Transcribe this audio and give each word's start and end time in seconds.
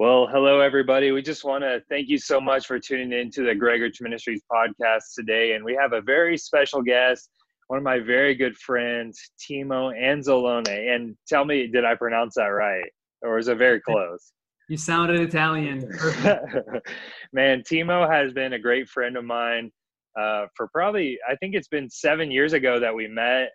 Well, 0.00 0.26
hello, 0.26 0.58
everybody. 0.58 1.12
We 1.12 1.22
just 1.22 1.44
want 1.44 1.62
to 1.62 1.80
thank 1.88 2.08
you 2.08 2.18
so 2.18 2.40
much 2.40 2.66
for 2.66 2.80
tuning 2.80 3.12
in 3.12 3.30
to 3.30 3.44
the 3.44 3.52
Gregorich 3.52 4.00
Ministries 4.00 4.42
podcast 4.52 5.14
today. 5.14 5.52
And 5.52 5.64
we 5.64 5.78
have 5.80 5.92
a 5.92 6.00
very 6.00 6.36
special 6.36 6.82
guest, 6.82 7.30
one 7.68 7.76
of 7.76 7.84
my 7.84 8.00
very 8.00 8.34
good 8.34 8.56
friends, 8.56 9.20
Timo 9.38 9.96
Anzalone. 9.96 10.92
And 10.92 11.16
tell 11.28 11.44
me, 11.44 11.68
did 11.68 11.84
I 11.84 11.94
pronounce 11.94 12.34
that 12.34 12.46
right? 12.46 12.90
Or 13.22 13.38
is 13.38 13.46
it 13.46 13.56
very 13.56 13.80
close? 13.80 14.32
You 14.68 14.76
sounded 14.76 15.20
Italian. 15.20 15.82
Man, 17.32 17.62
Timo 17.62 18.10
has 18.10 18.32
been 18.32 18.54
a 18.54 18.58
great 18.58 18.88
friend 18.88 19.16
of 19.16 19.24
mine 19.24 19.70
uh, 20.18 20.46
for 20.56 20.66
probably, 20.72 21.20
I 21.30 21.36
think 21.36 21.54
it's 21.54 21.68
been 21.68 21.88
seven 21.88 22.32
years 22.32 22.52
ago 22.52 22.80
that 22.80 22.92
we 22.92 23.06
met 23.06 23.50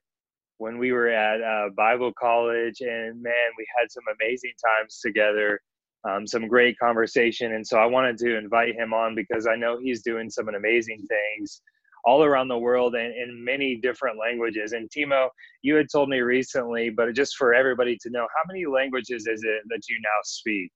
when 0.57 0.77
we 0.77 0.93
were 0.93 1.09
at 1.09 1.41
uh, 1.41 1.71
Bible 1.75 2.13
college. 2.17 2.79
And 2.79 3.21
man, 3.21 3.49
we 3.57 3.67
had 3.77 3.91
some 3.91 4.03
amazing 4.21 4.53
times 4.65 5.01
together 5.03 5.59
um, 6.07 6.25
some 6.25 6.47
great 6.47 6.77
conversation. 6.79 7.53
And 7.53 7.65
so 7.65 7.77
I 7.77 7.85
wanted 7.85 8.17
to 8.19 8.37
invite 8.37 8.75
him 8.75 8.93
on 8.93 9.15
because 9.15 9.47
I 9.47 9.55
know 9.55 9.79
he's 9.81 10.01
doing 10.03 10.29
some 10.29 10.49
amazing 10.49 11.05
things 11.07 11.61
all 12.05 12.23
around 12.23 12.47
the 12.47 12.57
world 12.57 12.95
and 12.95 13.13
in 13.13 13.43
many 13.43 13.75
different 13.75 14.17
languages. 14.17 14.71
And 14.71 14.89
Timo, 14.89 15.29
you 15.61 15.75
had 15.75 15.87
told 15.91 16.09
me 16.09 16.19
recently, 16.21 16.89
but 16.89 17.13
just 17.13 17.35
for 17.35 17.53
everybody 17.53 17.97
to 18.01 18.09
know, 18.09 18.21
how 18.35 18.43
many 18.47 18.65
languages 18.65 19.27
is 19.27 19.43
it 19.43 19.61
that 19.67 19.81
you 19.89 19.97
now 20.01 20.19
speak? 20.23 20.71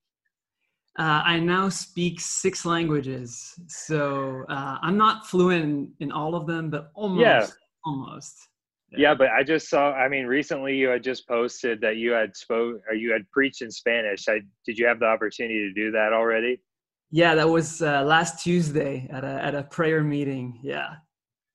Uh, 1.00 1.24
I 1.26 1.40
now 1.40 1.70
speak 1.70 2.20
six 2.20 2.66
languages. 2.66 3.54
So 3.68 4.44
uh, 4.50 4.78
I'm 4.82 4.98
not 4.98 5.28
fluent 5.28 5.90
in, 6.00 6.12
all 6.12 6.36
of 6.36 6.46
them, 6.46 6.70
but 6.70 6.92
almost. 6.94 7.22
Yeah. 7.22 7.48
Almost. 7.86 8.48
Yeah. 8.98 9.16
but 9.16 9.30
I 9.30 9.44
just 9.44 9.70
saw. 9.70 9.92
I 9.92 10.08
mean, 10.08 10.26
recently 10.26 10.76
you 10.76 10.90
had 10.90 11.04
just 11.04 11.28
posted 11.28 11.82
that 11.82 11.98
you 11.98 12.12
had 12.12 12.36
spoke 12.36 12.82
or 12.88 12.96
you 12.96 13.12
had 13.12 13.30
preached 13.32 13.62
in 13.62 13.72
Spanish. 13.72 14.28
I, 14.28 14.42
did 14.66 14.78
you 14.78 14.86
have 14.88 15.00
the 15.00 15.06
opportunity 15.06 15.68
to 15.68 15.74
do 15.74 15.92
that 15.92 16.14
already? 16.14 16.62
Yeah, 17.12 17.36
that 17.36 17.48
was 17.48 17.82
uh, 17.82 18.04
last 18.04 18.44
Tuesday 18.44 19.08
at 19.12 19.24
a 19.24 19.44
at 19.44 19.56
a 19.56 19.64
prayer 19.64 20.04
meeting. 20.04 20.60
Yeah. 20.64 20.96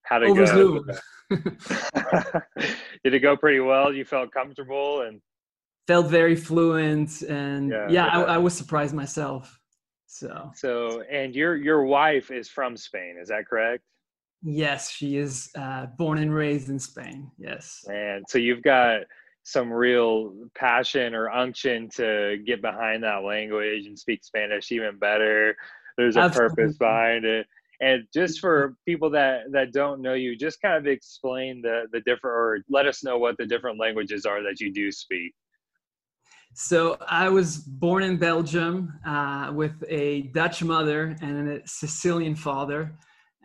How'd 0.02 0.22
it 0.22 0.30
Over 0.30 0.44
go? 0.46 0.84
did 3.04 3.14
it 3.14 3.20
go 3.20 3.36
pretty 3.36 3.60
well? 3.60 3.92
You 3.92 4.04
felt 4.04 4.32
comfortable 4.32 5.02
and 5.02 5.20
felt 5.86 6.06
very 6.06 6.36
fluent, 6.36 7.22
and 7.22 7.70
yeah, 7.70 7.88
yeah, 7.88 7.91
yeah. 7.91 8.06
I, 8.06 8.34
I 8.34 8.38
was 8.38 8.54
surprised 8.54 8.94
myself. 8.94 9.58
So. 10.06 10.50
So, 10.54 11.02
and 11.10 11.34
your 11.34 11.56
your 11.56 11.84
wife 11.84 12.30
is 12.30 12.48
from 12.48 12.76
Spain, 12.76 13.16
is 13.20 13.28
that 13.28 13.46
correct? 13.46 13.82
Yes, 14.42 14.91
she 14.91 15.17
is 15.17 15.50
uh, 15.56 15.86
born 15.86 16.19
and 16.19 16.33
raised 16.33 16.69
in 16.69 16.78
Spain. 16.78 17.31
Yes. 17.39 17.84
And 17.89 18.25
so 18.28 18.39
you've 18.39 18.62
got 18.62 19.00
some 19.42 19.72
real 19.72 20.34
passion 20.55 21.14
or 21.14 21.31
unction 21.31 21.89
to 21.89 22.39
get 22.47 22.61
behind 22.62 23.03
that 23.03 23.25
language 23.25 23.86
and 23.86 23.98
speak 23.98 24.22
Spanish 24.22 24.70
even 24.70 24.98
better. 24.98 25.56
There's 25.97 26.16
a 26.16 26.20
Absolutely. 26.20 26.56
purpose 26.56 26.77
behind 26.77 27.25
it. 27.25 27.47
And 27.81 28.05
just 28.12 28.41
for 28.41 28.77
people 28.86 29.09
that 29.11 29.53
that 29.53 29.72
don't 29.72 30.03
know 30.03 30.14
you, 30.14 30.36
just 30.36 30.61
kind 30.61 30.77
of 30.77 30.86
explain 30.86 31.62
the 31.62 31.84
the 31.92 32.00
different 32.00 32.36
or 32.36 32.64
let 32.69 32.86
us 32.86 33.05
know 33.05 33.19
what 33.19 33.36
the 33.39 33.47
different 33.47 33.78
languages 33.78 34.27
are 34.27 34.42
that 34.42 34.61
you 34.61 34.72
do 34.72 34.91
speak. 34.91 35.33
So 36.55 36.98
I 37.09 37.28
was 37.28 37.59
born 37.59 38.03
in 38.03 38.16
Belgium 38.16 38.98
uh, 39.06 39.53
with 39.55 39.84
a 39.89 40.22
Dutch 40.22 40.62
mother 40.62 41.16
and 41.20 41.48
a 41.48 41.61
Sicilian 41.66 42.34
father. 42.34 42.98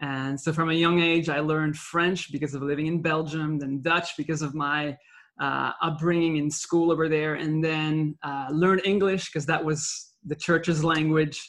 And 0.04 0.38
so 0.38 0.52
from 0.52 0.70
a 0.70 0.74
young 0.74 1.00
age, 1.00 1.30
I 1.30 1.40
learned 1.40 1.78
French 1.78 2.30
because 2.30 2.54
of 2.54 2.62
living 2.62 2.88
in 2.88 3.02
Belgium, 3.02 3.58
then 3.58 3.82
Dutch 3.82 4.18
because 4.18 4.42
of 4.42 4.54
my 4.54 4.98
uh, 5.40 5.72
upbringing 5.82 6.36
in 6.36 6.52
school 6.52 6.92
over 6.92 7.08
there, 7.08 7.36
and 7.36 7.64
then 7.64 8.18
uh, 8.22 8.48
learned 8.52 8.82
English 8.84 9.32
because 9.32 9.46
that 9.46 9.64
was 9.64 10.12
the 10.26 10.36
church's 10.36 10.84
language. 10.84 11.40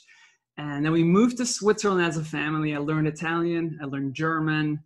And 0.56 0.84
then 0.84 0.92
we 0.92 1.02
moved 1.02 1.36
to 1.38 1.47
Switzerland 1.47 2.06
as 2.06 2.16
a 2.16 2.22
family. 2.22 2.77
I 2.77 2.78
learned 2.78 3.08
Italian, 3.08 3.77
I 3.82 3.86
learned 3.86 4.14
German, 4.14 4.78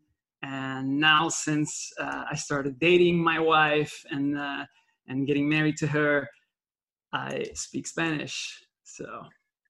and 0.42 0.98
now 0.98 1.28
since 1.28 1.92
uh, 2.00 2.24
I 2.30 2.36
started 2.36 2.78
dating 2.78 3.22
my 3.22 3.38
wife 3.38 4.02
and 4.10 4.38
uh, 4.38 4.64
and 5.08 5.26
getting 5.26 5.46
married 5.46 5.76
to 5.78 5.86
her, 5.88 6.26
I 7.12 7.50
speak 7.52 7.86
Spanish. 7.86 8.64
So 8.84 9.04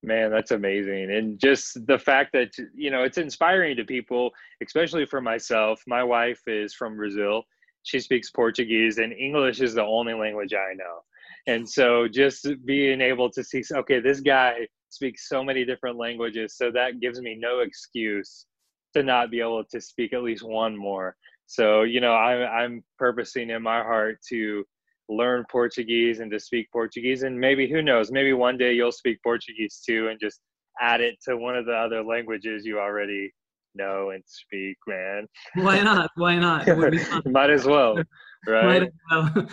Man, 0.03 0.31
that's 0.31 0.53
amazing. 0.53 1.11
And 1.11 1.41
just 1.41 1.87
the 1.87 1.99
fact 1.99 2.33
that, 2.33 2.53
you 2.75 2.91
know, 2.91 3.03
it's 3.03 3.19
inspiring 3.19 3.77
to 3.77 3.85
people, 3.85 4.31
especially 4.65 5.07
for 5.07 5.21
myself. 5.21 5.83
My 5.87 6.05
wife 6.05 6.41
is 6.47 6.73
from 6.73 6.97
Brazil. 6.97 7.43
She 7.83 7.99
speaks 7.99 8.31
Portuguese, 8.31 8.99
and 8.99 9.13
English 9.13 9.61
is 9.61 9.75
the 9.75 9.83
only 9.83 10.15
language 10.15 10.53
I 10.55 10.75
know. 10.75 11.01
And 11.47 11.69
so 11.69 12.07
just 12.07 12.47
being 12.65 13.01
able 13.01 13.31
to 13.31 13.43
see, 13.43 13.63
okay, 13.73 13.99
this 14.01 14.21
guy 14.21 14.69
speaks 14.91 15.29
so 15.29 15.43
many 15.43 15.65
different 15.65 15.97
languages. 15.97 16.57
So 16.57 16.71
that 16.73 17.01
gives 17.01 17.21
me 17.21 17.37
no 17.39 17.61
excuse 17.61 18.47
to 18.95 19.03
not 19.03 19.31
be 19.31 19.41
able 19.41 19.65
to 19.65 19.81
speak 19.81 20.13
at 20.13 20.23
least 20.23 20.45
one 20.45 20.77
more. 20.77 21.17
So, 21.47 21.83
you 21.83 22.01
know, 22.01 22.13
I, 22.13 22.63
I'm 22.63 22.85
purposing 22.99 23.51
in 23.51 23.63
my 23.63 23.83
heart 23.83 24.19
to 24.29 24.65
learn 25.09 25.45
Portuguese 25.51 26.21
and 26.21 26.31
to 26.31 26.39
speak 26.39 26.71
Portuguese. 26.73 27.23
And 27.23 27.39
maybe, 27.39 27.69
who 27.69 27.83
knows, 27.83 28.11
maybe 28.11 28.33
one 28.33 28.59
day 28.59 28.73
you'll 28.73 28.93
speak 28.93 29.19
Portuguese 29.23 29.83
too 29.87 30.09
and 30.09 30.21
just 30.21 30.41
add 30.81 31.01
it 31.01 31.17
to 31.27 31.37
one 31.37 31.57
of 31.57 31.67
the 31.67 31.75
other 31.75 32.03
languages 32.03 32.65
you 32.65 32.79
already 32.79 33.33
know 33.75 34.11
and 34.11 34.23
speak, 34.27 34.77
man. 34.87 35.27
Why 35.55 35.81
not? 35.83 36.11
Why 36.17 36.37
not? 36.37 36.67
Might 37.27 37.51
as 37.51 37.65
well, 37.65 37.97
right? 38.47 38.65
Might 38.65 38.83
as 38.83 38.89
well. 39.11 39.49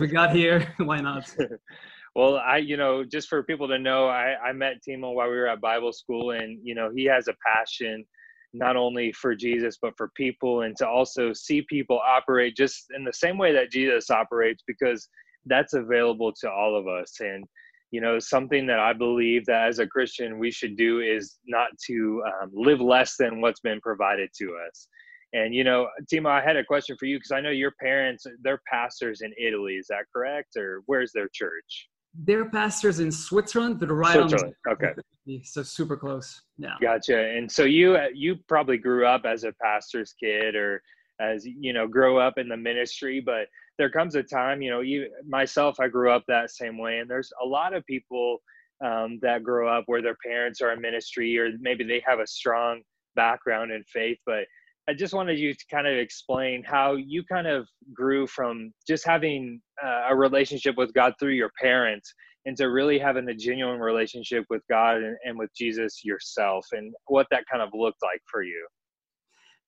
we 0.00 0.06
got 0.06 0.34
here, 0.34 0.72
why 0.78 1.00
not? 1.00 1.34
well, 2.14 2.36
I, 2.36 2.58
you 2.58 2.76
know, 2.76 3.04
just 3.04 3.28
for 3.28 3.42
people 3.42 3.68
to 3.68 3.78
know, 3.78 4.08
I, 4.08 4.34
I 4.42 4.52
met 4.52 4.82
Timo 4.86 5.14
while 5.14 5.28
we 5.28 5.36
were 5.36 5.48
at 5.48 5.60
Bible 5.60 5.92
school, 5.92 6.32
and, 6.32 6.58
you 6.62 6.74
know, 6.74 6.90
he 6.94 7.04
has 7.04 7.28
a 7.28 7.34
passion 7.46 8.04
not 8.54 8.76
only 8.76 9.12
for 9.12 9.34
Jesus, 9.34 9.76
but 9.82 9.94
for 9.96 10.10
people, 10.16 10.62
and 10.62 10.76
to 10.76 10.88
also 10.88 11.32
see 11.32 11.62
people 11.62 12.00
operate 12.06 12.56
just 12.56 12.86
in 12.96 13.04
the 13.04 13.12
same 13.12 13.36
way 13.36 13.52
that 13.52 13.70
Jesus 13.70 14.10
operates, 14.10 14.62
because 14.66 15.08
that's 15.46 15.74
available 15.74 16.32
to 16.40 16.50
all 16.50 16.78
of 16.78 16.86
us. 16.86 17.20
And, 17.20 17.44
you 17.90 18.00
know, 18.00 18.18
something 18.18 18.66
that 18.66 18.78
I 18.78 18.92
believe 18.92 19.44
that 19.46 19.68
as 19.68 19.80
a 19.80 19.86
Christian 19.86 20.38
we 20.38 20.50
should 20.50 20.76
do 20.76 21.00
is 21.00 21.36
not 21.46 21.68
to 21.88 22.22
um, 22.26 22.50
live 22.54 22.80
less 22.80 23.16
than 23.18 23.40
what's 23.40 23.60
been 23.60 23.80
provided 23.80 24.30
to 24.38 24.56
us. 24.68 24.88
And, 25.32 25.52
you 25.52 25.64
know, 25.64 25.88
Timo, 26.12 26.30
I 26.30 26.40
had 26.40 26.56
a 26.56 26.64
question 26.64 26.96
for 26.96 27.06
you 27.06 27.18
because 27.18 27.32
I 27.32 27.40
know 27.40 27.50
your 27.50 27.72
parents, 27.80 28.24
they're 28.42 28.62
pastors 28.70 29.20
in 29.22 29.32
Italy. 29.36 29.74
Is 29.74 29.88
that 29.88 30.04
correct? 30.14 30.56
Or 30.56 30.82
where's 30.86 31.10
their 31.12 31.28
church? 31.34 31.88
They're 32.16 32.48
pastors 32.48 33.00
in 33.00 33.10
Switzerland, 33.10 33.80
but 33.80 33.90
right 33.90 34.14
Switzerland. 34.14 34.54
on. 34.66 34.72
Okay. 34.74 34.92
So 35.42 35.62
super 35.62 35.96
close. 35.96 36.42
Yeah. 36.58 36.74
Gotcha. 36.80 37.18
And 37.18 37.50
so 37.50 37.64
you 37.64 37.98
you 38.14 38.36
probably 38.48 38.78
grew 38.78 39.06
up 39.06 39.22
as 39.24 39.44
a 39.44 39.52
pastor's 39.60 40.12
kid, 40.12 40.54
or 40.54 40.82
as 41.20 41.44
you 41.44 41.72
know, 41.72 41.88
grow 41.88 42.18
up 42.18 42.38
in 42.38 42.48
the 42.48 42.56
ministry. 42.56 43.20
But 43.24 43.48
there 43.78 43.90
comes 43.90 44.14
a 44.14 44.22
time, 44.22 44.62
you 44.62 44.70
know, 44.70 44.80
you 44.80 45.10
myself, 45.28 45.80
I 45.80 45.88
grew 45.88 46.10
up 46.10 46.24
that 46.28 46.50
same 46.50 46.78
way, 46.78 46.98
and 46.98 47.10
there's 47.10 47.32
a 47.42 47.46
lot 47.46 47.74
of 47.74 47.84
people 47.86 48.38
um, 48.84 49.18
that 49.22 49.42
grow 49.42 49.68
up 49.68 49.84
where 49.86 50.02
their 50.02 50.16
parents 50.24 50.60
are 50.60 50.72
in 50.72 50.80
ministry, 50.80 51.36
or 51.38 51.50
maybe 51.60 51.84
they 51.84 52.02
have 52.06 52.20
a 52.20 52.26
strong 52.26 52.82
background 53.16 53.72
in 53.72 53.82
faith, 53.84 54.18
but 54.26 54.44
I 54.88 54.92
just 54.92 55.14
wanted 55.14 55.38
you 55.38 55.54
to 55.54 55.64
kind 55.70 55.86
of 55.86 55.96
explain 55.96 56.62
how 56.62 56.96
you 56.96 57.24
kind 57.24 57.46
of 57.46 57.66
grew 57.94 58.26
from 58.26 58.72
just 58.86 59.06
having 59.06 59.60
uh, 59.82 60.08
a 60.10 60.16
relationship 60.16 60.76
with 60.76 60.92
God 60.92 61.14
through 61.18 61.32
your 61.32 61.50
parents 61.60 62.12
into 62.44 62.70
really 62.70 62.98
having 62.98 63.28
a 63.28 63.34
genuine 63.34 63.80
relationship 63.80 64.44
with 64.50 64.62
God 64.68 64.96
and, 64.96 65.16
and 65.24 65.38
with 65.38 65.50
Jesus 65.56 66.04
yourself 66.04 66.66
and 66.72 66.92
what 67.06 67.26
that 67.30 67.44
kind 67.50 67.62
of 67.62 67.70
looked 67.72 68.02
like 68.02 68.20
for 68.30 68.42
you. 68.42 68.66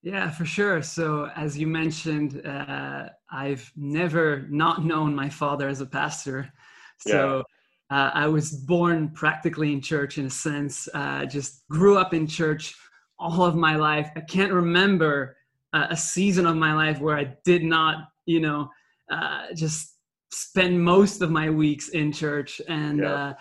Yeah, 0.02 0.30
for 0.30 0.44
sure. 0.44 0.82
So, 0.82 1.30
as 1.34 1.58
you 1.58 1.66
mentioned, 1.66 2.46
uh, 2.46 3.08
I've 3.32 3.72
never 3.74 4.46
not 4.50 4.84
known 4.84 5.14
my 5.14 5.30
father 5.30 5.68
as 5.68 5.80
a 5.80 5.86
pastor. 5.86 6.52
So, 6.98 7.42
yeah. 7.90 7.96
uh, 7.96 8.10
I 8.14 8.28
was 8.28 8.52
born 8.52 9.08
practically 9.08 9.72
in 9.72 9.80
church 9.80 10.18
in 10.18 10.26
a 10.26 10.30
sense, 10.30 10.88
uh, 10.92 11.24
just 11.24 11.64
grew 11.70 11.96
up 11.96 12.12
in 12.12 12.26
church 12.26 12.74
all 13.18 13.44
of 13.44 13.54
my 13.54 13.76
life. 13.76 14.10
I 14.16 14.20
can't 14.20 14.52
remember 14.52 15.36
uh, 15.72 15.86
a 15.90 15.96
season 15.96 16.46
of 16.46 16.56
my 16.56 16.74
life 16.74 17.00
where 17.00 17.16
I 17.16 17.36
did 17.44 17.64
not, 17.64 18.08
you 18.26 18.40
know, 18.40 18.70
uh, 19.10 19.46
just 19.54 19.94
spend 20.30 20.82
most 20.82 21.22
of 21.22 21.30
my 21.30 21.50
weeks 21.50 21.88
in 21.90 22.12
church. 22.12 22.60
And 22.68 23.00
yeah. 23.00 23.12
uh, 23.12 23.34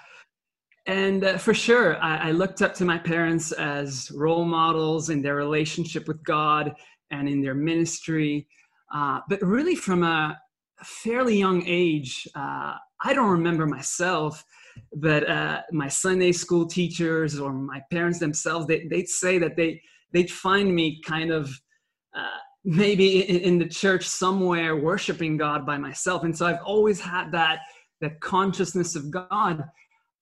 and 0.87 1.23
uh, 1.23 1.37
for 1.37 1.53
sure, 1.53 1.97
I, 1.97 2.29
I, 2.29 2.31
looked 2.31 2.61
up 2.61 2.75
to 2.75 2.85
my 2.85 2.99
parents 2.99 3.51
as 3.51 4.11
role 4.11 4.45
models 4.45 5.09
in 5.09 5.23
their 5.23 5.33
relationship 5.33 6.07
with 6.07 6.23
God 6.23 6.75
and 7.09 7.27
in 7.27 7.41
their 7.41 7.55
ministry. 7.55 8.47
Uh, 8.93 9.21
but 9.27 9.41
really, 9.41 9.75
from 9.75 10.03
a 10.03 10.39
fairly 10.83 11.37
young 11.37 11.63
age, 11.65 12.27
uh, 12.35 12.75
I 13.03 13.13
don't 13.13 13.31
remember 13.31 13.65
myself 13.65 14.43
but 14.95 15.29
uh, 15.29 15.61
my 15.71 15.87
Sunday 15.87 16.31
school 16.31 16.65
teachers 16.65 17.39
or 17.39 17.51
my 17.51 17.81
parents 17.91 18.19
themselves, 18.19 18.67
they, 18.67 18.87
they'd 18.87 19.09
say 19.09 19.37
that 19.39 19.55
they, 19.55 19.81
they'd 20.13 20.31
find 20.31 20.73
me 20.73 21.01
kind 21.01 21.31
of 21.31 21.49
uh, 22.15 22.39
maybe 22.63 23.21
in, 23.21 23.41
in, 23.41 23.59
the 23.59 23.67
church 23.67 24.07
somewhere 24.07 24.75
worshiping 24.75 25.37
God 25.37 25.65
by 25.65 25.77
myself. 25.77 26.23
And 26.23 26.35
so 26.35 26.45
I've 26.45 26.63
always 26.65 26.99
had 26.99 27.31
that, 27.33 27.59
that 28.01 28.19
consciousness 28.21 28.95
of 28.95 29.11
God. 29.11 29.63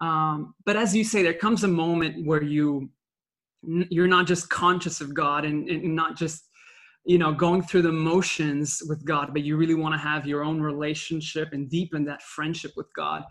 Um, 0.02 0.56
but 0.66 0.76
as 0.76 0.96
you 0.96 1.04
say, 1.04 1.24
there 1.24 1.34
comes 1.34 1.64
a 1.64 1.68
moment 1.68 2.26
where 2.26 2.44
you 2.44 2.90
you're 3.66 4.08
not 4.08 4.28
just 4.28 4.50
conscious 4.50 5.00
of 5.00 5.14
God 5.14 5.46
and, 5.46 5.70
and 5.70 5.96
not 5.96 6.18
just 6.18 6.50
you 7.06 7.18
know 7.18 7.34
going 7.34 7.62
through 7.62 7.82
the 7.82 7.92
motions 7.92 8.82
with 8.88 9.04
god 9.06 9.30
but 9.34 9.44
you 9.44 9.58
really 9.58 9.76
want 9.76 9.94
to 9.94 10.00
have 10.00 10.26
your 10.26 10.44
own 10.44 10.62
relationship 10.62 11.50
and 11.52 11.70
deepen 11.70 12.06
that 12.06 12.22
friendship 12.22 12.72
with 12.78 12.88
god 12.96 13.24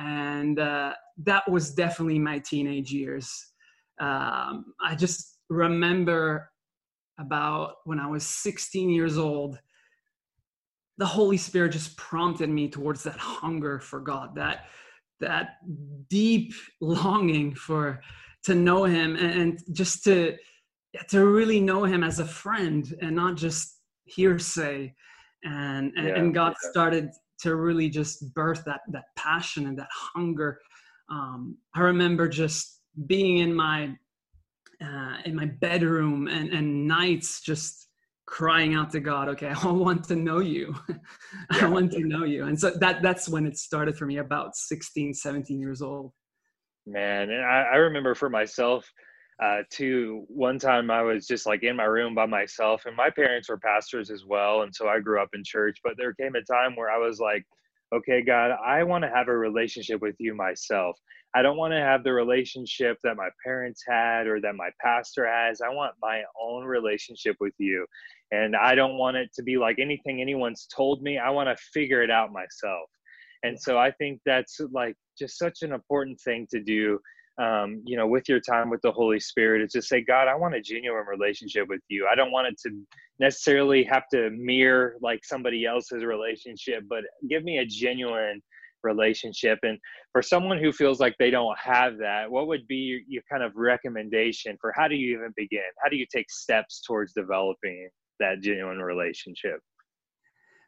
and 0.00 0.58
uh, 0.58 0.94
that 1.24 1.48
was 1.50 1.74
definitely 1.74 2.18
my 2.18 2.38
teenage 2.38 2.90
years 2.92 3.52
um, 4.00 4.72
i 4.82 4.94
just 4.94 5.38
remember 5.48 6.50
about 7.18 7.76
when 7.84 8.00
i 8.00 8.06
was 8.06 8.24
16 8.24 8.88
years 8.90 9.18
old 9.18 9.58
the 10.98 11.06
holy 11.06 11.36
spirit 11.36 11.72
just 11.72 11.96
prompted 11.96 12.48
me 12.48 12.68
towards 12.68 13.02
that 13.02 13.18
hunger 13.18 13.78
for 13.78 14.00
god 14.00 14.34
that 14.34 14.66
that 15.20 15.56
deep 16.08 16.52
longing 16.80 17.54
for 17.54 18.00
to 18.42 18.54
know 18.54 18.84
him 18.84 19.16
and, 19.16 19.40
and 19.40 19.60
just 19.72 20.02
to 20.04 20.36
to 21.08 21.26
really 21.26 21.60
know 21.60 21.84
him 21.84 22.02
as 22.02 22.20
a 22.20 22.24
friend 22.24 22.94
and 23.02 23.14
not 23.14 23.36
just 23.36 23.76
hearsay 24.04 24.94
and 25.44 25.92
and, 25.96 26.08
yeah, 26.08 26.14
and 26.16 26.34
god 26.34 26.54
yeah. 26.62 26.70
started 26.70 27.10
to 27.42 27.56
really 27.56 27.88
just 27.88 28.34
birth 28.34 28.62
that 28.64 28.80
that 28.88 29.04
passion 29.16 29.66
and 29.66 29.78
that 29.78 29.88
hunger. 29.90 30.58
Um, 31.10 31.58
i 31.74 31.80
remember 31.80 32.28
just 32.28 32.80
being 33.06 33.38
in 33.38 33.52
my 33.54 33.94
uh, 34.82 35.16
in 35.24 35.34
my 35.34 35.46
bedroom 35.60 36.28
and 36.28 36.50
and 36.50 36.86
nights 36.86 37.40
just 37.40 37.88
crying 38.26 38.74
out 38.74 38.90
to 38.90 39.00
god 39.00 39.28
okay 39.28 39.52
i 39.62 39.66
want 39.66 40.04
to 40.04 40.16
know 40.16 40.40
you. 40.40 40.74
I 41.50 41.66
want 41.66 41.90
to 41.92 42.00
know 42.00 42.24
you. 42.24 42.46
And 42.46 42.58
so 42.58 42.70
that 42.70 43.02
that's 43.02 43.28
when 43.28 43.46
it 43.46 43.56
started 43.56 43.96
for 43.96 44.06
me 44.06 44.18
about 44.18 44.54
16 44.54 45.14
17 45.14 45.58
years 45.60 45.82
old. 45.82 46.12
Man 46.86 47.30
and 47.30 47.44
i, 47.44 47.70
I 47.72 47.76
remember 47.76 48.14
for 48.14 48.30
myself 48.30 48.90
uh, 49.42 49.62
to 49.70 50.24
one 50.28 50.58
time 50.58 50.90
I 50.90 51.02
was 51.02 51.26
just 51.26 51.46
like 51.46 51.62
in 51.62 51.76
my 51.76 51.84
room 51.84 52.14
by 52.14 52.26
myself, 52.26 52.84
and 52.86 52.96
my 52.96 53.10
parents 53.10 53.48
were 53.48 53.58
pastors 53.58 54.10
as 54.10 54.24
well, 54.26 54.62
and 54.62 54.74
so 54.74 54.88
I 54.88 55.00
grew 55.00 55.20
up 55.20 55.30
in 55.34 55.42
church. 55.44 55.78
But 55.82 55.94
there 55.96 56.12
came 56.14 56.34
a 56.34 56.42
time 56.42 56.76
where 56.76 56.90
I 56.90 56.98
was 56.98 57.20
like, 57.20 57.46
okay, 57.94 58.22
God, 58.22 58.52
I 58.64 58.82
want 58.84 59.02
to 59.04 59.10
have 59.10 59.28
a 59.28 59.36
relationship 59.36 60.00
with 60.02 60.14
you 60.18 60.34
myself. 60.34 60.96
I 61.34 61.42
don't 61.42 61.56
want 61.56 61.72
to 61.72 61.80
have 61.80 62.02
the 62.02 62.12
relationship 62.12 62.98
that 63.04 63.16
my 63.16 63.28
parents 63.44 63.84
had 63.86 64.26
or 64.26 64.40
that 64.40 64.56
my 64.56 64.70
pastor 64.80 65.26
has. 65.26 65.60
I 65.60 65.68
want 65.68 65.94
my 66.02 66.22
own 66.40 66.64
relationship 66.64 67.36
with 67.40 67.54
you. 67.58 67.86
And 68.32 68.56
I 68.56 68.74
don't 68.74 68.96
want 68.96 69.16
it 69.16 69.30
to 69.34 69.42
be 69.42 69.56
like 69.56 69.78
anything 69.78 70.20
anyone's 70.20 70.66
told 70.74 71.02
me. 71.02 71.18
I 71.18 71.30
want 71.30 71.48
to 71.48 71.64
figure 71.72 72.02
it 72.02 72.10
out 72.10 72.32
myself. 72.32 72.88
And 73.42 73.60
so 73.60 73.78
I 73.78 73.90
think 73.92 74.20
that's 74.26 74.60
like 74.72 74.96
just 75.18 75.38
such 75.38 75.62
an 75.62 75.72
important 75.72 76.20
thing 76.20 76.46
to 76.50 76.60
do 76.60 76.98
um, 77.40 77.82
you 77.86 77.96
know, 77.96 78.06
with 78.06 78.28
your 78.28 78.40
time 78.40 78.68
with 78.68 78.82
the 78.82 78.92
Holy 78.92 79.18
Spirit 79.18 79.62
is 79.62 79.72
to 79.72 79.80
say, 79.80 80.02
God, 80.02 80.28
I 80.28 80.34
want 80.34 80.54
a 80.54 80.60
genuine 80.60 81.06
relationship 81.06 81.68
with 81.68 81.80
you. 81.88 82.06
I 82.10 82.14
don't 82.14 82.30
want 82.30 82.48
it 82.48 82.58
to 82.66 82.76
necessarily 83.18 83.82
have 83.84 84.02
to 84.12 84.30
mirror 84.30 84.96
like 85.00 85.24
somebody 85.24 85.64
else's 85.64 86.04
relationship, 86.04 86.84
but 86.88 87.00
give 87.30 87.42
me 87.42 87.58
a 87.58 87.64
genuine 87.64 88.42
relationship. 88.82 89.58
And 89.62 89.78
for 90.12 90.20
someone 90.20 90.58
who 90.58 90.70
feels 90.70 91.00
like 91.00 91.14
they 91.18 91.30
don't 91.30 91.56
have 91.58 91.96
that, 91.98 92.30
what 92.30 92.46
would 92.46 92.66
be 92.66 92.76
your, 92.76 93.00
your 93.08 93.22
kind 93.30 93.42
of 93.42 93.52
recommendation 93.56 94.58
for 94.60 94.72
how 94.76 94.86
do 94.86 94.94
you 94.94 95.16
even 95.16 95.32
begin? 95.34 95.62
How 95.82 95.88
do 95.88 95.96
you 95.96 96.06
take 96.14 96.30
steps 96.30 96.82
towards 96.86 97.14
developing 97.14 97.88
that 98.18 98.42
genuine 98.42 98.80
relationship? 98.80 99.60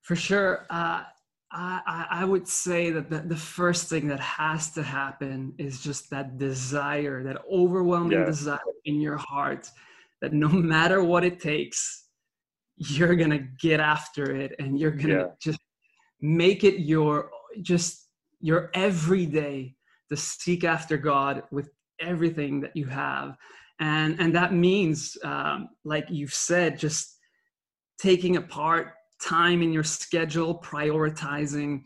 For 0.04 0.16
sure. 0.16 0.66
Uh, 0.70 1.02
I, 1.54 2.06
I 2.10 2.24
would 2.24 2.48
say 2.48 2.90
that 2.90 3.10
the, 3.10 3.18
the 3.18 3.36
first 3.36 3.88
thing 3.88 4.08
that 4.08 4.20
has 4.20 4.70
to 4.72 4.82
happen 4.82 5.52
is 5.58 5.82
just 5.82 6.08
that 6.10 6.38
desire, 6.38 7.22
that 7.24 7.42
overwhelming 7.50 8.18
yeah. 8.18 8.24
desire 8.24 8.58
in 8.86 9.00
your 9.00 9.18
heart 9.18 9.68
that 10.22 10.32
no 10.32 10.48
matter 10.74 11.04
what 11.04 11.24
it 11.24 11.40
takes, 11.40 12.06
you're 12.76 13.14
going 13.14 13.30
to 13.30 13.46
get 13.60 13.80
after 13.80 14.34
it 14.34 14.54
and 14.58 14.80
you're 14.80 14.90
going 14.90 15.08
to 15.08 15.14
yeah. 15.14 15.26
just 15.40 15.60
make 16.20 16.64
it 16.64 16.80
your 16.80 17.30
just 17.60 18.08
your 18.40 18.70
everyday 18.74 19.74
to 20.08 20.16
seek 20.16 20.64
after 20.64 20.96
God 20.96 21.42
with 21.50 21.68
everything 22.00 22.60
that 22.60 22.74
you 22.74 22.86
have. 22.86 23.36
And, 23.78 24.18
and 24.20 24.34
that 24.34 24.52
means, 24.52 25.16
um, 25.24 25.70
like 25.84 26.06
you've 26.08 26.34
said, 26.34 26.78
just 26.78 27.18
taking 27.98 28.36
apart 28.36 28.92
time 29.22 29.62
in 29.62 29.72
your 29.72 29.84
schedule, 29.84 30.60
prioritizing, 30.60 31.82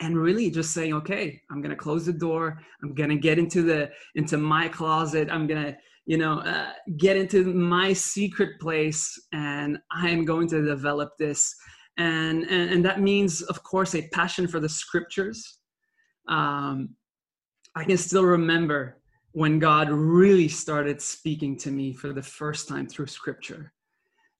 and 0.00 0.16
really 0.16 0.50
just 0.50 0.72
saying, 0.72 0.94
okay, 0.94 1.40
I'm 1.50 1.60
gonna 1.60 1.76
close 1.76 2.06
the 2.06 2.12
door. 2.12 2.60
I'm 2.82 2.94
gonna 2.94 3.16
get 3.16 3.38
into 3.38 3.62
the 3.62 3.90
into 4.14 4.38
my 4.38 4.68
closet. 4.68 5.28
I'm 5.30 5.46
gonna 5.46 5.76
you 6.06 6.16
know 6.16 6.40
uh, 6.40 6.72
get 6.96 7.16
into 7.16 7.52
my 7.52 7.92
secret 7.92 8.60
place, 8.60 9.20
and 9.32 9.78
I 9.90 10.08
am 10.10 10.24
going 10.24 10.48
to 10.48 10.64
develop 10.64 11.10
this. 11.18 11.54
And, 11.98 12.44
and, 12.44 12.70
and 12.70 12.84
that 12.84 13.00
means, 13.00 13.42
of 13.42 13.64
course, 13.64 13.96
a 13.96 14.06
passion 14.10 14.46
for 14.46 14.60
the 14.60 14.68
scriptures. 14.68 15.58
Um, 16.28 16.90
I 17.74 17.82
can 17.82 17.96
still 17.98 18.24
remember 18.24 18.98
when 19.32 19.58
God 19.58 19.90
really 19.90 20.46
started 20.46 21.02
speaking 21.02 21.56
to 21.58 21.72
me 21.72 21.92
for 21.92 22.12
the 22.12 22.22
first 22.22 22.68
time 22.68 22.86
through 22.86 23.08
scripture 23.08 23.72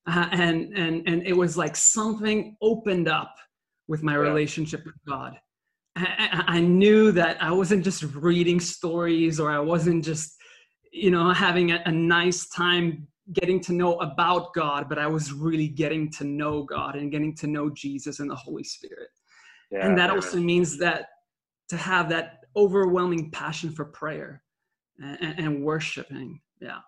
uh, 0.09 0.29
and 0.33 0.77
and 0.77 1.07
and 1.07 1.27
it 1.27 1.37
was 1.37 1.57
like 1.57 1.77
something 1.77 2.57
opened 2.63 3.09
up 3.09 3.35
with 3.89 4.03
my 4.03 4.13
yeah. 4.13 4.19
relationship 4.19 4.85
with 4.85 4.95
god. 5.07 5.39
I, 5.97 6.45
I, 6.47 6.61
knew 6.61 7.11
that 7.13 7.43
i 7.43 7.51
wasn't 7.51 7.83
just 7.83 8.05
reading 8.15 8.61
stories 8.61 9.41
or 9.41 9.51
i 9.51 9.59
wasn't 9.59 10.05
just 10.05 10.37
you 10.93 11.11
know 11.11 11.33
having 11.33 11.73
a, 11.73 11.83
a 11.87 11.91
nice 11.91 12.49
time 12.51 13.09
getting 13.33 13.59
to 13.63 13.73
know 13.73 13.97
about 13.97 14.55
god 14.55 14.89
but 14.89 15.01
i 15.01 15.09
was 15.09 15.33
really 15.33 15.67
getting 15.67 16.09
to 16.13 16.25
know 16.25 16.63
god 16.63 16.95
and 16.95 17.11
getting 17.11 17.35
to 17.37 17.49
know 17.49 17.69
jesus 17.71 18.21
and 18.21 18.31
the 18.31 18.37
holy 18.37 18.63
spirit. 18.63 19.09
Yeah, 19.73 19.87
and 19.87 19.99
that 19.99 20.11
also 20.11 20.39
means 20.39 20.79
that 20.79 21.07
to 21.71 21.77
have 21.77 22.09
that 22.11 22.45
overwhelming 22.55 23.33
passion 23.33 23.71
for 23.73 23.87
prayer 23.87 24.43
and, 25.01 25.39
and 25.39 25.65
worshiping 25.65 26.41
yeah 26.61 26.79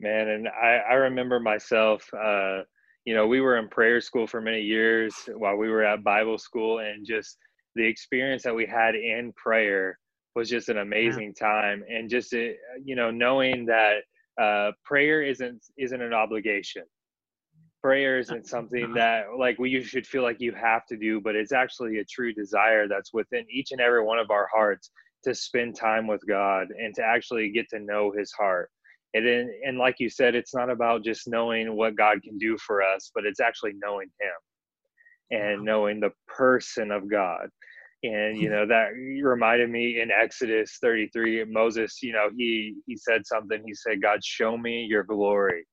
man 0.00 0.28
and 0.28 0.48
i 0.48 0.80
i 0.90 0.94
remember 0.94 1.38
myself 1.40 2.08
uh 2.14 2.60
you 3.04 3.14
know 3.14 3.26
we 3.26 3.40
were 3.40 3.58
in 3.58 3.68
prayer 3.68 4.00
school 4.00 4.26
for 4.26 4.40
many 4.40 4.60
years 4.60 5.14
while 5.36 5.56
we 5.56 5.68
were 5.68 5.84
at 5.84 6.04
bible 6.04 6.38
school 6.38 6.80
and 6.80 7.06
just 7.06 7.38
the 7.74 7.84
experience 7.84 8.42
that 8.42 8.54
we 8.54 8.66
had 8.66 8.94
in 8.94 9.32
prayer 9.36 9.98
was 10.34 10.48
just 10.48 10.68
an 10.68 10.78
amazing 10.78 11.32
yeah. 11.40 11.46
time 11.46 11.84
and 11.88 12.10
just 12.10 12.32
it, 12.32 12.56
uh, 12.74 12.80
you 12.84 12.96
know 12.96 13.10
knowing 13.10 13.66
that 13.66 13.98
uh 14.40 14.72
prayer 14.84 15.22
isn't 15.22 15.62
isn't 15.78 16.02
an 16.02 16.12
obligation 16.12 16.82
prayer 17.82 18.18
isn't 18.18 18.46
something 18.46 18.94
that 18.94 19.26
like 19.38 19.58
we 19.58 19.70
you 19.70 19.82
should 19.82 20.06
feel 20.06 20.22
like 20.22 20.40
you 20.40 20.52
have 20.52 20.86
to 20.86 20.96
do 20.96 21.20
but 21.20 21.36
it's 21.36 21.52
actually 21.52 21.98
a 21.98 22.04
true 22.04 22.32
desire 22.32 22.88
that's 22.88 23.12
within 23.12 23.44
each 23.50 23.72
and 23.72 23.80
every 23.80 24.02
one 24.02 24.18
of 24.18 24.30
our 24.30 24.48
hearts 24.52 24.90
to 25.22 25.34
spend 25.34 25.76
time 25.76 26.06
with 26.06 26.26
god 26.26 26.68
and 26.82 26.94
to 26.94 27.02
actually 27.02 27.50
get 27.50 27.68
to 27.68 27.78
know 27.78 28.10
his 28.10 28.32
heart 28.32 28.70
and 29.14 29.26
then, 29.26 29.50
and 29.64 29.78
like 29.78 29.96
you 29.98 30.10
said 30.10 30.34
it's 30.34 30.54
not 30.54 30.70
about 30.70 31.04
just 31.04 31.28
knowing 31.28 31.76
what 31.76 31.96
god 31.96 32.22
can 32.22 32.36
do 32.38 32.56
for 32.58 32.82
us 32.82 33.10
but 33.14 33.24
it's 33.24 33.40
actually 33.40 33.72
knowing 33.80 34.08
him 34.20 34.32
and 35.30 35.64
knowing 35.64 36.00
the 36.00 36.10
person 36.28 36.90
of 36.90 37.10
god. 37.10 37.48
And 38.02 38.36
you 38.36 38.48
hmm. 38.48 38.54
know 38.54 38.66
that 38.66 38.90
reminded 39.22 39.70
me 39.70 40.00
in 40.00 40.10
exodus 40.10 40.76
33 40.82 41.44
moses 41.44 42.00
you 42.02 42.12
know 42.12 42.28
he 42.36 42.74
he 42.86 42.96
said 42.96 43.26
something. 43.26 43.62
He 43.64 43.74
said 43.74 44.02
god 44.02 44.24
show 44.24 44.56
me 44.56 44.84
your 44.88 45.04
glory. 45.04 45.64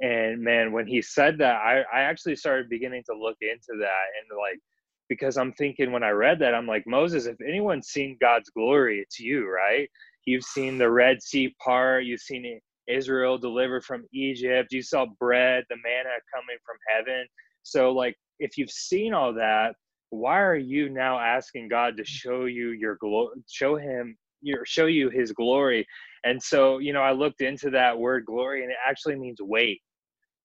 And 0.00 0.40
man 0.40 0.72
when 0.72 0.86
he 0.86 1.02
said 1.02 1.38
that 1.38 1.56
i 1.56 1.82
i 1.92 2.00
actually 2.02 2.36
started 2.36 2.68
beginning 2.68 3.02
to 3.10 3.18
look 3.18 3.36
into 3.40 3.78
that 3.80 4.06
and 4.20 4.38
like 4.38 4.60
because 5.08 5.36
i'm 5.36 5.52
thinking 5.54 5.90
when 5.90 6.04
i 6.04 6.10
read 6.10 6.38
that 6.38 6.54
i'm 6.54 6.68
like 6.68 6.84
moses 6.86 7.26
if 7.26 7.36
anyone's 7.40 7.88
seen 7.88 8.16
god's 8.20 8.48
glory 8.50 9.00
it's 9.00 9.18
you 9.18 9.50
right 9.50 9.90
You've 10.28 10.44
seen 10.44 10.76
the 10.76 10.90
Red 10.90 11.22
Sea 11.22 11.54
part. 11.64 12.04
You've 12.04 12.20
seen 12.20 12.60
Israel 12.86 13.38
delivered 13.38 13.82
from 13.82 14.04
Egypt. 14.12 14.72
You 14.72 14.82
saw 14.82 15.06
bread, 15.18 15.64
the 15.70 15.76
manna 15.76 16.10
coming 16.34 16.58
from 16.66 16.76
heaven. 16.86 17.26
So, 17.62 17.92
like, 17.92 18.14
if 18.38 18.58
you've 18.58 18.70
seen 18.70 19.14
all 19.14 19.32
that, 19.34 19.74
why 20.10 20.40
are 20.40 20.56
you 20.56 20.90
now 20.90 21.18
asking 21.18 21.68
God 21.68 21.96
to 21.96 22.04
show 22.04 22.44
you 22.44 22.70
your 22.70 22.96
glory, 22.96 23.36
show 23.50 23.76
him 23.76 24.16
your 24.42 24.66
show 24.66 24.84
you 24.84 25.08
his 25.08 25.32
glory? 25.32 25.86
And 26.24 26.42
so, 26.42 26.76
you 26.76 26.92
know, 26.92 27.02
I 27.02 27.12
looked 27.12 27.40
into 27.40 27.70
that 27.70 27.98
word 27.98 28.26
glory 28.26 28.62
and 28.62 28.70
it 28.70 28.78
actually 28.86 29.16
means 29.16 29.38
weight. 29.40 29.80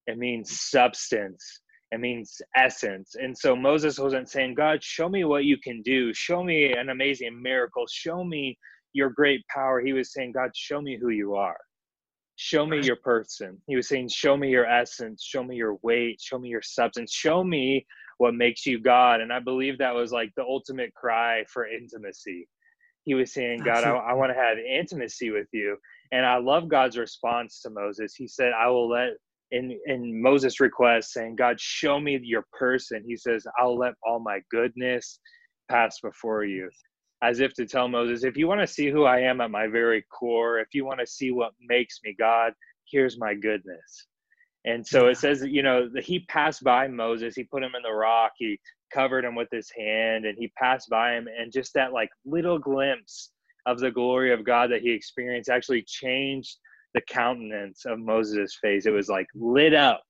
It 0.08 0.18
means 0.18 0.62
substance. 0.62 1.62
It 1.92 2.00
means 2.00 2.42
essence. 2.56 3.16
And 3.16 3.38
so 3.38 3.56
Moses 3.56 4.00
wasn't 4.00 4.30
saying, 4.30 4.56
God, 4.56 4.82
show 4.82 5.10
me 5.10 5.26
what 5.26 5.46
you 5.46 5.58
can 5.58 5.82
do. 5.82 6.14
Show 6.14 6.42
me 6.44 6.74
an 6.74 6.90
amazing 6.90 7.42
miracle. 7.42 7.86
Show 7.90 8.24
me 8.24 8.58
your 8.94 9.10
great 9.10 9.46
power. 9.48 9.82
He 9.82 9.94
was 9.94 10.14
saying, 10.14 10.34
God, 10.34 10.52
show 10.56 10.82
me 10.82 10.98
who 11.02 11.10
you 11.10 11.36
are. 11.36 11.58
Show 12.36 12.66
me 12.66 12.82
your 12.82 12.98
person. 12.98 13.62
He 13.68 13.76
was 13.76 13.88
saying, 13.88 14.10
Show 14.10 14.38
me 14.38 14.50
your 14.50 14.66
essence. 14.66 15.24
Show 15.24 15.44
me 15.44 15.56
your 15.56 15.78
weight. 15.84 16.20
Show 16.22 16.40
me 16.40 16.50
your 16.50 16.62
substance. 16.64 17.14
Show 17.14 17.44
me 17.44 17.86
what 18.18 18.34
makes 18.36 18.66
you 18.66 18.80
God. 18.80 19.22
And 19.22 19.32
I 19.34 19.40
believe 19.40 19.78
that 19.78 19.96
was 19.96 20.12
like 20.12 20.32
the 20.36 20.44
ultimate 20.44 20.94
cry 20.96 21.44
for 21.52 21.68
intimacy. 21.68 22.48
he 23.06 23.14
was 23.14 23.34
saying 23.34 23.64
god 23.64 23.84
i, 23.84 23.90
I 23.92 24.14
want 24.14 24.32
to 24.32 24.40
have 24.40 24.58
intimacy 24.58 25.32
with 25.32 25.48
you 25.52 25.78
and 26.12 26.26
i 26.26 26.38
love 26.38 26.70
god's 26.70 26.98
response 26.98 27.62
to 27.62 27.70
moses 27.70 28.16
he 28.16 28.28
said 28.28 28.52
i 28.60 28.68
will 28.70 28.90
let 28.90 29.10
in 29.52 29.78
in 29.88 30.22
moses 30.22 30.60
request 30.60 31.14
saying 31.14 31.36
god 31.36 31.60
show 31.60 32.00
me 32.00 32.20
your 32.24 32.46
person 32.58 33.04
he 33.06 33.18
says 33.18 33.46
i'll 33.60 33.78
let 33.78 33.94
all 34.06 34.20
my 34.20 34.40
goodness 34.50 35.20
pass 35.70 36.00
before 36.02 36.44
you 36.46 36.70
as 37.24 37.40
if 37.40 37.54
to 37.54 37.66
tell 37.66 37.88
moses 37.88 38.24
if 38.24 38.38
you 38.38 38.48
want 38.48 38.62
to 38.62 38.68
see 38.68 38.92
who 38.92 39.06
i 39.06 39.20
am 39.20 39.42
at 39.42 39.50
my 39.50 39.68
very 39.68 40.04
core 40.12 40.60
if 40.60 40.68
you 40.74 40.86
want 40.86 41.00
to 41.00 41.08
see 41.08 41.32
what 41.32 41.54
makes 41.68 42.00
me 42.04 42.16
god 42.18 42.54
here's 42.86 43.18
my 43.18 43.34
goodness 43.34 44.08
and 44.66 44.86
so 44.86 45.08
it 45.08 45.18
says, 45.18 45.44
you 45.44 45.62
know, 45.62 45.90
that 45.90 46.04
he 46.04 46.20
passed 46.20 46.64
by 46.64 46.88
Moses, 46.88 47.36
he 47.36 47.44
put 47.44 47.64
him 47.64 47.74
in 47.76 47.84
the 47.84 47.92
rock, 47.92 48.32
he 48.38 48.60
covered 48.94 49.26
him 49.26 49.36
with 49.36 49.50
his 49.52 49.70
hand, 49.78 50.26
and 50.26 50.38
he 50.38 50.48
passed 50.58 50.90
by 50.90 51.16
him. 51.16 51.28
And 51.28 51.52
just 51.52 51.74
that 51.74 51.92
like 51.92 52.10
little 52.26 52.60
glimpse 52.60 53.32
of 53.66 53.80
the 53.80 53.92
glory 53.92 54.32
of 54.32 54.46
God 54.46 54.72
that 54.72 54.82
he 54.82 54.92
experienced 54.92 55.50
actually 55.50 55.84
changed 55.84 56.58
the 56.94 57.02
countenance 57.02 57.86
of 57.86 58.00
Moses' 58.00 58.58
face. 58.62 58.86
It 58.86 58.92
was 58.92 59.10
like 59.10 59.28
lit 59.36 59.74
up 59.74 60.04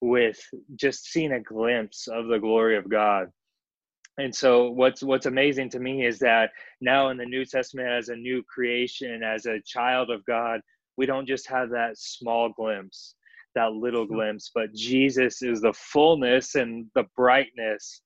with 0.00 0.38
just 0.74 1.04
seeing 1.06 1.32
a 1.32 1.40
glimpse 1.40 2.08
of 2.08 2.26
the 2.26 2.38
glory 2.38 2.76
of 2.76 2.90
God. 2.90 3.28
And 4.18 4.34
so 4.34 4.70
what's 4.70 5.02
what's 5.02 5.26
amazing 5.26 5.70
to 5.70 5.80
me 5.80 6.06
is 6.06 6.18
that 6.18 6.50
now 6.80 7.08
in 7.08 7.16
the 7.16 7.24
New 7.24 7.44
Testament 7.44 7.88
as 7.88 8.08
a 8.08 8.16
new 8.16 8.42
creation, 8.42 9.22
as 9.22 9.46
a 9.46 9.60
child 9.64 10.10
of 10.10 10.24
God, 10.26 10.60
we 10.96 11.06
don't 11.06 11.26
just 11.26 11.48
have 11.48 11.70
that 11.70 11.96
small 11.96 12.50
glimpse 12.50 13.14
that 13.54 13.72
little 13.72 14.06
glimpse, 14.06 14.50
but 14.54 14.72
Jesus 14.74 15.42
is 15.42 15.60
the 15.60 15.72
fullness 15.72 16.54
and 16.54 16.86
the 16.94 17.04
brightness 17.16 18.02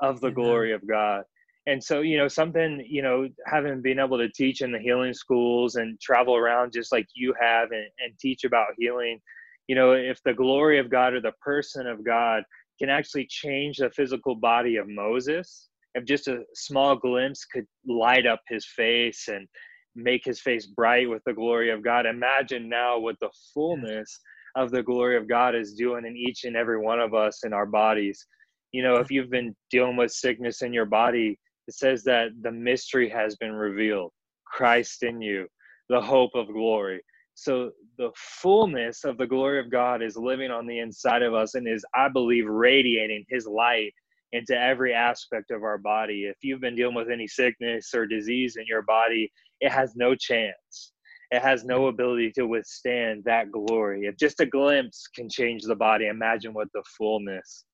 of 0.00 0.20
the 0.20 0.30
glory 0.30 0.72
of 0.72 0.86
God. 0.86 1.24
And 1.66 1.82
so, 1.82 2.00
you 2.00 2.16
know, 2.16 2.28
something, 2.28 2.84
you 2.88 3.02
know, 3.02 3.28
having 3.46 3.82
been 3.82 3.98
able 3.98 4.18
to 4.18 4.28
teach 4.30 4.60
in 4.60 4.70
the 4.70 4.78
healing 4.78 5.12
schools 5.12 5.74
and 5.76 6.00
travel 6.00 6.36
around 6.36 6.72
just 6.72 6.92
like 6.92 7.06
you 7.14 7.34
have 7.40 7.72
and, 7.72 7.86
and 7.98 8.16
teach 8.20 8.44
about 8.44 8.68
healing, 8.78 9.20
you 9.66 9.74
know, 9.74 9.92
if 9.92 10.22
the 10.22 10.34
glory 10.34 10.78
of 10.78 10.90
God 10.90 11.14
or 11.14 11.20
the 11.20 11.32
person 11.40 11.86
of 11.86 12.04
God 12.04 12.44
can 12.78 12.90
actually 12.90 13.26
change 13.26 13.78
the 13.78 13.90
physical 13.90 14.34
body 14.34 14.76
of 14.76 14.88
Moses, 14.88 15.68
if 15.94 16.04
just 16.04 16.28
a 16.28 16.42
small 16.54 16.96
glimpse 16.96 17.44
could 17.44 17.66
light 17.86 18.26
up 18.26 18.40
his 18.48 18.66
face 18.66 19.28
and 19.28 19.48
make 19.94 20.24
his 20.24 20.40
face 20.40 20.66
bright 20.66 21.08
with 21.08 21.22
the 21.24 21.32
glory 21.32 21.70
of 21.70 21.82
God, 21.82 22.04
imagine 22.04 22.68
now 22.68 22.98
what 22.98 23.16
the 23.20 23.30
fullness 23.54 24.20
of 24.56 24.70
the 24.70 24.82
glory 24.82 25.16
of 25.16 25.28
God 25.28 25.54
is 25.54 25.74
doing 25.74 26.04
in 26.04 26.16
each 26.16 26.44
and 26.44 26.56
every 26.56 26.78
one 26.78 27.00
of 27.00 27.14
us 27.14 27.44
in 27.44 27.52
our 27.52 27.66
bodies. 27.66 28.26
You 28.72 28.82
know, 28.82 28.96
if 28.96 29.10
you've 29.10 29.30
been 29.30 29.54
dealing 29.70 29.96
with 29.96 30.12
sickness 30.12 30.62
in 30.62 30.72
your 30.72 30.84
body, 30.84 31.38
it 31.66 31.74
says 31.74 32.04
that 32.04 32.28
the 32.42 32.52
mystery 32.52 33.08
has 33.08 33.36
been 33.36 33.52
revealed 33.52 34.12
Christ 34.44 35.02
in 35.02 35.20
you, 35.20 35.46
the 35.88 36.00
hope 36.00 36.32
of 36.34 36.46
glory. 36.48 37.00
So 37.36 37.70
the 37.98 38.10
fullness 38.16 39.04
of 39.04 39.18
the 39.18 39.26
glory 39.26 39.60
of 39.60 39.70
God 39.70 40.02
is 40.02 40.16
living 40.16 40.50
on 40.50 40.66
the 40.66 40.80
inside 40.80 41.22
of 41.22 41.34
us 41.34 41.54
and 41.54 41.68
is, 41.68 41.84
I 41.94 42.08
believe, 42.08 42.46
radiating 42.46 43.24
his 43.28 43.46
light 43.46 43.92
into 44.32 44.58
every 44.58 44.92
aspect 44.92 45.52
of 45.52 45.62
our 45.62 45.78
body. 45.78 46.24
If 46.24 46.36
you've 46.42 46.60
been 46.60 46.74
dealing 46.74 46.96
with 46.96 47.10
any 47.10 47.28
sickness 47.28 47.94
or 47.94 48.06
disease 48.06 48.56
in 48.56 48.64
your 48.66 48.82
body, 48.82 49.30
it 49.60 49.70
has 49.70 49.94
no 49.94 50.14
chance 50.14 50.92
it 51.30 51.42
has 51.42 51.64
no 51.64 51.86
ability 51.88 52.32
to 52.32 52.46
withstand 52.46 53.24
that 53.24 53.50
glory. 53.50 54.06
If 54.06 54.16
just 54.16 54.40
a 54.40 54.46
glimpse 54.46 55.08
can 55.14 55.28
change 55.28 55.64
the 55.64 55.74
body, 55.74 56.06
imagine 56.06 56.54
what 56.54 56.68
the 56.72 56.84
fullness 56.96 57.64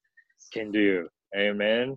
can 0.52 0.71
do. 0.71 1.07
Amen. 1.37 1.97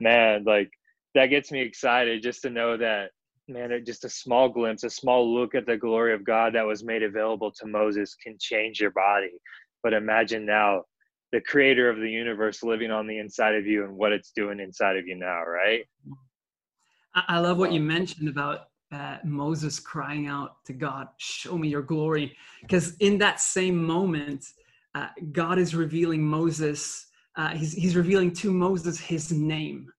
Man, 0.00 0.44
like 0.44 0.70
that 1.14 1.26
gets 1.26 1.50
me 1.50 1.62
excited 1.62 2.22
just 2.22 2.42
to 2.42 2.50
know 2.50 2.76
that, 2.76 3.10
man, 3.48 3.82
just 3.84 4.04
a 4.04 4.08
small 4.08 4.48
glimpse, 4.48 4.84
a 4.84 4.90
small 4.90 5.34
look 5.34 5.54
at 5.54 5.66
the 5.66 5.76
glory 5.76 6.14
of 6.14 6.24
God 6.24 6.54
that 6.54 6.66
was 6.66 6.84
made 6.84 7.02
available 7.02 7.50
to 7.52 7.66
Moses 7.66 8.14
can 8.14 8.36
change 8.38 8.80
your 8.80 8.90
body. 8.90 9.32
But 9.82 9.92
imagine 9.92 10.46
now 10.46 10.84
the 11.32 11.40
creator 11.40 11.88
of 11.88 11.98
the 11.98 12.10
universe 12.10 12.62
living 12.62 12.90
on 12.90 13.06
the 13.06 13.18
inside 13.18 13.54
of 13.54 13.66
you 13.66 13.84
and 13.84 13.96
what 13.96 14.12
it's 14.12 14.32
doing 14.32 14.60
inside 14.60 14.96
of 14.96 15.06
you 15.06 15.16
now, 15.16 15.42
right? 15.44 15.84
I 17.14 17.38
love 17.40 17.58
what 17.58 17.72
you 17.72 17.80
mentioned 17.80 18.28
about 18.28 18.68
uh, 18.92 19.18
Moses 19.24 19.80
crying 19.80 20.26
out 20.26 20.64
to 20.66 20.72
God, 20.72 21.08
Show 21.18 21.58
me 21.58 21.68
your 21.68 21.82
glory. 21.82 22.36
Because 22.60 22.96
in 22.98 23.18
that 23.18 23.40
same 23.40 23.82
moment, 23.82 24.44
uh, 24.94 25.08
God 25.32 25.58
is 25.58 25.74
revealing 25.74 26.22
Moses, 26.22 27.06
uh, 27.36 27.50
he's, 27.50 27.72
he's 27.72 27.96
revealing 27.96 28.32
to 28.34 28.52
Moses 28.52 29.00
his 29.00 29.32
name. 29.32 29.90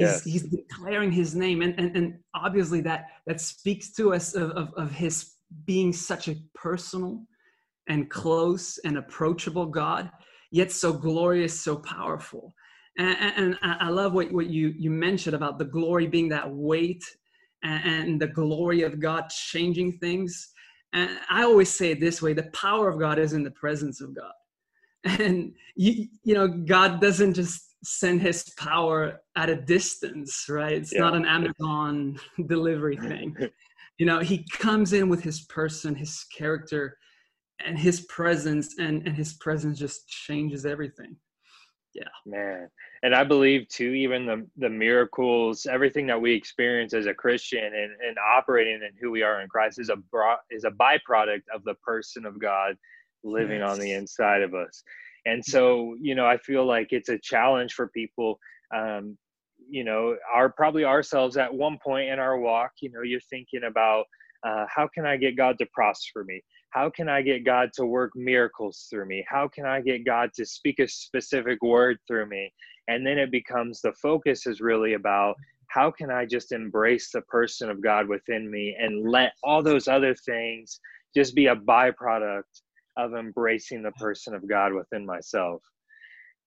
He's, 0.00 0.08
yes. 0.08 0.24
he's 0.24 0.42
declaring 0.44 1.12
his 1.12 1.34
name. 1.34 1.60
And, 1.60 1.78
and, 1.78 1.94
and 1.94 2.18
obviously, 2.34 2.80
that, 2.82 3.08
that 3.26 3.40
speaks 3.40 3.92
to 3.92 4.14
us 4.14 4.34
of, 4.34 4.50
of, 4.52 4.72
of 4.74 4.90
his 4.90 5.34
being 5.66 5.92
such 5.92 6.28
a 6.28 6.36
personal 6.54 7.22
and 7.86 8.08
close 8.08 8.78
and 8.84 8.96
approachable 8.96 9.66
God, 9.66 10.10
yet 10.50 10.72
so 10.72 10.90
glorious, 10.90 11.60
so 11.60 11.76
powerful. 11.76 12.54
And, 12.98 13.32
and, 13.36 13.58
I 13.62 13.88
love 13.88 14.14
what, 14.14 14.32
what 14.32 14.46
you, 14.46 14.72
you 14.76 14.90
mentioned 14.90 15.36
about 15.36 15.58
the 15.58 15.64
glory 15.66 16.06
being 16.06 16.30
that 16.30 16.50
weight 16.50 17.04
and 17.62 18.20
the 18.20 18.26
glory 18.26 18.82
of 18.82 19.00
God 19.00 19.28
changing 19.28 19.98
things. 19.98 20.48
And 20.94 21.10
I 21.28 21.42
always 21.42 21.68
say 21.68 21.90
it 21.90 22.00
this 22.00 22.22
way 22.22 22.32
the 22.32 22.50
power 22.54 22.88
of 22.88 22.98
God 22.98 23.18
is 23.18 23.34
in 23.34 23.42
the 23.42 23.50
presence 23.50 24.00
of 24.00 24.14
God. 24.16 24.32
And, 25.18 25.54
you, 25.76 26.08
you 26.24 26.34
know, 26.34 26.46
God 26.48 27.00
doesn't 27.00 27.34
just 27.34 27.69
send 27.82 28.20
his 28.22 28.44
power 28.56 29.20
at 29.36 29.50
a 29.50 29.56
distance, 29.56 30.46
right? 30.48 30.72
It's 30.72 30.92
yeah. 30.92 31.00
not 31.00 31.14
an 31.14 31.24
Amazon 31.24 32.18
delivery 32.46 32.96
thing. 33.08 33.36
you 33.98 34.06
know, 34.06 34.20
he 34.20 34.46
comes 34.52 34.92
in 34.92 35.08
with 35.08 35.22
his 35.22 35.42
person, 35.42 35.94
his 35.94 36.24
character, 36.36 36.96
and 37.64 37.78
his 37.78 38.02
presence, 38.02 38.78
and, 38.78 39.06
and 39.06 39.16
his 39.16 39.34
presence 39.34 39.78
just 39.78 40.08
changes 40.08 40.64
everything 40.64 41.16
yeah 41.94 42.04
man 42.24 42.68
and 43.02 43.14
i 43.14 43.24
believe 43.24 43.66
too 43.68 43.90
even 43.90 44.24
the 44.24 44.46
the 44.58 44.68
miracles 44.68 45.66
everything 45.66 46.06
that 46.06 46.20
we 46.20 46.32
experience 46.32 46.94
as 46.94 47.06
a 47.06 47.14
christian 47.14 47.64
and, 47.64 47.92
and 48.06 48.16
operating 48.36 48.74
in 48.74 48.90
who 49.00 49.10
we 49.10 49.22
are 49.22 49.40
in 49.40 49.48
christ 49.48 49.80
is 49.80 49.88
a 49.88 49.96
bro- 49.96 50.36
is 50.50 50.64
a 50.64 50.70
byproduct 50.70 51.42
of 51.52 51.64
the 51.64 51.74
person 51.74 52.24
of 52.24 52.40
god 52.40 52.76
living 53.24 53.60
yes. 53.60 53.70
on 53.70 53.78
the 53.78 53.92
inside 53.92 54.42
of 54.42 54.54
us 54.54 54.82
and 55.26 55.44
so 55.44 55.96
you 56.00 56.14
know 56.14 56.26
i 56.26 56.36
feel 56.38 56.66
like 56.66 56.88
it's 56.90 57.08
a 57.08 57.18
challenge 57.18 57.72
for 57.72 57.88
people 57.88 58.38
um 58.74 59.16
you 59.68 59.84
know 59.84 60.16
are 60.32 60.50
probably 60.50 60.84
ourselves 60.84 61.36
at 61.36 61.52
one 61.52 61.78
point 61.82 62.08
in 62.08 62.18
our 62.18 62.38
walk 62.38 62.70
you 62.80 62.90
know 62.90 63.02
you're 63.02 63.20
thinking 63.30 63.64
about 63.68 64.04
uh, 64.46 64.64
how 64.74 64.88
can 64.94 65.04
i 65.04 65.16
get 65.16 65.36
god 65.36 65.58
to 65.58 65.66
prosper 65.74 66.24
me 66.24 66.42
how 66.70 66.88
can 66.88 67.08
I 67.08 67.20
get 67.20 67.44
God 67.44 67.70
to 67.74 67.84
work 67.84 68.12
miracles 68.14 68.86
through 68.88 69.06
me? 69.06 69.24
How 69.28 69.48
can 69.48 69.66
I 69.66 69.80
get 69.80 70.06
God 70.06 70.30
to 70.34 70.46
speak 70.46 70.78
a 70.78 70.88
specific 70.88 71.60
word 71.62 71.98
through 72.06 72.26
me? 72.26 72.52
And 72.88 73.04
then 73.06 73.18
it 73.18 73.30
becomes 73.30 73.80
the 73.80 73.92
focus 74.00 74.46
is 74.46 74.60
really 74.60 74.94
about 74.94 75.34
how 75.68 75.90
can 75.90 76.10
I 76.10 76.26
just 76.26 76.52
embrace 76.52 77.10
the 77.12 77.22
person 77.22 77.70
of 77.70 77.82
God 77.82 78.08
within 78.08 78.50
me 78.50 78.76
and 78.78 79.08
let 79.08 79.32
all 79.42 79.62
those 79.62 79.88
other 79.88 80.14
things 80.14 80.80
just 81.14 81.34
be 81.34 81.46
a 81.46 81.56
byproduct 81.56 82.42
of 82.96 83.14
embracing 83.14 83.82
the 83.82 83.92
person 83.92 84.34
of 84.34 84.48
God 84.48 84.72
within 84.74 85.06
myself. 85.06 85.62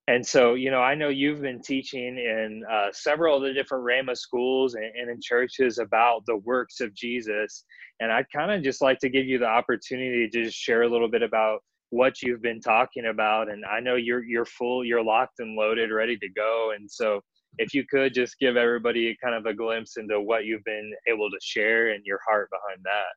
And 0.07 0.25
so 0.25 0.55
you 0.55 0.69
know 0.69 0.81
i 0.81 0.95
know 0.95 1.07
you've 1.07 1.41
been 1.41 1.61
teaching 1.61 2.17
in 2.17 2.63
uh, 2.71 2.89
several 2.91 3.37
of 3.37 3.43
the 3.43 3.53
different 3.53 3.85
Rhema 3.85 4.17
schools 4.17 4.75
and, 4.75 4.85
and 4.85 5.09
in 5.09 5.19
churches 5.21 5.77
about 5.77 6.25
the 6.27 6.37
works 6.37 6.81
of 6.81 6.93
jesus. 6.93 7.63
And 8.01 8.11
i'd 8.11 8.25
kind 8.35 8.51
of 8.51 8.63
just 8.63 8.81
like 8.81 8.99
to 8.99 9.09
give 9.09 9.25
you 9.27 9.39
the 9.39 9.47
opportunity 9.47 10.29
to 10.29 10.43
just 10.43 10.57
share 10.57 10.83
a 10.83 10.89
little 10.89 11.09
bit 11.09 11.23
about 11.23 11.59
what 11.91 12.21
you've 12.21 12.41
been 12.41 12.59
talking 12.59 13.05
about. 13.07 13.49
And 13.49 13.63
i 13.65 13.79
know 13.79 13.95
you're 13.95 14.25
you're 14.25 14.45
full 14.45 14.83
you're 14.83 15.03
locked 15.03 15.39
and 15.39 15.55
loaded 15.55 15.91
ready 15.91 16.17
to 16.17 16.29
go. 16.35 16.73
And 16.77 16.91
so 16.91 17.21
if 17.59 17.73
you 17.73 17.85
could 17.89 18.13
just 18.13 18.37
give 18.39 18.57
everybody 18.57 19.15
kind 19.23 19.35
of 19.35 19.45
a 19.45 19.53
glimpse 19.53 19.97
into 19.97 20.19
what 20.19 20.45
you've 20.45 20.65
been 20.65 20.91
able 21.07 21.29
to 21.29 21.37
share 21.41 21.91
and 21.93 22.03
your 22.05 22.19
heart 22.27 22.49
behind 22.51 22.81
that 22.83 23.13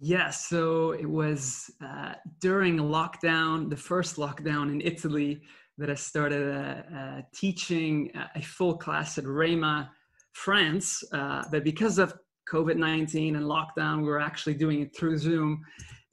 yeah, 0.00 0.30
so 0.30 0.92
it 0.92 1.08
was 1.08 1.70
uh, 1.84 2.14
during 2.40 2.78
lockdown, 2.78 3.68
the 3.68 3.76
first 3.76 4.16
lockdown 4.16 4.72
in 4.72 4.80
Italy, 4.80 5.42
that 5.76 5.90
I 5.90 5.94
started 5.94 6.54
uh, 6.54 6.96
uh, 6.96 7.22
teaching 7.34 8.10
a 8.34 8.40
full 8.40 8.76
class 8.76 9.18
at 9.18 9.24
Rhema 9.24 9.90
France. 10.32 11.04
Uh, 11.12 11.44
but 11.50 11.64
because 11.64 11.98
of 11.98 12.14
COVID 12.50 12.76
19 12.76 13.36
and 13.36 13.44
lockdown, 13.44 13.98
we 13.98 14.08
were 14.08 14.20
actually 14.20 14.54
doing 14.54 14.80
it 14.80 14.96
through 14.96 15.18
Zoom 15.18 15.62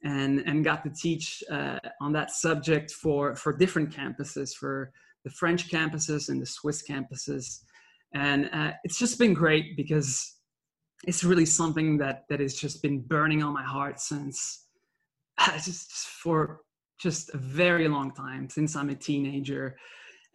and, 0.04 0.40
and 0.40 0.64
got 0.64 0.84
to 0.84 0.90
teach 0.90 1.42
uh, 1.50 1.78
on 2.00 2.12
that 2.12 2.30
subject 2.30 2.92
for, 2.92 3.34
for 3.36 3.56
different 3.56 3.90
campuses, 3.90 4.54
for 4.54 4.92
the 5.24 5.30
French 5.30 5.70
campuses 5.70 6.28
and 6.28 6.40
the 6.40 6.46
Swiss 6.46 6.82
campuses. 6.82 7.60
And 8.14 8.50
uh, 8.52 8.72
it's 8.84 8.98
just 8.98 9.18
been 9.18 9.34
great 9.34 9.76
because 9.76 10.37
it's 11.04 11.24
really 11.24 11.46
something 11.46 11.98
that 11.98 12.24
that 12.28 12.40
has 12.40 12.54
just 12.54 12.82
been 12.82 13.00
burning 13.00 13.42
on 13.42 13.52
my 13.52 13.62
heart 13.62 14.00
since 14.00 14.66
just 15.64 15.90
for 16.08 16.60
just 17.00 17.32
a 17.34 17.38
very 17.38 17.86
long 17.86 18.12
time 18.12 18.48
since 18.50 18.74
I'm 18.74 18.90
a 18.90 18.94
teenager, 18.94 19.76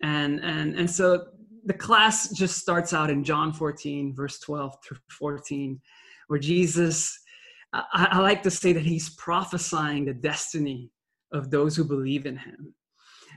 and 0.02 0.40
and 0.40 0.76
and 0.76 0.90
so 0.90 1.26
the 1.66 1.74
class 1.74 2.30
just 2.30 2.58
starts 2.58 2.94
out 2.94 3.10
in 3.10 3.24
John 3.24 3.54
14, 3.54 4.14
verse 4.14 4.38
12 4.40 4.76
through 4.86 4.98
14, 5.12 5.80
where 6.28 6.40
Jesus, 6.40 7.18
I, 7.72 8.10
I 8.12 8.20
like 8.20 8.44
to 8.44 8.52
say 8.52 8.74
that 8.74 8.84
he's 8.84 9.12
prophesying 9.12 10.04
the 10.04 10.14
destiny 10.14 10.92
of 11.32 11.52
those 11.52 11.78
who 11.78 11.86
believe 11.86 12.26
in 12.26 12.38
him 12.38 12.74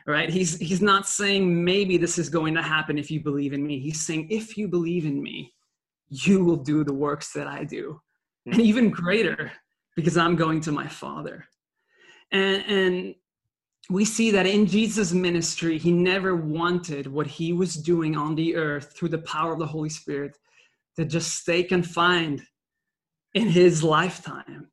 right? 0.07 0.31
He's 0.31 0.57
he's 0.59 0.83
not 0.83 1.09
saying 1.09 1.65
maybe 1.65 1.97
this 1.97 2.17
is 2.17 2.29
going 2.29 2.55
to 2.55 2.63
happen 2.63 2.97
if 2.97 3.11
you 3.11 3.21
believe 3.21 3.53
in 3.53 3.67
me. 3.67 3.81
He's 3.81 4.07
saying 4.07 4.29
if 4.31 4.57
you 4.57 4.69
believe 4.69 5.05
in 5.05 5.21
me 5.21 5.53
you 6.09 6.45
will 6.45 6.57
do 6.57 6.85
the 6.85 6.93
works 6.93 7.33
that 7.33 7.47
i 7.47 7.65
do 7.65 8.01
and 8.47 8.57
hmm. 8.57 8.61
even 8.61 8.91
greater 8.91 9.53
because 9.95 10.17
i'm 10.17 10.37
going 10.37 10.61
to 10.61 10.73
my 10.73 10.87
father 10.87 11.45
and 12.33 12.65
and 12.67 13.15
we 13.89 14.05
see 14.05 14.31
that 14.31 14.47
in 14.47 14.67
jesus 14.67 15.13
ministry 15.13 15.79
he 15.79 15.93
never 15.93 16.37
wanted 16.37 17.07
what 17.07 17.27
he 17.27 17.53
was 17.53 17.75
doing 17.75 18.17
on 18.17 18.35
the 18.35 18.57
earth 18.57 18.95
through 18.97 19.09
the 19.09 19.19
power 19.19 19.53
of 19.53 19.59
the 19.59 19.67
holy 19.67 19.89
spirit 19.89 20.37
to 20.97 21.05
just 21.05 21.35
stay 21.35 21.63
confined 21.63 22.43
in 23.35 23.49
his 23.49 23.83
lifetime 23.83 24.69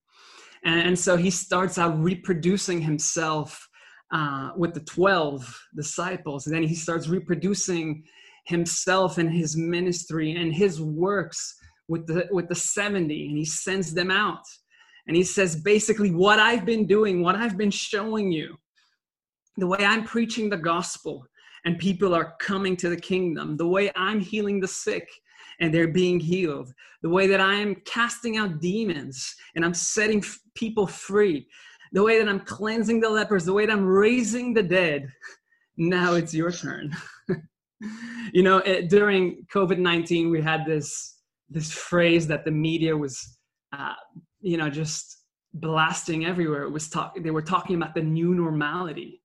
and, 0.64 0.88
and 0.88 1.00
so 1.00 1.18
he 1.18 1.30
starts 1.30 1.78
out 1.78 2.02
reproducing 2.02 2.82
himself 2.82 3.68
uh, 4.12 4.52
with 4.56 4.74
the 4.74 4.80
12 4.82 5.62
disciples. 5.76 6.46
And 6.46 6.56
then 6.56 6.64
he 6.64 6.76
starts 6.76 7.08
reproducing 7.08 8.04
himself 8.44 9.18
and 9.18 9.32
his 9.32 9.56
ministry 9.56 10.34
and 10.36 10.54
his 10.54 10.82
works 10.82 11.56
with 11.88 12.08
the, 12.08 12.28
with 12.32 12.48
the 12.48 12.56
70, 12.56 13.28
and 13.28 13.38
he 13.38 13.46
sends 13.46 13.94
them 13.94 14.12
out. 14.12 14.44
And 15.08 15.16
he 15.16 15.24
says, 15.24 15.56
basically, 15.56 16.12
what 16.12 16.40
I've 16.40 16.66
been 16.66 16.86
doing, 16.86 17.22
what 17.22 17.36
I've 17.36 17.58
been 17.58 17.72
showing 17.72 18.32
you, 18.32 18.56
the 19.58 19.68
way 19.68 19.80
I'm 19.80 20.04
preaching 20.04 20.50
the 20.50 20.58
gospel, 20.58 21.26
and 21.66 21.78
people 21.78 22.14
are 22.14 22.36
coming 22.40 22.76
to 22.78 22.90
the 22.90 22.98
kingdom, 22.98 23.58
the 23.58 23.68
way 23.68 23.92
I'm 23.96 24.20
healing 24.20 24.60
the 24.60 24.68
sick 24.68 25.08
and 25.60 25.74
they're 25.74 25.88
being 25.88 26.20
healed, 26.20 26.74
the 27.02 27.10
way 27.10 27.28
that 27.28 27.40
I'm 27.40 27.76
casting 27.86 28.38
out 28.38 28.60
demons 28.60 29.36
and 29.56 29.64
I'm 29.64 29.74
setting 29.74 30.20
f- 30.20 30.40
people 30.56 30.88
free, 30.88 31.48
the 31.92 32.04
way 32.04 32.20
that 32.20 32.28
I'm 32.28 32.40
cleansing 32.40 33.00
the 33.00 33.10
lepers, 33.10 33.46
the 33.46 33.54
way 33.54 33.66
that 33.66 33.72
I'm 33.72 33.86
raising 33.86 34.54
the 34.54 34.64
dead. 34.64 35.12
Now 35.76 36.14
it's 36.14 36.36
your 36.36 36.52
turn. 36.52 36.96
you 38.34 38.44
know, 38.44 38.58
it, 38.60 38.90
during 38.90 39.46
COVID 39.54 39.78
19, 39.78 40.30
we 40.30 40.42
had 40.42 40.66
this, 40.66 41.18
this 41.50 41.72
phrase 41.72 42.28
that 42.28 42.46
the 42.46 42.52
media 42.52 42.96
was, 42.96 43.38
uh, 43.72 43.94
you 44.42 44.58
know, 44.58 44.70
just 44.70 45.18
blasting 45.54 46.26
everywhere. 46.26 46.64
It 46.64 46.72
was 46.72 46.90
talk, 46.90 47.16
they 47.20 47.32
were 47.32 47.42
talking 47.42 47.76
about 47.76 47.94
the 47.94 48.02
new 48.02 48.34
normality, 48.34 49.22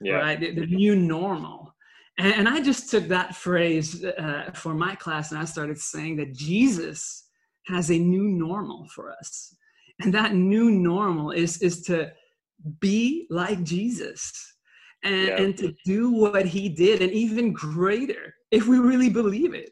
yeah. 0.00 0.14
right? 0.14 0.40
The, 0.40 0.52
the 0.52 0.66
new 0.66 0.96
normal. 0.96 1.74
And, 2.18 2.34
and, 2.34 2.48
I 2.48 2.60
just 2.60 2.90
took 2.90 3.06
that 3.08 3.36
phrase 3.36 4.04
uh, 4.04 4.50
for 4.52 4.74
my 4.74 4.96
class 4.96 5.30
and 5.30 5.40
I 5.40 5.44
started 5.44 5.78
saying 5.78 6.16
that 6.16 6.34
Jesus 6.34 7.28
has 7.66 7.90
a 7.90 7.98
new 7.98 8.24
normal 8.24 8.88
for 8.92 9.12
us 9.12 9.54
and 10.00 10.14
that 10.14 10.34
new 10.34 10.70
normal 10.70 11.30
is 11.30 11.58
is 11.58 11.82
to 11.82 12.10
be 12.80 13.26
like 13.30 13.62
jesus 13.62 14.56
and, 15.04 15.28
yeah. 15.28 15.40
and 15.40 15.56
to 15.58 15.74
do 15.84 16.10
what 16.10 16.46
he 16.46 16.68
did 16.68 17.02
and 17.02 17.12
even 17.12 17.52
greater 17.52 18.34
if 18.50 18.66
we 18.66 18.78
really 18.78 19.10
believe 19.10 19.54
it. 19.54 19.70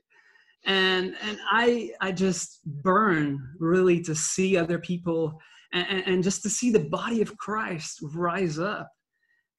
And 0.64 1.14
and 1.22 1.38
i 1.50 1.90
i 2.00 2.10
just 2.10 2.60
burn 2.82 3.38
really 3.60 4.00
to 4.02 4.16
see 4.16 4.56
other 4.56 4.80
people 4.80 5.40
and, 5.72 6.02
and 6.06 6.24
just 6.24 6.42
to 6.42 6.50
see 6.50 6.72
the 6.72 6.88
body 6.88 7.22
of 7.22 7.36
christ 7.36 8.00
rise 8.02 8.58
up 8.58 8.90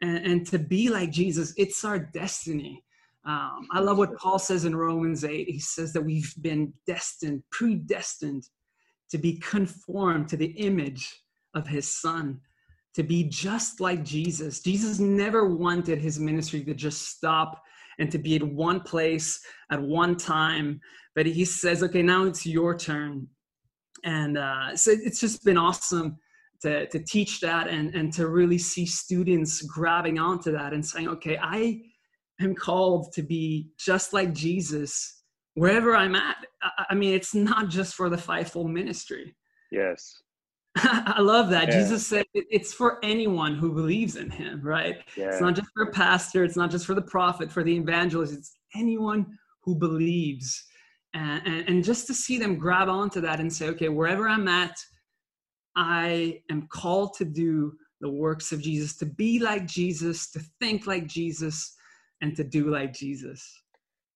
and, 0.02 0.18
and 0.26 0.48
to 0.48 0.60
be 0.60 0.90
like 0.90 1.12
jesus. 1.12 1.54
It's 1.56 1.86
our 1.86 2.00
destiny. 2.00 2.84
Um, 3.26 3.68
i 3.72 3.80
love 3.80 3.98
what 3.98 4.18
paul 4.18 4.40
says 4.40 4.66
in 4.66 4.76
romans 4.76 5.24
8 5.24 5.50
he 5.50 5.60
says 5.60 5.94
that 5.94 6.02
we've 6.02 6.34
been 6.42 6.74
destined 6.86 7.44
predestined 7.52 8.44
to 9.10 9.18
be 9.18 9.38
conformed 9.40 10.28
to 10.30 10.38
the 10.38 10.52
image 10.58 11.24
of 11.54 11.68
his 11.68 11.90
son, 11.90 12.40
to 12.98 13.04
be 13.04 13.24
just 13.24 13.80
like 13.80 14.04
Jesus. 14.04 14.60
Jesus 14.60 14.98
never 14.98 15.46
wanted 15.56 16.00
his 16.00 16.20
ministry 16.20 16.64
to 16.64 16.74
just 16.74 17.10
stop 17.10 17.62
and 18.00 18.12
to 18.12 18.18
be 18.18 18.36
at 18.36 18.42
one 18.42 18.82
place 18.82 19.40
at 19.72 19.80
one 19.80 20.18
time, 20.18 20.82
but 21.16 21.28
he 21.28 21.46
says, 21.46 21.84
okay, 21.84 22.02
now 22.02 22.24
it's 22.24 22.44
your 22.44 22.76
turn. 22.76 23.28
And 24.04 24.36
uh, 24.36 24.76
so 24.76 24.90
it's 24.92 25.20
just 25.20 25.46
been 25.46 25.60
awesome 25.60 26.18
to, 26.64 26.88
to 26.88 26.98
teach 26.98 27.40
that 27.42 27.68
and, 27.68 27.94
and 27.94 28.12
to 28.14 28.30
really 28.30 28.58
see 28.58 28.88
students 28.88 29.62
grabbing 29.62 30.18
onto 30.18 30.52
that 30.54 30.74
and 30.74 30.84
saying, 30.84 31.08
okay, 31.08 31.38
I 31.40 31.80
am 32.42 32.56
called 32.56 33.14
to 33.14 33.22
be 33.22 33.70
just 33.78 34.12
like 34.12 34.34
Jesus 34.34 35.22
wherever 35.54 35.96
I'm 35.96 36.16
at. 36.16 36.38
I 36.90 36.96
mean, 36.96 37.14
it's 37.14 37.36
not 37.36 37.70
just 37.70 37.94
for 37.94 38.10
the 38.10 38.18
fivefold 38.18 38.72
ministry. 38.72 39.36
Yes. 39.72 40.24
I 40.84 41.22
love 41.22 41.50
that. 41.50 41.68
Yeah. 41.68 41.80
Jesus 41.80 42.06
said 42.06 42.26
it's 42.34 42.74
for 42.74 43.00
anyone 43.04 43.56
who 43.56 43.74
believes 43.74 44.16
in 44.16 44.30
him, 44.30 44.62
right? 44.62 44.98
Yeah. 45.16 45.30
It's 45.30 45.42
not 45.42 45.56
just 45.56 45.70
for 45.74 45.84
a 45.84 45.92
pastor, 45.92 46.44
it's 46.44 46.56
not 46.56 46.70
just 46.70 46.86
for 46.86 46.94
the 46.94 47.02
prophet, 47.02 47.52
for 47.52 47.64
the 47.64 47.76
evangelist, 47.76 48.34
it's 48.34 48.58
anyone 48.76 49.38
who 49.64 49.76
believes. 49.76 50.64
And, 51.14 51.42
and, 51.48 51.70
and 51.70 51.84
just 51.84 52.06
to 52.08 52.14
see 52.14 52.38
them 52.38 52.58
grab 52.58 52.90
onto 52.90 53.22
that 53.22 53.40
and 53.40 53.52
say, 53.52 53.70
okay, 53.70 53.90
wherever 53.90 54.28
I'm 54.30 54.48
at, 54.48 54.78
I 55.76 56.42
am 56.52 56.68
called 56.68 57.16
to 57.16 57.26
do 57.26 57.74
the 58.02 58.10
works 58.10 58.52
of 58.52 58.62
Jesus, 58.62 58.96
to 58.98 59.06
be 59.08 59.40
like 59.40 59.66
Jesus, 59.66 60.30
to 60.32 60.42
think 60.60 60.86
like 60.86 61.08
Jesus, 61.08 61.76
and 62.22 62.36
to 62.36 62.44
do 62.44 62.70
like 62.70 62.94
Jesus. 62.94 63.64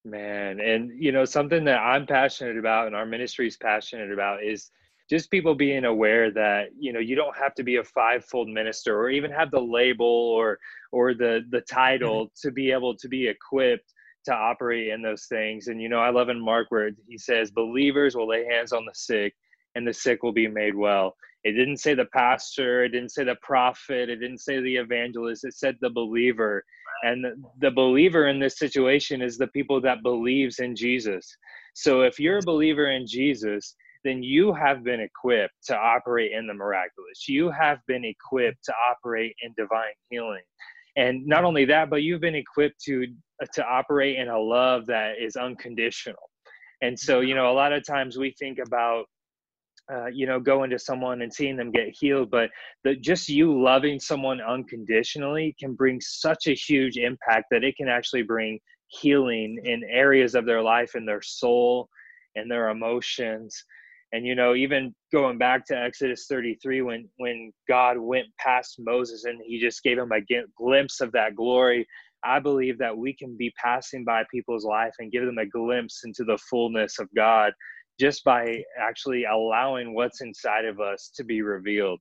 Man, 0.06 0.60
and 0.60 0.92
you 0.96 1.12
know, 1.12 1.26
something 1.26 1.64
that 1.66 1.80
I'm 1.80 2.06
passionate 2.06 2.58
about 2.58 2.88
and 2.88 2.96
our 2.96 3.06
ministry 3.06 3.48
is 3.48 3.58
passionate 3.58 4.12
about 4.12 4.44
is 4.44 4.70
just 5.12 5.30
people 5.30 5.54
being 5.54 5.84
aware 5.84 6.32
that 6.32 6.70
you 6.80 6.94
know 6.94 7.00
you 7.00 7.18
don't 7.18 7.36
have 7.36 7.54
to 7.54 7.64
be 7.64 7.76
a 7.76 7.84
fivefold 7.84 8.48
minister 8.48 8.98
or 8.98 9.10
even 9.10 9.30
have 9.30 9.52
the 9.52 9.60
label 9.60 10.06
or 10.06 10.58
or 10.94 11.14
the 11.14 11.42
the 11.50 11.60
title 11.62 12.28
mm-hmm. 12.28 12.48
to 12.48 12.52
be 12.52 12.72
able 12.72 12.96
to 12.96 13.10
be 13.10 13.28
equipped 13.28 13.94
to 14.24 14.34
operate 14.34 14.88
in 14.88 15.02
those 15.02 15.26
things. 15.26 15.68
And 15.68 15.82
you 15.82 15.90
know 15.90 16.00
i 16.00 16.10
love 16.10 16.30
in 16.30 16.40
mark 16.40 16.68
where 16.70 16.92
he 17.10 17.18
says 17.18 17.52
believers 17.52 18.16
will 18.16 18.28
lay 18.28 18.46
hands 18.46 18.72
on 18.72 18.86
the 18.86 18.94
sick 18.96 19.34
and 19.76 19.86
the 19.86 19.94
sick 19.94 20.24
will 20.24 20.32
be 20.32 20.48
made 20.48 20.76
well. 20.76 21.16
It 21.44 21.54
didn't 21.54 21.78
say 21.78 21.94
the 21.94 22.06
pastor 22.06 22.86
it 22.86 22.90
didn't 22.90 23.12
say 23.12 23.26
the 23.26 23.36
prophet 23.42 24.10
it 24.10 24.18
didn't 24.18 24.40
say 24.40 24.62
the 24.62 24.78
evangelist 24.78 25.44
it 25.44 25.56
said 25.56 25.76
the 25.82 25.90
believer. 25.90 26.64
And 27.04 27.26
the 27.60 27.72
believer 27.72 28.28
in 28.28 28.40
this 28.40 28.60
situation 28.60 29.22
is 29.22 29.38
the 29.38 29.48
people 29.48 29.82
that 29.82 30.04
believes 30.04 30.60
in 30.60 30.74
jesus. 30.74 31.36
So 31.74 32.04
if 32.04 32.18
you're 32.18 32.38
a 32.38 32.46
believer 32.46 32.92
in 32.92 33.06
jesus 33.06 33.76
then 34.04 34.24
you 34.24 34.54
have 34.54 34.84
been 34.84 35.00
equipped 35.00 35.66
to 35.68 35.78
operate 35.78 36.32
in 36.32 36.48
the 36.48 36.54
miraculous. 36.54 37.28
You 37.28 37.52
have 37.52 37.80
been 37.88 38.06
equipped 38.06 38.64
to 38.66 38.74
operate 38.90 39.36
in 39.42 39.54
divine 39.58 39.94
healing. 40.10 40.44
And 40.98 41.26
not 41.26 41.44
only 41.44 41.66
that 41.66 41.90
but 41.90 42.04
you've 42.04 42.22
been 42.22 42.36
equipped 42.36 42.82
to 42.86 43.08
to 43.54 43.66
operate 43.66 44.18
in 44.18 44.28
a 44.28 44.38
love 44.40 44.86
that 44.88 45.14
is 45.20 45.36
unconditional. 45.36 46.30
And 46.82 47.00
so 47.00 47.22
you 47.22 47.36
know 47.36 47.52
a 47.52 47.54
lot 47.54 47.74
of 47.74 47.86
times 47.86 48.18
we 48.18 48.36
think 48.40 48.60
about 48.66 49.06
uh, 49.92 50.08
you 50.08 50.26
know, 50.26 50.40
going 50.40 50.70
to 50.70 50.80
someone 50.80 51.22
and 51.22 51.34
seeing 51.34 51.58
them 51.58 51.72
get 51.72 51.94
healed, 52.00 52.32
but 52.32 52.50
the, 52.84 52.96
just 52.96 53.28
you 53.28 53.62
loving 53.62 54.00
someone 54.00 54.40
unconditionally 54.40 55.56
can 55.60 55.74
bring 55.74 56.00
such 56.00 56.48
a 56.48 56.54
huge 56.54 56.98
impact 56.98 57.46
that 57.52 57.64
it 57.64 57.76
can 57.76 57.90
actually 57.90 58.22
bring 58.22 58.58
healing 58.88 59.60
in 59.66 59.84
areas 59.90 60.36
of 60.36 60.46
their 60.46 60.62
life 60.62 60.96
and 60.96 61.08
their 61.08 61.22
soul 61.22 61.90
and 62.36 62.50
their 62.50 62.70
emotions. 62.70 63.66
And 64.14 64.26
you 64.26 64.36
know, 64.36 64.56
even 64.56 64.94
going 65.12 65.38
back 65.38 65.66
to 65.68 65.78
Exodus 65.78 66.26
33, 66.28 66.82
when 66.82 67.10
when 67.18 67.52
God 67.68 67.98
went 67.98 68.28
past 68.40 68.76
Moses 68.80 69.24
and 69.26 69.40
He 69.46 69.60
just 69.60 69.84
gave 69.84 69.98
him 69.98 70.12
a 70.12 70.22
glimpse 70.58 71.02
of 71.02 71.12
that 71.14 71.36
glory, 71.36 71.88
I 72.24 72.40
believe 72.40 72.78
that 72.80 72.98
we 72.98 73.16
can 73.16 73.38
be 73.38 73.54
passing 73.62 74.04
by 74.04 74.24
people's 74.32 74.66
life 74.66 74.94
and 75.00 75.12
give 75.12 75.26
them 75.26 75.38
a 75.38 75.46
glimpse 75.46 76.02
into 76.04 76.24
the 76.24 76.38
fullness 76.50 77.00
of 77.00 77.08
God 77.16 77.54
just 78.00 78.24
by 78.24 78.64
actually 78.80 79.26
allowing 79.26 79.94
what's 79.94 80.22
inside 80.22 80.66
of 80.66 80.80
us 80.80 81.12
to 81.16 81.24
be 81.24 81.42
revealed 81.42 82.00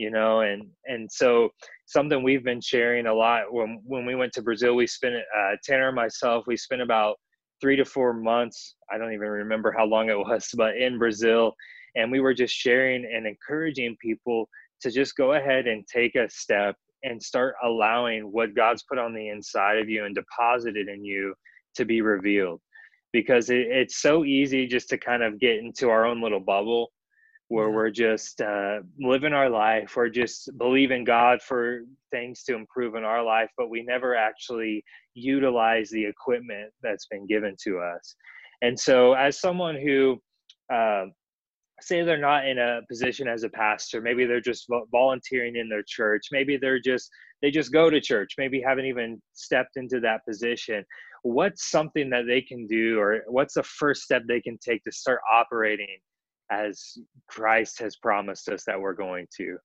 you 0.00 0.10
know? 0.10 0.40
And 0.40 0.62
and 0.86 1.12
so 1.12 1.50
something 1.86 2.22
we've 2.22 2.44
been 2.44 2.62
sharing 2.62 3.06
a 3.06 3.14
lot 3.14 3.52
when 3.52 3.80
when 3.84 4.06
we 4.06 4.14
went 4.14 4.32
to 4.32 4.42
brazil 4.42 4.74
we 4.74 4.86
spent 4.86 5.14
uh, 5.14 5.56
tanner 5.62 5.88
and 5.88 5.96
myself 5.96 6.44
we 6.46 6.56
spent 6.56 6.80
about 6.80 7.16
three 7.60 7.76
to 7.76 7.84
four 7.84 8.12
months. 8.12 8.76
I 8.90 8.98
don't 8.98 9.12
even 9.12 9.28
remember 9.28 9.74
how 9.76 9.84
long 9.84 10.10
it 10.10 10.18
was 10.18 10.48
but 10.56 10.76
in 10.76 10.98
brazil. 10.98 11.54
And 11.96 12.10
we 12.10 12.20
were 12.20 12.34
just 12.34 12.54
sharing 12.54 13.04
and 13.04 13.26
encouraging 13.26 13.96
people 14.00 14.48
to 14.82 14.90
just 14.90 15.16
go 15.16 15.32
ahead 15.32 15.66
and 15.66 15.84
take 15.86 16.14
a 16.14 16.28
step 16.30 16.76
and 17.02 17.22
start 17.22 17.54
allowing 17.64 18.24
what 18.24 18.54
god's 18.54 18.84
put 18.84 18.98
on 18.98 19.14
the 19.14 19.28
inside 19.28 19.78
of 19.78 19.88
you 19.88 20.04
and 20.04 20.14
deposited 20.14 20.88
in 20.88 21.04
you 21.04 21.34
to 21.76 21.84
be 21.84 22.00
revealed. 22.00 22.60
Because 23.12 23.50
it, 23.50 23.66
it's 23.66 24.00
so 24.00 24.24
easy 24.24 24.66
just 24.66 24.88
to 24.90 24.98
kind 24.98 25.22
of 25.22 25.40
get 25.40 25.58
into 25.58 25.88
our 25.88 26.06
own 26.06 26.22
little 26.22 26.40
bubble 26.40 26.90
where 27.50 27.70
we're 27.70 27.90
just 27.90 28.40
uh, 28.40 28.78
living 29.00 29.32
our 29.32 29.50
life 29.50 29.96
or 29.96 30.08
just 30.08 30.56
believing 30.56 31.02
God 31.02 31.42
for 31.42 31.80
things 32.12 32.44
to 32.44 32.54
improve 32.54 32.94
in 32.94 33.02
our 33.02 33.24
life, 33.24 33.50
but 33.58 33.68
we 33.68 33.82
never 33.82 34.14
actually 34.14 34.84
utilize 35.14 35.90
the 35.90 36.04
equipment 36.04 36.70
that's 36.80 37.06
been 37.06 37.26
given 37.26 37.56
to 37.64 37.80
us. 37.80 38.14
And 38.62 38.78
so, 38.78 39.14
as 39.14 39.40
someone 39.40 39.74
who 39.74 40.20
uh, 40.72 41.06
say 41.80 42.02
they're 42.02 42.18
not 42.18 42.46
in 42.46 42.60
a 42.60 42.82
position 42.88 43.26
as 43.26 43.42
a 43.42 43.48
pastor, 43.48 44.00
maybe 44.00 44.26
they're 44.26 44.40
just 44.40 44.68
volunteering 44.92 45.56
in 45.56 45.68
their 45.68 45.82
church, 45.84 46.28
maybe 46.30 46.56
they're 46.56 46.78
just 46.78 47.10
they 47.42 47.50
just 47.50 47.72
go 47.72 47.90
to 47.90 48.00
church, 48.00 48.34
maybe 48.38 48.62
haven't 48.64 48.84
even 48.84 49.20
stepped 49.32 49.76
into 49.76 49.98
that 49.98 50.24
position. 50.24 50.84
What's 51.24 51.68
something 51.68 52.10
that 52.10 52.26
they 52.28 52.42
can 52.42 52.68
do, 52.68 53.00
or 53.00 53.24
what's 53.26 53.54
the 53.54 53.64
first 53.64 54.02
step 54.02 54.22
they 54.28 54.40
can 54.40 54.56
take 54.64 54.84
to 54.84 54.92
start 54.92 55.20
operating 55.28 55.98
as 56.50 56.98
Christ 57.28 57.78
has 57.80 57.96
promised 57.96 58.48
us 58.48 58.64
that 58.64 58.80
we're 58.80 58.94
going 58.94 59.26
to. 59.36 59.56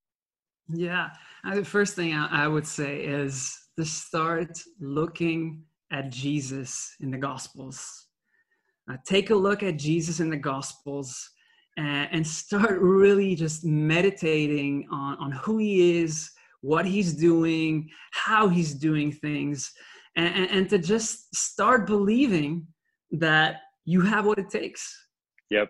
Yeah. 0.69 1.10
Uh, 1.45 1.56
the 1.56 1.65
first 1.65 1.95
thing 1.95 2.13
I 2.13 2.48
would 2.48 2.65
say 2.65 3.02
is 3.02 3.56
to 3.78 3.86
start 3.86 4.58
looking 4.80 5.63
at 5.91 6.10
Jesus 6.10 6.95
in 7.02 7.12
the 7.12 7.17
Gospels. 7.17 8.08
Uh, 8.91 8.98
take 9.06 9.30
a 9.30 9.36
look 9.36 9.63
at 9.63 9.78
Jesus 9.78 10.19
in 10.19 10.30
the 10.30 10.38
Gospels 10.38 11.30
and, 11.78 12.10
and 12.12 12.28
start 12.28 12.80
really 12.80 13.36
just 13.36 13.65
meditating 13.65 14.88
on, 14.91 15.17
on 15.17 15.32
who 15.32 15.58
he 15.58 16.00
is, 16.02 16.32
what 16.62 16.86
he's 16.86 17.13
doing, 17.13 17.89
how 18.12 18.48
he's 18.48 18.74
doing 18.74 19.12
things, 19.12 19.71
and, 20.15 20.34
and, 20.34 20.50
and 20.52 20.69
to 20.69 20.78
just 20.78 21.36
start 21.36 21.86
believing 21.86 22.65
that 23.12 23.58
you 23.86 24.02
have 24.02 24.26
what 24.26 24.39
it 24.39 24.50
takes. 24.50 25.08
Yep. 25.52 25.69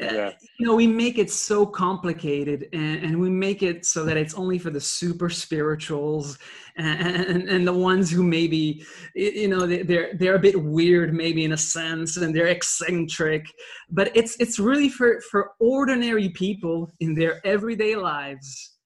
Uh, 0.00 0.04
yeah. 0.04 0.32
you 0.58 0.66
know 0.66 0.74
we 0.74 0.86
make 0.86 1.18
it 1.18 1.30
so 1.30 1.66
complicated 1.66 2.68
and, 2.72 3.04
and, 3.04 3.20
we 3.20 3.28
make 3.28 3.62
it 3.62 3.84
so 3.84 4.04
that 4.04 4.16
it's 4.16 4.34
only 4.34 4.58
for 4.58 4.70
the 4.70 4.80
super 4.80 5.28
spirituals 5.28 6.38
and, 6.76 7.16
and, 7.26 7.48
and 7.48 7.66
the 7.66 7.72
ones 7.72 8.10
who 8.10 8.22
maybe 8.22 8.84
you 9.14 9.48
know 9.48 9.66
they're 9.66 10.14
they're 10.14 10.36
a 10.36 10.38
bit 10.38 10.60
weird 10.60 11.12
maybe 11.12 11.44
in 11.44 11.52
a 11.52 11.56
sense 11.56 12.16
and 12.16 12.34
they're 12.34 12.46
eccentric 12.46 13.44
but 13.90 14.10
it's 14.16 14.36
it's 14.40 14.58
really 14.58 14.88
for 14.88 15.20
for 15.30 15.52
ordinary 15.60 16.28
people 16.30 16.90
in 17.00 17.14
their 17.14 17.44
everyday 17.46 17.94
lives 17.94 18.76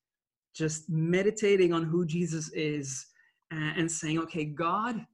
just 0.55 0.89
meditating 0.89 1.73
on 1.73 1.85
who 1.85 2.05
jesus 2.05 2.51
is 2.53 3.07
and, 3.51 3.81
and 3.81 3.91
saying 3.91 4.19
okay 4.19 4.45
god 4.45 5.07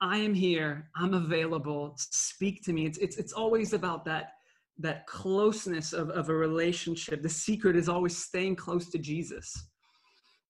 I 0.00 0.18
am 0.18 0.34
here. 0.34 0.90
I'm 0.94 1.14
available. 1.14 1.94
Speak 1.96 2.62
to 2.64 2.72
me. 2.72 2.84
It's, 2.84 2.98
it's, 2.98 3.16
it's 3.16 3.32
always 3.32 3.72
about 3.72 4.04
that 4.04 4.32
that 4.78 5.06
closeness 5.06 5.92
of, 5.92 6.10
of 6.10 6.28
a 6.28 6.34
relationship 6.34 7.22
the 7.22 7.28
secret 7.28 7.76
is 7.76 7.88
always 7.88 8.16
staying 8.16 8.56
close 8.56 8.90
to 8.90 8.98
jesus. 8.98 9.68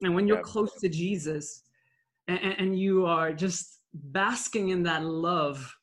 And 0.02 0.14
when 0.14 0.26
you're 0.26 0.42
close 0.42 0.74
to 0.80 0.88
jesus 0.88 1.62
and, 2.28 2.40
and 2.58 2.78
you 2.78 3.06
are 3.06 3.32
just 3.32 3.80
basking 3.94 4.70
in 4.70 4.82
that 4.82 5.04
love 5.04 5.74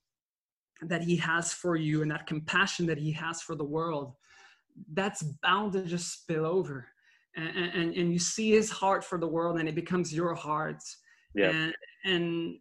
that 0.82 1.02
he 1.02 1.16
has 1.16 1.54
for 1.54 1.76
you 1.76 2.02
and 2.02 2.12
that 2.12 2.28
compassion 2.28 2.86
that 2.86 2.98
he 2.98 3.12
has 3.12 3.42
for 3.42 3.56
the 3.56 3.64
world 3.64 4.14
that's 4.94 5.24
bound 5.42 5.74
to 5.74 5.84
just 5.84 6.12
spill 6.12 6.46
over. 6.46 6.88
And, 7.36 7.58
and, 7.58 7.96
and 7.96 8.14
you 8.14 8.20
see 8.20 8.52
his 8.52 8.70
heart 8.70 9.04
for 9.04 9.18
the 9.18 9.28
world 9.28 9.60
and 9.60 9.68
it 9.68 9.76
becomes 9.76 10.14
your 10.14 10.36
heart. 10.36 10.84
Yeah. 11.36 11.50
and, 11.50 11.74
and 12.06 12.56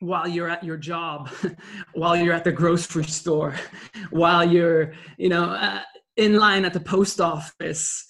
while 0.00 0.28
you're 0.28 0.48
at 0.48 0.62
your 0.62 0.76
job, 0.76 1.30
while 1.94 2.16
you're 2.16 2.34
at 2.34 2.44
the 2.44 2.52
grocery 2.52 3.04
store, 3.04 3.54
while 4.10 4.44
you're, 4.44 4.92
you 5.16 5.28
know, 5.28 5.50
uh, 5.50 5.80
in 6.16 6.36
line 6.36 6.64
at 6.64 6.72
the 6.72 6.80
post 6.80 7.20
office. 7.20 8.06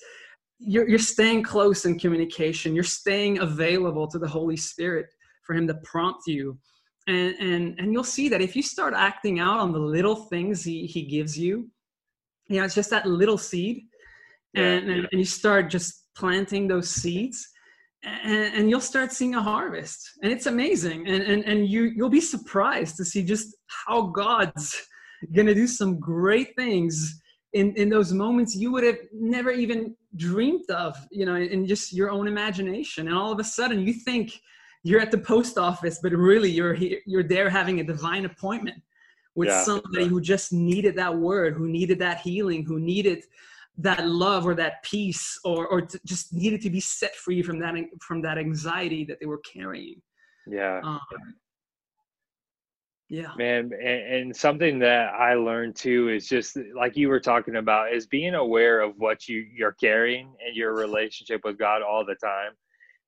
You're, 0.58 0.88
you're 0.88 0.98
staying 0.98 1.44
close 1.44 1.84
in 1.84 1.98
communication. 1.98 2.74
You're 2.74 2.84
staying 2.84 3.38
available 3.38 4.08
to 4.08 4.18
the 4.18 4.26
Holy 4.26 4.56
Spirit 4.56 5.06
for 5.44 5.54
Him 5.54 5.66
to 5.68 5.74
prompt 5.84 6.26
you. 6.26 6.58
And, 7.06 7.34
and, 7.38 7.78
and 7.78 7.92
you'll 7.92 8.04
see 8.04 8.28
that 8.28 8.42
if 8.42 8.56
you 8.56 8.62
start 8.62 8.92
acting 8.94 9.38
out 9.38 9.60
on 9.60 9.72
the 9.72 9.78
little 9.78 10.16
things 10.16 10.64
He, 10.64 10.86
he 10.86 11.02
gives 11.02 11.38
you, 11.38 11.70
you 12.48 12.58
know, 12.58 12.64
it's 12.64 12.74
just 12.74 12.90
that 12.90 13.06
little 13.06 13.38
seed. 13.38 13.84
And, 14.54 14.86
yeah. 14.86 14.94
and, 14.94 15.08
and 15.12 15.20
you 15.20 15.24
start 15.24 15.70
just 15.70 16.06
planting 16.16 16.66
those 16.66 16.90
seeds 16.90 17.48
and, 18.04 18.54
and, 18.54 18.70
you'll 18.70 18.80
start 18.80 19.12
seeing 19.12 19.34
a 19.34 19.42
harvest. 19.42 20.10
And 20.22 20.30
it's 20.30 20.46
amazing. 20.46 21.08
And, 21.08 21.22
and 21.22 21.44
and 21.44 21.68
you 21.68 21.84
you'll 21.84 22.08
be 22.08 22.20
surprised 22.20 22.96
to 22.96 23.04
see 23.04 23.24
just 23.24 23.56
how 23.66 24.02
god's 24.02 24.74
gonna 25.34 25.54
do 25.54 25.66
some 25.66 25.98
great 25.98 26.54
things 26.56 27.20
in 27.54 27.74
in 27.74 27.88
those 27.88 28.12
moments 28.12 28.54
you 28.54 28.70
would 28.70 28.84
have 28.84 28.98
never 29.12 29.50
even 29.50 29.96
dreamed 30.16 30.68
of 30.70 30.96
you 31.10 31.26
know 31.26 31.34
in 31.34 31.66
just 31.66 31.92
your 31.92 32.10
own 32.10 32.28
imagination. 32.28 33.08
And 33.08 33.16
all 33.16 33.32
of 33.32 33.40
a 33.40 33.44
sudden 33.44 33.86
you 33.86 33.92
think 33.92 34.40
you're 34.84 35.00
at 35.00 35.10
the 35.10 35.18
post 35.18 35.58
office 35.58 35.98
but 36.00 36.12
really 36.12 36.50
you're 36.50 36.74
here 36.74 37.00
you're 37.04 37.24
there 37.24 37.50
having 37.50 37.80
a 37.80 37.84
divine 37.84 38.26
appointment 38.26 38.80
with 39.34 39.48
yeah, 39.48 39.62
somebody 39.62 40.06
who 40.06 40.20
just 40.20 40.52
needed 40.52 40.96
that 40.96 41.16
word 41.16 41.54
who 41.54 41.68
needed 41.68 41.98
that 41.98 42.20
healing 42.20 42.64
who 42.64 42.78
needed 42.78 43.24
that 43.78 44.06
love 44.06 44.44
or 44.44 44.54
that 44.54 44.82
peace 44.82 45.38
or 45.44 45.66
or 45.66 45.86
just 46.04 46.32
needed 46.32 46.60
to 46.62 46.70
be 46.70 46.80
set 46.80 47.14
free 47.14 47.42
from 47.42 47.58
that 47.60 47.74
from 48.06 48.20
that 48.22 48.36
anxiety 48.36 49.04
that 49.04 49.18
they 49.20 49.26
were 49.26 49.40
carrying. 49.52 50.02
Yeah. 50.46 50.80
Um, 50.82 51.00
yeah. 53.08 53.32
Man 53.38 53.70
and, 53.72 54.14
and, 54.14 54.36
something 54.36 54.78
that 54.80 55.14
i 55.14 55.32
learned 55.32 55.76
too 55.76 56.10
is 56.10 56.28
just 56.28 56.58
like 56.76 56.96
you 56.96 57.08
were 57.08 57.20
talking 57.20 57.56
about 57.56 57.92
is 57.92 58.06
being 58.06 58.34
aware 58.34 58.80
of 58.80 58.92
what 58.98 59.28
you 59.28 59.46
you're 59.54 59.72
carrying 59.72 60.34
and 60.46 60.54
your 60.54 60.74
relationship 60.74 61.40
with 61.44 61.58
god 61.58 61.80
all 61.82 62.04
the 62.04 62.16
time. 62.16 62.52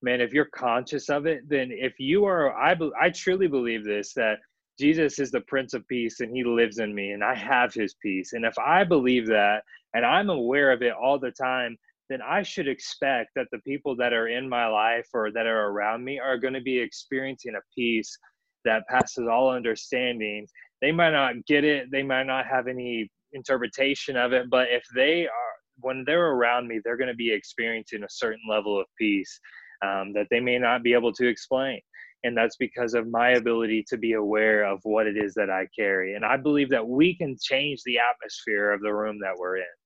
Man 0.03 0.23
if 0.23 0.33
you're 0.33 0.47
conscious 0.47 1.11
of 1.11 1.27
it 1.27 1.47
then 1.49 1.71
if 1.71 1.99
you 1.99 2.25
are 2.25 2.57
i 2.57 2.75
i 2.99 3.11
truly 3.11 3.47
believe 3.47 3.85
this 3.85 4.15
that 4.15 4.39
jesus 4.79 5.19
is 5.19 5.31
the 5.31 5.43
prince 5.43 5.75
of 5.75 5.87
peace 5.87 6.21
and 6.21 6.35
he 6.35 6.45
lives 6.45 6.79
in 6.79 6.95
me 6.95 7.11
and 7.11 7.23
i 7.23 7.35
have 7.35 7.75
his 7.75 7.95
peace. 8.03 8.33
And 8.33 8.47
if 8.47 8.59
i 8.59 8.85
believe 8.85 9.27
that 9.27 9.65
and 9.95 10.05
I'm 10.05 10.31
aware 10.31 10.73
of 10.73 10.83
it 10.83 10.93
all 10.93 11.19
the 11.19 11.33
time, 11.33 11.77
then 12.09 12.21
I 12.23 12.43
should 12.43 12.69
expect 12.69 13.31
that 13.37 13.47
the 13.53 13.61
people 13.61 13.97
that 13.97 14.13
are 14.13 14.29
in 14.29 14.49
my 14.49 14.67
life 14.67 15.07
or 15.15 15.31
that 15.33 15.47
are 15.47 15.69
around 15.69 16.05
me 16.05 16.19
are 16.19 16.39
going 16.39 16.55
to 16.55 16.61
be 16.61 16.79
experiencing 16.79 17.55
a 17.55 17.61
peace 17.75 18.17
that 18.65 18.87
passes 18.89 19.27
all 19.31 19.51
understanding. 19.51 20.47
They 20.83 20.93
might 20.93 21.13
not 21.13 21.35
get 21.47 21.65
it, 21.65 21.91
they 21.91 22.03
might 22.03 22.27
not 22.27 22.47
have 22.47 22.67
any 22.67 23.09
interpretation 23.33 24.17
of 24.17 24.33
it, 24.33 24.51
but 24.51 24.69
if 24.71 24.83
they 24.95 25.27
are, 25.27 25.53
when 25.81 26.05
they're 26.07 26.33
around 26.33 26.69
me, 26.69 26.81
they're 26.85 26.97
going 26.97 27.09
to 27.09 27.15
be 27.15 27.33
experiencing 27.33 28.03
a 28.03 28.11
certain 28.11 28.43
level 28.49 28.79
of 28.79 28.87
peace 28.99 29.41
um, 29.83 30.13
that 30.13 30.27
they 30.31 30.41
may 30.41 30.59
not 30.59 30.83
be 30.83 30.93
able 30.93 31.13
to 31.13 31.29
explain 31.29 31.81
and 32.23 32.37
that's 32.37 32.57
because 32.57 32.95
of 32.95 33.09
my 33.09 33.31
ability 33.31 33.85
to 33.89 33.97
be 33.97 34.13
aware 34.13 34.65
of 34.65 34.81
what 34.83 35.07
it 35.07 35.17
is 35.17 35.35
that 35.35 35.51
I 35.51 35.67
carry. 35.77 36.15
And 36.15 36.25
I 36.25 36.37
believe 36.37 36.69
that 36.71 36.87
we 36.87 37.15
can 37.17 37.37
change 37.41 37.81
the 37.85 37.99
atmosphere 37.99 38.73
of 38.73 38.83
the 38.83 38.93
room 38.93 39.19
that 39.21 39.37
we're 39.39 39.57
in. 39.57 39.80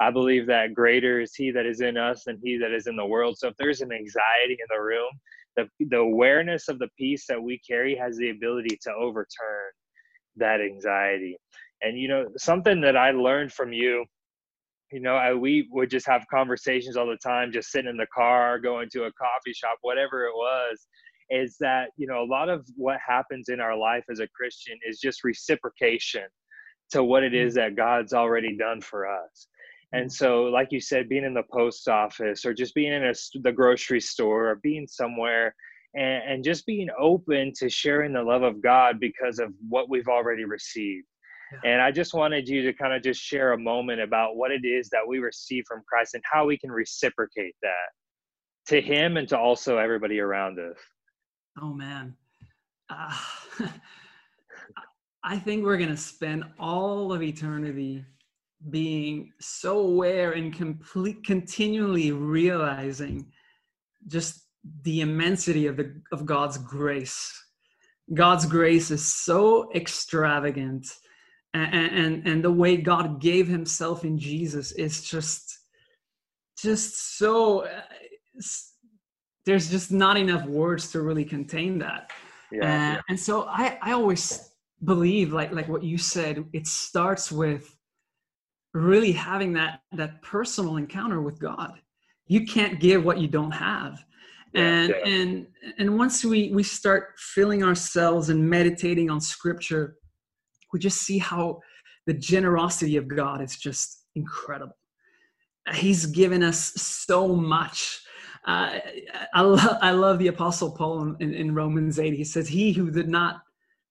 I 0.00 0.10
believe 0.10 0.46
that 0.46 0.74
greater 0.74 1.20
is 1.20 1.34
He 1.34 1.50
that 1.52 1.66
is 1.66 1.80
in 1.80 1.96
us 1.96 2.24
than 2.24 2.40
He 2.42 2.56
that 2.58 2.72
is 2.72 2.86
in 2.86 2.96
the 2.96 3.06
world. 3.06 3.38
So 3.38 3.48
if 3.48 3.54
there's 3.58 3.80
an 3.80 3.92
anxiety 3.92 4.58
in 4.58 4.66
the 4.68 4.82
room, 4.82 5.10
the, 5.56 5.68
the 5.78 5.98
awareness 5.98 6.68
of 6.68 6.78
the 6.78 6.88
peace 6.98 7.26
that 7.28 7.40
we 7.40 7.60
carry 7.66 7.94
has 7.96 8.16
the 8.16 8.30
ability 8.30 8.78
to 8.82 8.92
overturn 8.92 9.70
that 10.36 10.60
anxiety. 10.60 11.36
And, 11.82 11.98
you 11.98 12.08
know, 12.08 12.26
something 12.36 12.80
that 12.80 12.96
I 12.96 13.12
learned 13.12 13.52
from 13.52 13.72
you, 13.72 14.04
you 14.90 15.00
know, 15.00 15.14
I, 15.14 15.34
we 15.34 15.68
would 15.70 15.90
just 15.90 16.06
have 16.06 16.24
conversations 16.30 16.96
all 16.96 17.06
the 17.06 17.18
time, 17.18 17.52
just 17.52 17.70
sitting 17.70 17.90
in 17.90 17.96
the 17.96 18.06
car, 18.12 18.58
going 18.58 18.88
to 18.90 19.04
a 19.04 19.12
coffee 19.12 19.52
shop, 19.52 19.78
whatever 19.82 20.24
it 20.24 20.34
was 20.34 20.86
is 21.30 21.56
that 21.60 21.88
you 21.96 22.06
know 22.06 22.22
a 22.22 22.24
lot 22.30 22.48
of 22.48 22.66
what 22.76 22.98
happens 23.06 23.48
in 23.48 23.60
our 23.60 23.76
life 23.76 24.04
as 24.10 24.20
a 24.20 24.28
christian 24.28 24.78
is 24.86 24.98
just 25.00 25.24
reciprocation 25.24 26.24
to 26.90 27.02
what 27.02 27.22
it 27.22 27.34
is 27.34 27.54
mm. 27.54 27.56
that 27.56 27.76
god's 27.76 28.12
already 28.12 28.56
done 28.56 28.80
for 28.80 29.06
us 29.06 29.48
and 29.94 30.12
so, 30.12 30.44
like 30.44 30.72
you 30.72 30.80
said, 30.80 31.08
being 31.08 31.24
in 31.24 31.34
the 31.34 31.44
post 31.52 31.88
office 31.88 32.44
or 32.44 32.52
just 32.52 32.74
being 32.74 32.92
in 32.92 33.04
a, 33.04 33.14
the 33.42 33.52
grocery 33.52 34.00
store 34.00 34.50
or 34.50 34.56
being 34.56 34.86
somewhere 34.88 35.54
and, 35.94 36.22
and 36.32 36.44
just 36.44 36.66
being 36.66 36.88
open 36.98 37.52
to 37.56 37.68
sharing 37.68 38.12
the 38.12 38.22
love 38.22 38.42
of 38.42 38.60
God 38.60 38.98
because 38.98 39.38
of 39.38 39.52
what 39.68 39.88
we've 39.88 40.08
already 40.08 40.44
received. 40.44 41.06
And 41.64 41.80
I 41.80 41.92
just 41.92 42.14
wanted 42.14 42.48
you 42.48 42.62
to 42.62 42.72
kind 42.72 42.92
of 42.92 43.02
just 43.02 43.20
share 43.20 43.52
a 43.52 43.58
moment 43.58 44.00
about 44.00 44.36
what 44.36 44.50
it 44.50 44.64
is 44.64 44.88
that 44.88 45.06
we 45.06 45.20
receive 45.20 45.64
from 45.68 45.82
Christ 45.86 46.14
and 46.14 46.22
how 46.30 46.46
we 46.46 46.58
can 46.58 46.72
reciprocate 46.72 47.54
that 47.62 47.90
to 48.66 48.80
Him 48.80 49.16
and 49.16 49.28
to 49.28 49.38
also 49.38 49.78
everybody 49.78 50.18
around 50.18 50.58
us. 50.58 50.76
Oh, 51.62 51.72
man. 51.72 52.16
Uh, 52.90 53.16
I 55.24 55.38
think 55.38 55.64
we're 55.64 55.78
going 55.78 55.90
to 55.90 55.96
spend 55.96 56.44
all 56.58 57.12
of 57.12 57.22
eternity 57.22 58.04
being 58.70 59.32
so 59.40 59.78
aware 59.78 60.32
and 60.32 60.54
complete 60.54 61.24
continually 61.24 62.12
realizing 62.12 63.26
just 64.06 64.46
the 64.82 65.00
immensity 65.00 65.66
of 65.66 65.76
the 65.76 66.00
of 66.12 66.24
God's 66.24 66.58
grace. 66.58 67.32
God's 68.12 68.46
grace 68.46 68.90
is 68.90 69.04
so 69.04 69.70
extravagant 69.74 70.86
and, 71.54 71.92
and 71.96 72.26
and 72.26 72.44
the 72.44 72.50
way 72.50 72.76
god 72.76 73.20
gave 73.20 73.46
himself 73.46 74.04
in 74.04 74.18
jesus 74.18 74.72
is 74.72 75.02
just 75.02 75.60
just 76.58 77.16
so 77.16 77.60
uh, 77.60 77.80
there's 79.46 79.70
just 79.70 79.92
not 79.92 80.16
enough 80.16 80.44
words 80.46 80.90
to 80.90 81.00
really 81.00 81.24
contain 81.24 81.78
that 81.78 82.10
yeah, 82.52 82.60
uh, 82.60 82.66
yeah. 82.66 83.00
and 83.08 83.18
so 83.18 83.44
i 83.44 83.78
i 83.82 83.92
always 83.92 84.50
believe 84.82 85.32
like 85.32 85.52
like 85.52 85.68
what 85.68 85.82
you 85.82 85.96
said 85.96 86.44
it 86.52 86.66
starts 86.66 87.30
with 87.30 87.73
really 88.74 89.12
having 89.12 89.52
that 89.52 89.80
that 89.92 90.20
personal 90.20 90.76
encounter 90.76 91.22
with 91.22 91.38
god. 91.38 91.80
You 92.26 92.44
can't 92.44 92.80
give 92.80 93.04
what 93.04 93.18
you 93.18 93.28
don't 93.28 93.52
have. 93.52 94.04
And 94.54 94.90
yeah, 94.90 95.08
and 95.08 95.46
and 95.78 95.96
once 95.96 96.24
we 96.24 96.50
we 96.52 96.62
start 96.62 97.14
filling 97.16 97.62
ourselves 97.62 98.28
and 98.28 98.50
meditating 98.50 99.08
on 99.10 99.20
scripture 99.20 99.96
we 100.72 100.80
just 100.80 101.02
see 101.02 101.18
how 101.18 101.60
the 102.06 102.14
generosity 102.14 102.96
of 102.96 103.08
god 103.08 103.40
is 103.40 103.56
just 103.56 104.04
incredible. 104.16 104.76
He's 105.72 106.04
given 106.06 106.42
us 106.42 106.74
so 106.74 107.28
much. 107.28 108.02
Uh, 108.44 108.78
I, 109.32 109.40
lo- 109.40 109.78
I 109.80 109.92
love 109.92 110.18
the 110.18 110.26
apostle 110.26 110.72
paul 110.72 111.16
in, 111.18 111.32
in 111.32 111.54
romans 111.54 111.98
8 111.98 112.12
he 112.12 112.24
says 112.24 112.46
he 112.46 112.72
who 112.72 112.90
did 112.90 113.08
not 113.08 113.40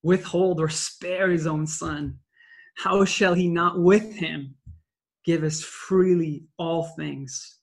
withhold 0.04 0.60
or 0.60 0.70
spare 0.70 1.32
his 1.32 1.48
own 1.48 1.66
son 1.66 2.20
how 2.76 3.04
shall 3.04 3.34
he 3.34 3.50
not 3.50 3.80
with 3.80 4.14
him 4.14 4.54
give 5.26 5.44
us 5.44 5.62
freely 5.62 6.44
all 6.58 6.84
things 6.98 7.60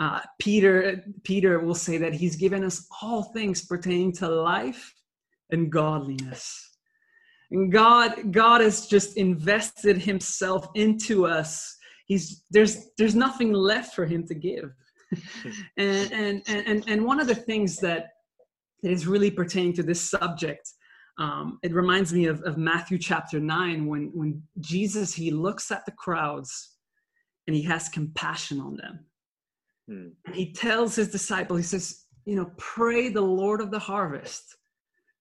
uh, 0.00 0.20
Peter, 0.40 1.04
Peter 1.22 1.60
will 1.60 1.74
say 1.74 1.98
that 1.98 2.14
he's 2.14 2.36
given 2.36 2.64
us 2.64 2.86
all 3.00 3.22
things 3.22 3.64
pertaining 3.64 4.12
to 4.12 4.28
life 4.28 4.92
and 5.50 5.70
godliness. 5.70 6.70
And 7.50 7.70
God, 7.70 8.32
God 8.32 8.60
has 8.60 8.86
just 8.86 9.16
invested 9.16 9.98
himself 9.98 10.66
into 10.74 11.26
us. 11.26 11.76
He's 12.06 12.42
there's 12.50 12.88
there's 12.98 13.14
nothing 13.14 13.52
left 13.52 13.94
for 13.94 14.04
him 14.04 14.26
to 14.26 14.34
give. 14.34 14.72
and, 15.76 16.12
and 16.12 16.42
and 16.48 16.84
and 16.88 17.04
one 17.04 17.20
of 17.20 17.28
the 17.28 17.34
things 17.34 17.76
that 17.78 18.08
is 18.82 19.06
really 19.06 19.30
pertaining 19.30 19.72
to 19.74 19.82
this 19.82 20.10
subject 20.10 20.68
um, 21.18 21.58
it 21.62 21.72
reminds 21.72 22.12
me 22.12 22.26
of, 22.26 22.42
of 22.42 22.58
matthew 22.58 22.98
chapter 22.98 23.38
9 23.38 23.86
when 23.86 24.10
when 24.12 24.42
jesus 24.60 25.14
he 25.14 25.30
looks 25.30 25.70
at 25.70 25.86
the 25.86 25.92
crowds 25.92 26.73
and 27.46 27.54
he 27.54 27.62
has 27.62 27.88
compassion 27.88 28.60
on 28.60 28.76
them 28.76 29.06
Hmm. 29.88 30.08
He 30.32 30.52
tells 30.52 30.96
his 30.96 31.10
disciple, 31.10 31.56
he 31.56 31.62
says, 31.62 32.04
you 32.24 32.36
know, 32.36 32.50
pray 32.56 33.08
the 33.08 33.20
Lord 33.20 33.60
of 33.60 33.70
the 33.70 33.78
harvest 33.78 34.56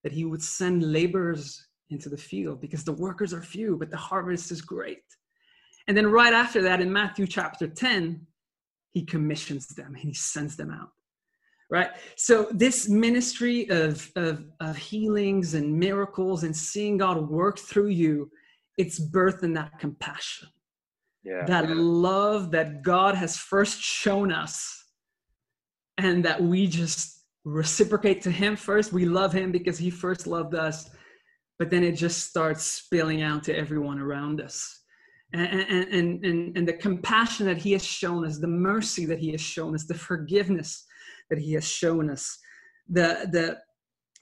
that 0.03 0.13
he 0.13 0.25
would 0.25 0.41
send 0.41 0.83
laborers 0.83 1.67
into 1.89 2.09
the 2.09 2.17
field 2.17 2.61
because 2.61 2.83
the 2.83 2.93
workers 2.93 3.33
are 3.33 3.41
few, 3.41 3.77
but 3.77 3.89
the 3.89 3.97
harvest 3.97 4.51
is 4.51 4.61
great. 4.61 5.03
And 5.87 5.97
then 5.97 6.07
right 6.07 6.33
after 6.33 6.61
that, 6.61 6.79
in 6.79 6.91
Matthew 6.91 7.27
chapter 7.27 7.67
10, 7.67 8.25
he 8.91 9.03
commissions 9.03 9.67
them 9.67 9.87
and 9.87 9.97
he 9.97 10.13
sends 10.13 10.55
them 10.55 10.71
out. 10.71 10.89
Right? 11.69 11.89
So, 12.15 12.47
this 12.51 12.87
ministry 12.87 13.67
of, 13.69 14.09
of, 14.15 14.45
of 14.59 14.77
healings 14.77 15.55
and 15.55 15.73
miracles 15.73 16.43
and 16.43 16.55
seeing 16.55 16.97
God 16.97 17.29
work 17.29 17.57
through 17.57 17.87
you, 17.87 18.29
it's 18.77 18.99
birth 18.99 19.43
in 19.43 19.53
that 19.53 19.79
compassion 19.79 20.49
yeah. 21.23 21.45
that 21.45 21.69
love 21.69 22.51
that 22.51 22.81
God 22.81 23.15
has 23.15 23.37
first 23.37 23.81
shown 23.81 24.31
us 24.31 24.83
and 25.97 26.23
that 26.25 26.41
we 26.41 26.67
just 26.67 27.23
reciprocate 27.45 28.21
to 28.23 28.31
him 28.31 28.55
first. 28.55 28.93
We 28.93 29.05
love 29.05 29.33
him 29.33 29.51
because 29.51 29.77
he 29.77 29.89
first 29.89 30.27
loved 30.27 30.55
us, 30.55 30.89
but 31.59 31.69
then 31.69 31.83
it 31.83 31.93
just 31.93 32.27
starts 32.27 32.63
spilling 32.63 33.21
out 33.21 33.43
to 33.45 33.55
everyone 33.55 33.99
around 33.99 34.41
us. 34.41 34.81
And, 35.33 35.61
and, 35.61 36.25
and, 36.25 36.57
and 36.57 36.67
the 36.67 36.73
compassion 36.73 37.47
that 37.47 37.57
he 37.57 37.71
has 37.71 37.83
shown 37.83 38.25
us, 38.25 38.37
the 38.39 38.47
mercy 38.47 39.05
that 39.05 39.19
he 39.19 39.31
has 39.31 39.41
shown 39.41 39.73
us, 39.73 39.85
the 39.85 39.95
forgiveness 39.95 40.85
that 41.29 41.39
he 41.39 41.53
has 41.53 41.67
shown 41.67 42.09
us, 42.09 42.37
the, 42.87 43.27
the, 43.31 43.57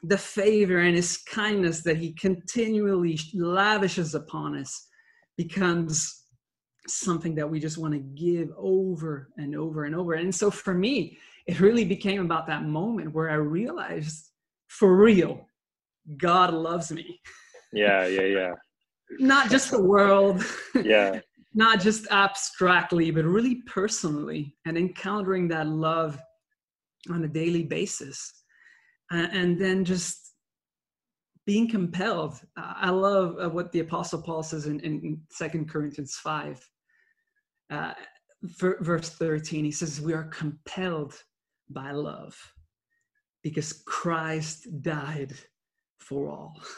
the 0.03 0.17
favor 0.17 0.79
and 0.79 0.95
his 0.95 1.17
kindness 1.17 1.83
that 1.83 1.97
he 1.97 2.13
continually 2.13 3.19
lavishes 3.33 4.15
upon 4.15 4.57
us 4.57 4.87
becomes 5.37 6.20
something 6.87 7.35
that 7.35 7.49
we 7.49 7.59
just 7.59 7.77
want 7.77 7.93
to 7.93 7.99
give 7.99 8.49
over 8.57 9.29
and 9.37 9.55
over 9.55 9.85
and 9.85 9.95
over. 9.95 10.13
And 10.13 10.33
so 10.33 10.49
for 10.49 10.73
me, 10.73 11.17
it 11.47 11.59
really 11.59 11.85
became 11.85 12.21
about 12.21 12.47
that 12.47 12.63
moment 12.63 13.13
where 13.13 13.29
I 13.29 13.35
realized 13.35 14.29
for 14.67 14.95
real, 14.95 15.47
God 16.17 16.53
loves 16.53 16.91
me. 16.91 17.19
Yeah, 17.73 18.05
yeah, 18.05 18.21
yeah. 18.21 18.51
Not 19.19 19.49
just 19.49 19.71
the 19.71 19.81
world. 19.81 20.43
Yeah. 20.83 21.19
not 21.53 21.81
just 21.81 22.09
abstractly, 22.11 23.11
but 23.11 23.25
really 23.25 23.55
personally, 23.67 24.55
and 24.65 24.77
encountering 24.77 25.49
that 25.49 25.67
love 25.67 26.17
on 27.09 27.25
a 27.25 27.27
daily 27.27 27.63
basis. 27.63 28.31
And, 29.11 29.59
then 29.59 29.83
just 29.83 30.31
being 31.45 31.69
compelled. 31.69 32.39
I 32.55 32.89
love 32.89 33.35
uh, 33.37 33.49
what 33.49 33.73
the 33.73 33.81
Apostle 33.81 34.21
Paul 34.21 34.43
says 34.43 34.67
in, 34.67 34.79
in 34.79 35.19
2 35.37 35.65
Corinthians 35.65 36.15
5 36.23 36.65
uh, 37.71 37.93
verse 38.43 39.09
13, 39.09 39.65
he 39.65 39.71
says, 39.71 40.01
We 40.01 40.13
are 40.13 40.25
compelled 40.25 41.15
by 41.69 41.91
love 41.91 42.37
because 43.43 43.81
Christ 43.85 44.67
died 44.81 45.33
for 45.99 46.29
all. 46.29 46.61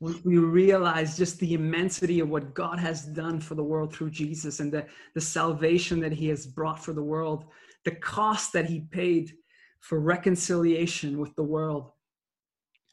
We 0.00 0.38
realize 0.38 1.18
just 1.18 1.38
the 1.40 1.52
immensity 1.52 2.20
of 2.20 2.30
what 2.30 2.54
God 2.54 2.78
has 2.78 3.04
done 3.04 3.38
for 3.38 3.54
the 3.54 3.62
world 3.62 3.92
through 3.92 4.08
Jesus 4.08 4.60
and 4.60 4.72
the, 4.72 4.86
the 5.14 5.20
salvation 5.20 6.00
that 6.00 6.12
he 6.12 6.26
has 6.28 6.46
brought 6.46 6.82
for 6.82 6.94
the 6.94 7.02
world, 7.02 7.44
the 7.84 7.90
cost 7.96 8.54
that 8.54 8.64
he 8.64 8.80
paid 8.90 9.30
for 9.80 10.00
reconciliation 10.00 11.18
with 11.18 11.34
the 11.36 11.42
world. 11.42 11.90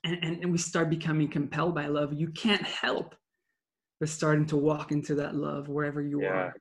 And, 0.03 0.21
and 0.21 0.51
we 0.51 0.57
start 0.57 0.89
becoming 0.89 1.29
compelled 1.29 1.75
by 1.75 1.87
love. 1.87 2.11
You 2.11 2.27
can't 2.31 2.61
help 2.61 3.15
but 3.99 4.09
starting 4.09 4.45
to 4.45 4.57
walk 4.57 4.91
into 4.91 5.15
that 5.15 5.35
love 5.35 5.67
wherever 5.67 6.01
you 6.01 6.21
yeah. 6.21 6.27
are 6.27 6.55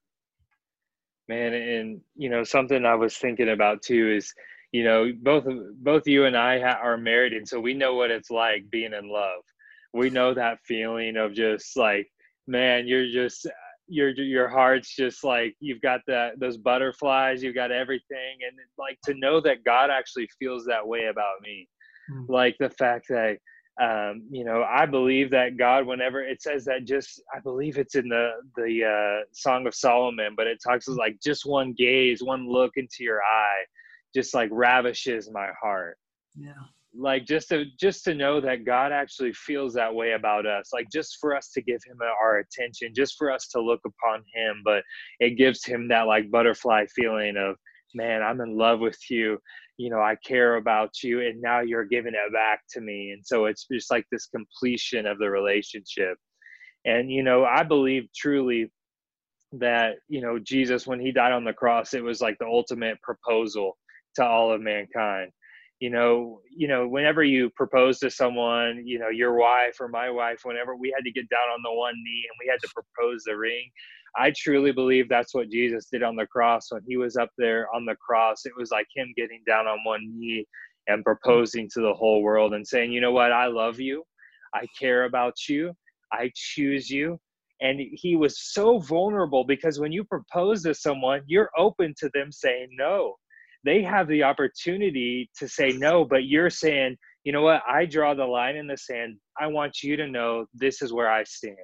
man 1.28 1.52
and 1.54 2.00
you 2.16 2.28
know 2.28 2.44
something 2.44 2.84
i 2.84 2.94
was 2.94 3.16
thinking 3.16 3.50
about 3.50 3.82
too 3.82 4.12
is 4.16 4.32
you 4.72 4.84
know 4.84 5.10
both 5.22 5.44
both 5.82 6.06
you 6.06 6.26
and 6.26 6.36
i 6.36 6.60
ha- 6.60 6.80
are 6.82 6.96
married 6.96 7.32
and 7.32 7.46
so 7.46 7.58
we 7.58 7.74
know 7.74 7.94
what 7.94 8.10
it's 8.10 8.30
like 8.30 8.68
being 8.70 8.92
in 8.92 9.08
love 9.08 9.40
we 9.92 10.10
know 10.10 10.34
that 10.34 10.58
feeling 10.64 11.16
of 11.16 11.32
just 11.32 11.76
like 11.76 12.06
man 12.46 12.86
you're 12.86 13.10
just 13.10 13.46
your 13.86 14.10
your 14.10 14.48
heart's 14.48 14.94
just 14.94 15.24
like 15.24 15.54
you've 15.60 15.80
got 15.80 16.00
that 16.06 16.38
those 16.40 16.56
butterflies 16.56 17.42
you've 17.42 17.54
got 17.54 17.70
everything 17.70 18.38
and 18.46 18.58
like 18.78 18.98
to 19.04 19.14
know 19.14 19.40
that 19.40 19.64
god 19.64 19.90
actually 19.90 20.28
feels 20.38 20.64
that 20.64 20.86
way 20.86 21.06
about 21.06 21.40
me 21.42 21.68
mm. 22.10 22.26
like 22.28 22.56
the 22.58 22.70
fact 22.70 23.06
that 23.08 23.36
um, 23.80 24.22
you 24.30 24.44
know, 24.44 24.62
I 24.62 24.86
believe 24.86 25.30
that 25.30 25.56
God, 25.56 25.86
whenever 25.86 26.22
it 26.22 26.40
says 26.40 26.64
that, 26.66 26.84
just 26.84 27.20
I 27.34 27.40
believe 27.40 27.76
it's 27.76 27.96
in 27.96 28.08
the 28.08 28.30
the 28.56 28.84
uh, 28.84 29.24
Song 29.32 29.66
of 29.66 29.74
Solomon, 29.74 30.34
but 30.36 30.46
it 30.46 30.58
talks 30.64 30.86
like 30.86 31.18
just 31.20 31.44
one 31.44 31.74
gaze, 31.76 32.22
one 32.22 32.48
look 32.48 32.72
into 32.76 32.98
your 33.00 33.20
eye, 33.20 33.64
just 34.14 34.32
like 34.32 34.48
ravishes 34.52 35.28
my 35.32 35.48
heart. 35.60 35.98
Yeah. 36.36 36.52
Like 36.96 37.26
just 37.26 37.48
to 37.48 37.64
just 37.80 38.04
to 38.04 38.14
know 38.14 38.40
that 38.40 38.64
God 38.64 38.92
actually 38.92 39.32
feels 39.32 39.74
that 39.74 39.92
way 39.92 40.12
about 40.12 40.46
us, 40.46 40.70
like 40.72 40.86
just 40.92 41.18
for 41.20 41.36
us 41.36 41.50
to 41.54 41.60
give 41.60 41.80
Him 41.84 41.98
our 42.00 42.38
attention, 42.38 42.94
just 42.94 43.16
for 43.18 43.32
us 43.32 43.48
to 43.48 43.60
look 43.60 43.80
upon 43.84 44.22
Him, 44.32 44.62
but 44.64 44.84
it 45.18 45.36
gives 45.36 45.64
Him 45.64 45.88
that 45.88 46.02
like 46.02 46.30
butterfly 46.30 46.86
feeling 46.94 47.36
of, 47.36 47.56
man, 47.92 48.22
I'm 48.22 48.40
in 48.40 48.56
love 48.56 48.78
with 48.78 48.98
you 49.10 49.40
you 49.76 49.90
know 49.90 50.00
i 50.00 50.16
care 50.24 50.56
about 50.56 51.02
you 51.02 51.20
and 51.20 51.40
now 51.40 51.60
you're 51.60 51.84
giving 51.84 52.14
it 52.14 52.32
back 52.32 52.60
to 52.70 52.80
me. 52.80 53.10
And 53.10 53.24
so 53.24 53.46
it's 53.46 53.66
just 53.70 53.90
like 53.90 54.04
this 54.10 54.26
completion 54.26 55.06
of 55.06 55.18
the 55.18 55.30
relationship. 55.30 56.16
And 56.84 57.10
you 57.10 57.22
know 57.22 57.44
i 57.44 57.62
believe 57.62 58.08
truly 58.14 58.70
that 59.52 59.94
you 60.08 60.20
know 60.20 60.38
jesus 60.38 60.86
when 60.86 61.00
he 61.00 61.12
died 61.12 61.32
on 61.32 61.44
the 61.44 61.52
cross 61.52 61.94
it 61.94 62.02
was 62.02 62.20
like 62.20 62.36
the 62.38 62.46
ultimate 62.46 63.00
proposal 63.02 63.78
to 64.16 64.24
all 64.24 64.52
of 64.52 64.60
mankind. 64.60 65.30
You 65.80 65.90
know 65.90 66.40
you 66.56 66.68
know 66.68 66.86
whenever 66.86 67.24
you 67.24 67.50
propose 67.56 67.98
to 68.00 68.10
someone 68.10 68.82
you 68.86 68.98
know 68.98 69.08
your 69.08 69.34
wife 69.34 69.76
or 69.80 69.88
my 69.88 70.10
wife 70.10 70.40
whenever 70.44 70.76
we 70.76 70.92
had 70.96 71.04
to 71.04 71.12
get 71.12 71.28
down 71.28 71.48
on 71.52 71.62
the 71.62 71.72
one 71.72 71.94
knee 71.94 72.24
and 72.28 72.38
we 72.40 72.50
had 72.50 72.60
to 72.60 72.72
propose 72.74 73.24
the 73.24 73.36
ring 73.36 73.70
I 74.16 74.32
truly 74.36 74.72
believe 74.72 75.08
that's 75.08 75.34
what 75.34 75.50
Jesus 75.50 75.88
did 75.90 76.02
on 76.02 76.16
the 76.16 76.26
cross 76.26 76.70
when 76.70 76.82
he 76.86 76.96
was 76.96 77.16
up 77.16 77.30
there 77.36 77.66
on 77.74 77.84
the 77.84 77.96
cross. 77.96 78.46
It 78.46 78.52
was 78.56 78.70
like 78.70 78.86
him 78.94 79.12
getting 79.16 79.42
down 79.46 79.66
on 79.66 79.78
one 79.84 80.00
knee 80.16 80.46
and 80.86 81.04
proposing 81.04 81.68
to 81.74 81.80
the 81.80 81.94
whole 81.94 82.22
world 82.22 82.54
and 82.54 82.66
saying, 82.66 82.92
you 82.92 83.00
know 83.00 83.12
what, 83.12 83.32
I 83.32 83.46
love 83.46 83.80
you. 83.80 84.04
I 84.54 84.66
care 84.78 85.04
about 85.04 85.48
you. 85.48 85.72
I 86.12 86.30
choose 86.34 86.88
you. 86.90 87.18
And 87.60 87.80
he 87.92 88.16
was 88.16 88.52
so 88.52 88.78
vulnerable 88.78 89.44
because 89.44 89.80
when 89.80 89.92
you 89.92 90.04
propose 90.04 90.62
to 90.64 90.74
someone, 90.74 91.22
you're 91.26 91.50
open 91.56 91.94
to 91.98 92.10
them 92.14 92.30
saying 92.30 92.68
no. 92.78 93.14
They 93.64 93.82
have 93.82 94.06
the 94.08 94.22
opportunity 94.22 95.30
to 95.38 95.48
say 95.48 95.72
no, 95.72 96.04
but 96.04 96.26
you're 96.26 96.50
saying, 96.50 96.96
you 97.24 97.32
know 97.32 97.42
what, 97.42 97.62
I 97.66 97.86
draw 97.86 98.14
the 98.14 98.26
line 98.26 98.56
in 98.56 98.66
the 98.66 98.76
sand. 98.76 99.16
I 99.40 99.46
want 99.46 99.82
you 99.82 99.96
to 99.96 100.06
know 100.06 100.44
this 100.52 100.82
is 100.82 100.92
where 100.92 101.10
I 101.10 101.24
stand. 101.24 101.56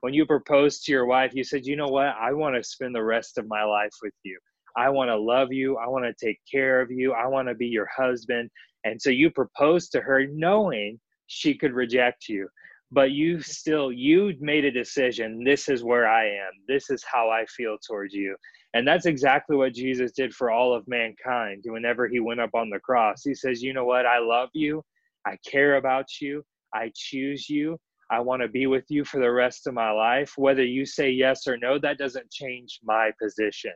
When 0.00 0.14
you 0.14 0.26
proposed 0.26 0.84
to 0.84 0.92
your 0.92 1.06
wife, 1.06 1.32
you 1.34 1.44
said, 1.44 1.66
you 1.66 1.76
know 1.76 1.88
what? 1.88 2.14
I 2.20 2.32
want 2.32 2.56
to 2.56 2.62
spend 2.62 2.94
the 2.94 3.02
rest 3.02 3.38
of 3.38 3.48
my 3.48 3.64
life 3.64 3.94
with 4.02 4.14
you. 4.24 4.38
I 4.76 4.90
want 4.90 5.08
to 5.08 5.16
love 5.16 5.52
you. 5.52 5.76
I 5.76 5.88
want 5.88 6.04
to 6.04 6.26
take 6.26 6.38
care 6.50 6.80
of 6.80 6.90
you. 6.90 7.12
I 7.12 7.26
want 7.26 7.48
to 7.48 7.54
be 7.54 7.66
your 7.66 7.88
husband. 7.94 8.50
And 8.84 9.00
so 9.00 9.10
you 9.10 9.30
proposed 9.30 9.92
to 9.92 10.00
her 10.00 10.26
knowing 10.26 11.00
she 11.26 11.54
could 11.56 11.72
reject 11.72 12.28
you. 12.28 12.48
But 12.90 13.10
you 13.10 13.42
still, 13.42 13.92
you 13.92 14.34
made 14.40 14.64
a 14.64 14.70
decision. 14.70 15.44
This 15.44 15.68
is 15.68 15.84
where 15.84 16.08
I 16.08 16.26
am. 16.26 16.52
This 16.68 16.88
is 16.88 17.04
how 17.04 17.28
I 17.28 17.44
feel 17.46 17.76
towards 17.86 18.14
you. 18.14 18.34
And 18.72 18.86
that's 18.86 19.06
exactly 19.06 19.56
what 19.56 19.74
Jesus 19.74 20.12
did 20.12 20.32
for 20.32 20.50
all 20.50 20.74
of 20.74 20.88
mankind 20.88 21.64
whenever 21.66 22.06
he 22.08 22.20
went 22.20 22.40
up 22.40 22.54
on 22.54 22.70
the 22.70 22.78
cross. 22.78 23.22
He 23.24 23.34
says, 23.34 23.62
You 23.62 23.74
know 23.74 23.84
what? 23.84 24.06
I 24.06 24.20
love 24.20 24.48
you. 24.54 24.82
I 25.26 25.36
care 25.46 25.76
about 25.76 26.06
you. 26.20 26.44
I 26.72 26.90
choose 26.94 27.48
you. 27.50 27.78
I 28.10 28.20
want 28.20 28.42
to 28.42 28.48
be 28.48 28.66
with 28.66 28.84
you 28.88 29.04
for 29.04 29.20
the 29.20 29.30
rest 29.30 29.66
of 29.66 29.74
my 29.74 29.90
life. 29.90 30.32
Whether 30.36 30.64
you 30.64 30.86
say 30.86 31.10
yes 31.10 31.46
or 31.46 31.56
no, 31.58 31.78
that 31.78 31.98
doesn't 31.98 32.30
change 32.30 32.80
my 32.82 33.10
position. 33.20 33.72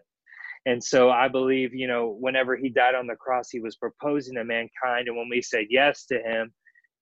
And 0.64 0.82
so 0.82 1.10
I 1.10 1.28
believe, 1.28 1.74
you 1.74 1.88
know, 1.88 2.16
whenever 2.20 2.56
he 2.56 2.68
died 2.68 2.94
on 2.94 3.06
the 3.06 3.16
cross, 3.16 3.50
he 3.50 3.60
was 3.60 3.76
proposing 3.76 4.36
to 4.36 4.44
mankind. 4.44 5.08
And 5.08 5.16
when 5.16 5.28
we 5.28 5.42
said 5.42 5.66
yes 5.70 6.06
to 6.06 6.20
him, 6.20 6.52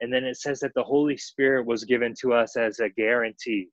and 0.01 0.13
then 0.13 0.25
it 0.25 0.39
says 0.39 0.61
that 0.61 0.73
the 0.75 0.83
Holy 0.83 1.17
Spirit 1.17 1.67
was 1.67 1.85
given 1.85 2.15
to 2.23 2.33
us 2.33 2.57
as 2.57 2.81
a 2.81 2.89
guarantee, 2.89 3.69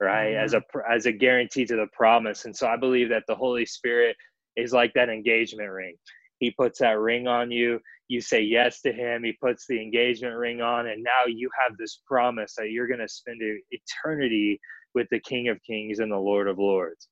right? 0.00 0.32
Mm-hmm. 0.32 0.44
As 0.44 0.54
a 0.54 0.62
as 0.90 1.06
a 1.06 1.12
guarantee 1.12 1.64
to 1.66 1.76
the 1.76 1.86
promise. 1.92 2.44
And 2.44 2.56
so 2.56 2.66
I 2.66 2.76
believe 2.76 3.08
that 3.10 3.22
the 3.28 3.36
Holy 3.36 3.64
Spirit 3.64 4.16
is 4.56 4.72
like 4.72 4.92
that 4.94 5.08
engagement 5.08 5.70
ring. 5.70 5.94
He 6.40 6.50
puts 6.50 6.80
that 6.80 6.98
ring 6.98 7.28
on 7.28 7.52
you. 7.52 7.78
You 8.10 8.20
say 8.20 8.42
yes 8.42 8.80
to 8.80 8.92
him. 8.92 9.22
He 9.22 9.34
puts 9.40 9.66
the 9.68 9.80
engagement 9.80 10.34
ring 10.34 10.60
on, 10.60 10.88
and 10.88 11.00
now 11.00 11.26
you 11.28 11.48
have 11.62 11.76
this 11.76 12.00
promise 12.08 12.54
that 12.56 12.70
you're 12.70 12.88
going 12.88 12.98
to 12.98 13.08
spend 13.08 13.40
eternity 13.70 14.58
with 14.96 15.06
the 15.12 15.20
King 15.20 15.46
of 15.46 15.62
Kings 15.62 16.00
and 16.00 16.10
the 16.10 16.16
Lord 16.16 16.48
of 16.48 16.58
Lords. 16.58 17.06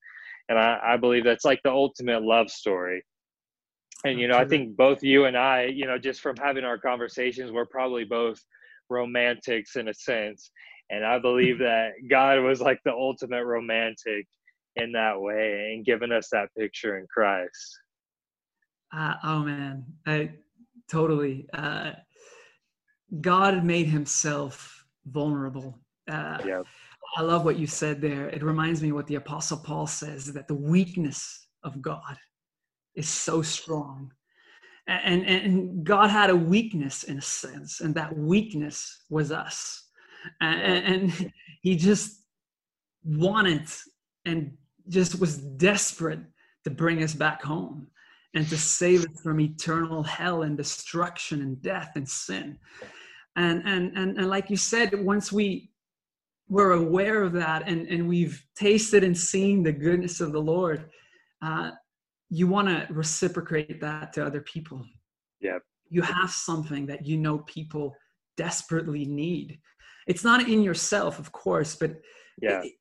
And 0.49 0.59
I, 0.59 0.81
I 0.83 0.97
believe 0.97 1.23
that's 1.23 1.45
like 1.45 1.61
the 1.63 1.71
ultimate 1.71 2.25
love 2.25 2.51
story. 2.51 3.05
And 4.05 4.19
you 4.19 4.27
know 4.27 4.39
i 4.39 4.45
think 4.45 4.77
both 4.77 5.03
you 5.03 5.25
and 5.25 5.37
i 5.37 5.65
you 5.65 5.85
know 5.85 5.99
just 5.99 6.21
from 6.21 6.37
having 6.37 6.63
our 6.63 6.79
conversations 6.79 7.51
we're 7.51 7.67
probably 7.67 8.05
both 8.05 8.39
romantics 8.89 9.75
in 9.75 9.89
a 9.89 9.95
sense. 9.95 10.51
And 10.91 11.05
i 11.05 11.19
believe 11.19 11.59
that 11.71 11.93
god 12.11 12.41
was 12.41 12.61
like 12.61 12.81
the 12.85 12.93
ultimate 12.93 13.45
romantic 13.45 14.27
in 14.77 14.93
that 14.93 15.21
way 15.21 15.75
and 15.75 15.85
giving 15.85 16.11
us 16.11 16.29
that 16.33 16.49
picture 16.59 16.99
in 16.99 17.07
christ. 17.13 17.79
Uh, 18.93 19.15
oh 19.23 19.41
man. 19.41 19.85
I 20.07 20.31
totally 20.91 21.47
uh, 21.53 21.93
god 23.21 23.65
made 23.65 23.87
himself 23.87 24.85
vulnerable 25.07 25.79
uh, 26.11 26.39
yeah 26.45 26.63
I 27.17 27.23
love 27.23 27.45
what 27.45 27.59
you 27.59 27.67
said 27.67 28.01
there. 28.01 28.29
It 28.29 28.43
reminds 28.43 28.83
me 28.83 28.93
what 28.93 29.07
the 29.07 29.17
Apostle 29.17 29.59
Paul 29.59 29.87
says 29.87 30.33
that 30.33 30.47
the 30.47 30.55
weakness 30.55 31.49
of 31.63 31.81
God 31.81 32.17
is 32.95 33.09
so 33.09 33.43
strong. 33.43 34.13
And, 34.87 35.27
and 35.27 35.85
God 35.85 36.09
had 36.11 36.31
a 36.31 36.37
weakness 36.37 37.05
in 37.05 37.19
a 37.19 37.23
sense, 37.23 37.81
and 37.81 37.95
that 37.95 38.17
weakness 38.17 39.05
was 39.11 39.31
us. 39.31 39.85
And, 40.41 41.13
and 41.13 41.33
he 41.63 41.77
just 41.77 42.23
wanted 43.05 43.69
and 44.25 44.57
just 44.89 45.21
was 45.21 45.37
desperate 45.39 46.21
to 46.65 46.71
bring 46.71 47.03
us 47.03 47.15
back 47.15 47.43
home 47.43 47.89
and 48.39 48.49
to 48.49 48.57
save 48.57 49.01
us 49.01 49.21
from 49.21 49.41
eternal 49.41 50.05
hell 50.05 50.43
and 50.43 50.57
destruction 50.57 51.43
and 51.43 51.61
death 51.61 51.91
and 51.97 52.09
sin. 52.09 52.57
And, 53.35 53.65
and, 53.65 53.99
and, 53.99 54.17
and 54.17 54.31
like 54.31 54.49
you 54.49 54.57
said, 54.57 54.95
once 54.95 55.33
we 55.33 55.73
we're 56.49 56.71
aware 56.71 57.25
of 57.25 57.33
that 57.33 57.65
and, 57.67 57.89
and 57.89 58.09
we've 58.09 58.41
tasted 58.55 59.03
and 59.03 59.19
seen 59.19 59.65
the 59.65 59.73
goodness 59.73 60.21
of 60.21 60.31
the 60.31 60.41
Lord, 60.41 60.89
uh, 61.43 61.73
you 62.31 62.47
want 62.47 62.69
to 62.69 62.87
reciprocate 62.95 63.81
that 63.81 64.13
to 64.13 64.25
other 64.25 64.41
people. 64.43 64.87
Yeah. 65.41 65.59
You 65.91 66.03
have 66.03 66.31
something 66.31 66.87
that 66.87 67.07
you 67.07 67.17
know 67.17 67.39
people 67.41 67.97
desperately 68.37 69.05
need. 69.05 69.59
It's 70.07 70.23
not 70.23 70.49
in 70.49 70.63
yourself, 70.63 71.19
of 71.19 71.33
course, 71.33 71.75
but 71.75 71.97
yeah. 72.41 72.63
It, 72.63 72.75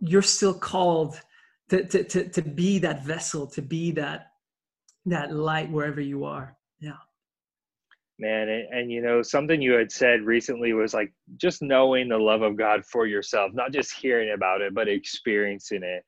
you're 0.00 0.20
still 0.20 0.52
called 0.52 1.20
to, 1.68 1.84
to, 1.84 2.02
to, 2.02 2.28
to 2.28 2.42
be 2.42 2.80
that 2.80 3.04
vessel, 3.04 3.46
to 3.46 3.62
be 3.62 3.92
that, 3.92 4.32
that 5.06 5.34
light 5.34 5.70
wherever 5.70 6.00
you 6.00 6.24
are. 6.24 6.56
Yeah 6.80 6.96
man 8.18 8.48
and, 8.48 8.68
and, 8.70 8.92
you 8.92 9.02
know 9.02 9.22
something 9.22 9.60
you 9.60 9.72
had 9.72 9.90
said 9.90 10.22
recently 10.22 10.72
was 10.72 10.94
like 10.94 11.12
just 11.36 11.62
knowing 11.62 12.08
the 12.08 12.16
love 12.16 12.42
of 12.42 12.56
god 12.56 12.84
for 12.84 13.06
yourself 13.06 13.50
not 13.54 13.72
just 13.72 13.92
hearing 13.92 14.32
about 14.34 14.60
it 14.60 14.74
but 14.74 14.88
experiencing 14.88 15.82
it 15.82 16.04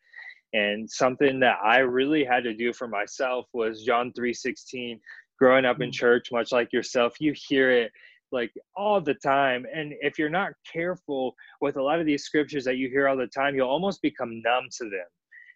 and 0.52 0.88
something 0.88 1.40
that 1.40 1.58
i 1.64 1.78
really 1.78 2.24
had 2.24 2.44
to 2.44 2.54
do 2.54 2.72
for 2.72 2.86
myself 2.86 3.46
was 3.52 3.82
john 3.82 4.12
3.16 4.16 5.00
growing 5.38 5.64
up 5.64 5.80
in 5.80 5.90
mm. 5.90 5.94
church 5.94 6.28
much 6.30 6.52
like 6.52 6.72
yourself 6.72 7.14
you 7.20 7.34
hear 7.34 7.70
it 7.72 7.90
like 8.30 8.52
all 8.76 9.00
the 9.00 9.14
time 9.14 9.66
and 9.74 9.92
if 10.00 10.18
you're 10.18 10.28
not 10.28 10.52
careful 10.70 11.34
with 11.60 11.76
a 11.76 11.82
lot 11.82 11.98
of 11.98 12.06
these 12.06 12.24
scriptures 12.24 12.64
that 12.64 12.76
you 12.76 12.88
hear 12.88 13.08
all 13.08 13.16
the 13.16 13.26
time 13.26 13.56
you'll 13.56 13.68
almost 13.68 14.00
become 14.00 14.40
numb 14.42 14.64
to 14.70 14.84
them 14.84 15.06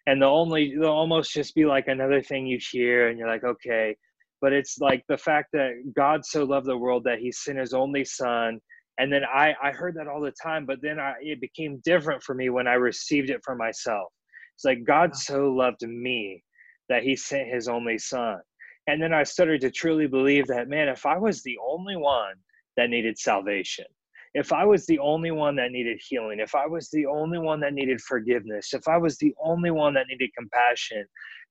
and 0.07 0.21
they'll 0.21 0.29
only 0.29 0.75
they'll 0.79 0.89
almost 0.89 1.33
just 1.33 1.55
be 1.55 1.65
like 1.65 1.87
another 1.87 2.21
thing 2.21 2.45
you 2.45 2.59
hear 2.71 3.09
and 3.09 3.19
you're 3.19 3.27
like 3.27 3.43
okay 3.43 3.95
but 4.41 4.53
it's 4.53 4.79
like 4.79 5.03
the 5.07 5.17
fact 5.17 5.49
that 5.53 5.93
God 5.95 6.25
so 6.25 6.43
loved 6.43 6.65
the 6.65 6.77
world 6.77 7.03
that 7.03 7.19
he 7.19 7.31
sent 7.31 7.59
his 7.59 7.73
only 7.73 8.03
son. 8.03 8.59
And 8.97 9.13
then 9.13 9.21
I, 9.23 9.53
I 9.63 9.71
heard 9.71 9.95
that 9.95 10.07
all 10.07 10.19
the 10.19 10.33
time, 10.43 10.65
but 10.65 10.81
then 10.81 10.99
I, 10.99 11.13
it 11.21 11.39
became 11.39 11.81
different 11.85 12.23
for 12.23 12.33
me 12.33 12.49
when 12.49 12.67
I 12.67 12.73
received 12.73 13.29
it 13.29 13.41
for 13.45 13.55
myself. 13.55 14.11
It's 14.55 14.65
like 14.65 14.83
God 14.83 15.15
so 15.15 15.51
loved 15.51 15.83
me 15.83 16.43
that 16.89 17.03
he 17.03 17.15
sent 17.15 17.53
his 17.53 17.67
only 17.67 17.99
son. 17.99 18.39
And 18.87 19.01
then 19.01 19.13
I 19.13 19.23
started 19.23 19.61
to 19.61 19.71
truly 19.71 20.07
believe 20.07 20.47
that, 20.47 20.67
man, 20.67 20.89
if 20.89 21.05
I 21.05 21.17
was 21.17 21.43
the 21.43 21.57
only 21.63 21.95
one 21.95 22.33
that 22.77 22.89
needed 22.89 23.17
salvation, 23.17 23.85
if 24.33 24.53
I 24.53 24.65
was 24.65 24.85
the 24.85 24.99
only 24.99 25.31
one 25.31 25.55
that 25.57 25.71
needed 25.71 25.99
healing, 26.07 26.39
if 26.39 26.55
I 26.55 26.65
was 26.65 26.89
the 26.89 27.05
only 27.05 27.37
one 27.37 27.59
that 27.61 27.73
needed 27.73 27.99
forgiveness, 28.01 28.73
if 28.73 28.87
I 28.87 28.97
was 28.97 29.17
the 29.17 29.33
only 29.43 29.71
one 29.71 29.93
that 29.95 30.07
needed 30.07 30.29
compassion, 30.37 31.05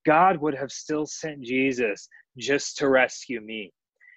God 0.06 0.38
would 0.38 0.54
have 0.54 0.70
still 0.70 1.06
sent 1.06 1.42
Jesus 1.42 2.08
just 2.38 2.78
to 2.78 2.88
rescue 2.88 3.40
me. 3.40 3.72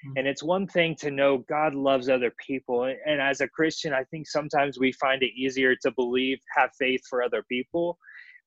Mm-hmm. 0.06 0.17
And 0.17 0.28
it's 0.28 0.43
one 0.43 0.67
thing 0.67 0.95
to 0.99 1.12
know 1.12 1.39
God 1.49 1.76
loves 1.76 2.08
other 2.10 2.34
people. 2.45 2.84
And 2.84 3.21
as 3.21 3.41
a 3.41 3.47
Christian, 3.47 3.93
I 3.93 4.04
think 4.06 4.28
sometimes 4.28 4.80
we 4.80 4.91
find 4.93 5.23
it 5.23 5.32
easier 5.36 5.76
to 5.82 5.91
believe, 5.91 6.39
have 6.56 6.71
faith 6.80 7.02
for 7.10 7.21
other 7.21 7.43
people 7.49 7.97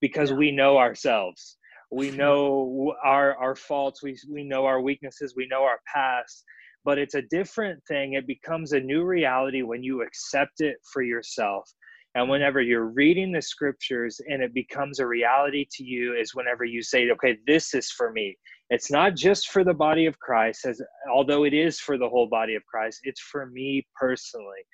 because 0.00 0.30
yeah. 0.30 0.36
we 0.36 0.50
know 0.50 0.78
ourselves. 0.78 1.58
We 1.90 2.10
know 2.22 2.94
our, 3.04 3.36
our 3.36 3.54
faults, 3.54 4.02
we, 4.02 4.18
we 4.30 4.44
know 4.44 4.64
our 4.64 4.80
weaknesses, 4.80 5.34
we 5.36 5.46
know 5.46 5.62
our 5.62 5.80
past. 5.92 6.44
But 6.86 6.98
it's 6.98 7.14
a 7.14 7.22
different 7.22 7.84
thing. 7.86 8.14
It 8.14 8.26
becomes 8.26 8.72
a 8.72 8.80
new 8.80 9.04
reality 9.04 9.62
when 9.62 9.82
you 9.82 10.02
accept 10.02 10.60
it 10.60 10.76
for 10.92 11.02
yourself 11.02 11.70
and 12.16 12.30
whenever 12.30 12.62
you're 12.62 12.86
reading 12.86 13.30
the 13.30 13.42
scriptures 13.42 14.22
and 14.26 14.42
it 14.42 14.54
becomes 14.54 15.00
a 15.00 15.06
reality 15.06 15.66
to 15.72 15.84
you, 15.84 16.14
is 16.14 16.34
whenever 16.34 16.64
you 16.64 16.82
say, 16.82 17.10
okay, 17.10 17.36
this 17.46 17.74
is 17.74 17.90
for 17.90 18.10
me. 18.10 18.38
It's 18.70 18.90
not 18.90 19.16
just 19.16 19.50
for 19.50 19.64
the 19.64 19.74
body 19.74 20.06
of 20.06 20.18
Christ, 20.18 20.64
as 20.64 20.80
although 21.12 21.44
it 21.44 21.52
is 21.52 21.78
for 21.78 21.98
the 21.98 22.08
whole 22.08 22.26
body 22.26 22.54
of 22.54 22.64
Christ, 22.64 23.00
it's 23.02 23.20
for 23.20 23.44
me 23.46 23.86
personally. 23.94 24.64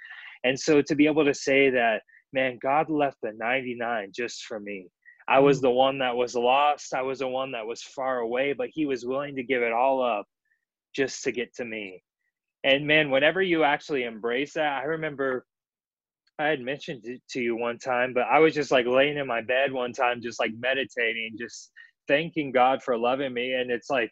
And 0.45 0.59
so 0.59 0.83
to 0.83 0.95
be 0.95 1.07
able 1.07 1.25
to 1.25 1.35
say 1.35 1.69
that, 1.71 2.03
man, 2.33 2.61
God 2.63 2.89
left 2.89 3.17
the 3.25 3.33
99 3.37 4.13
just 4.15 4.45
for 4.45 4.61
me. 4.61 4.87
I 5.27 5.41
was 5.41 5.59
mm. 5.59 5.63
the 5.63 5.71
one 5.71 5.99
that 5.99 6.15
was 6.15 6.37
lost. 6.37 6.95
I 6.95 7.03
was 7.03 7.19
the 7.19 7.29
one 7.29 7.51
that 7.53 7.67
was 7.67 7.83
far 7.83 8.19
away, 8.19 8.53
but 8.53 8.69
he 8.71 8.87
was 8.87 9.05
willing 9.05 9.35
to 9.35 9.43
give 9.43 9.63
it 9.63 9.73
all 9.73 10.01
up 10.01 10.27
just 10.95 11.25
to 11.25 11.33
get 11.33 11.55
to 11.57 11.65
me. 11.65 12.03
And 12.65 12.87
man, 12.87 13.11
whenever 13.11 13.43
you 13.43 13.65
actually 13.65 14.05
embrace 14.05 14.55
that, 14.55 14.83
I 14.83 14.85
remember 14.85 15.45
I 16.39 16.47
had 16.47 16.61
mentioned 16.61 17.03
it 17.05 17.21
to 17.31 17.41
you 17.41 17.57
one 17.57 17.79
time, 17.79 18.15
but 18.15 18.25
I 18.31 18.39
was 18.39 18.55
just 18.55 18.71
like 18.71 18.87
laying 18.87 19.19
in 19.19 19.27
my 19.27 19.43
bed 19.43 19.73
one 19.73 19.93
time, 19.93 20.21
just 20.23 20.41
like 20.41 20.53
meditating, 20.59 21.37
just 21.39 21.71
thanking 22.09 22.53
God 22.53 22.83
for 22.83 22.97
loving 22.97 23.33
me. 23.35 23.53
And 23.55 23.71
it's 23.71 23.91
like, 23.91 24.11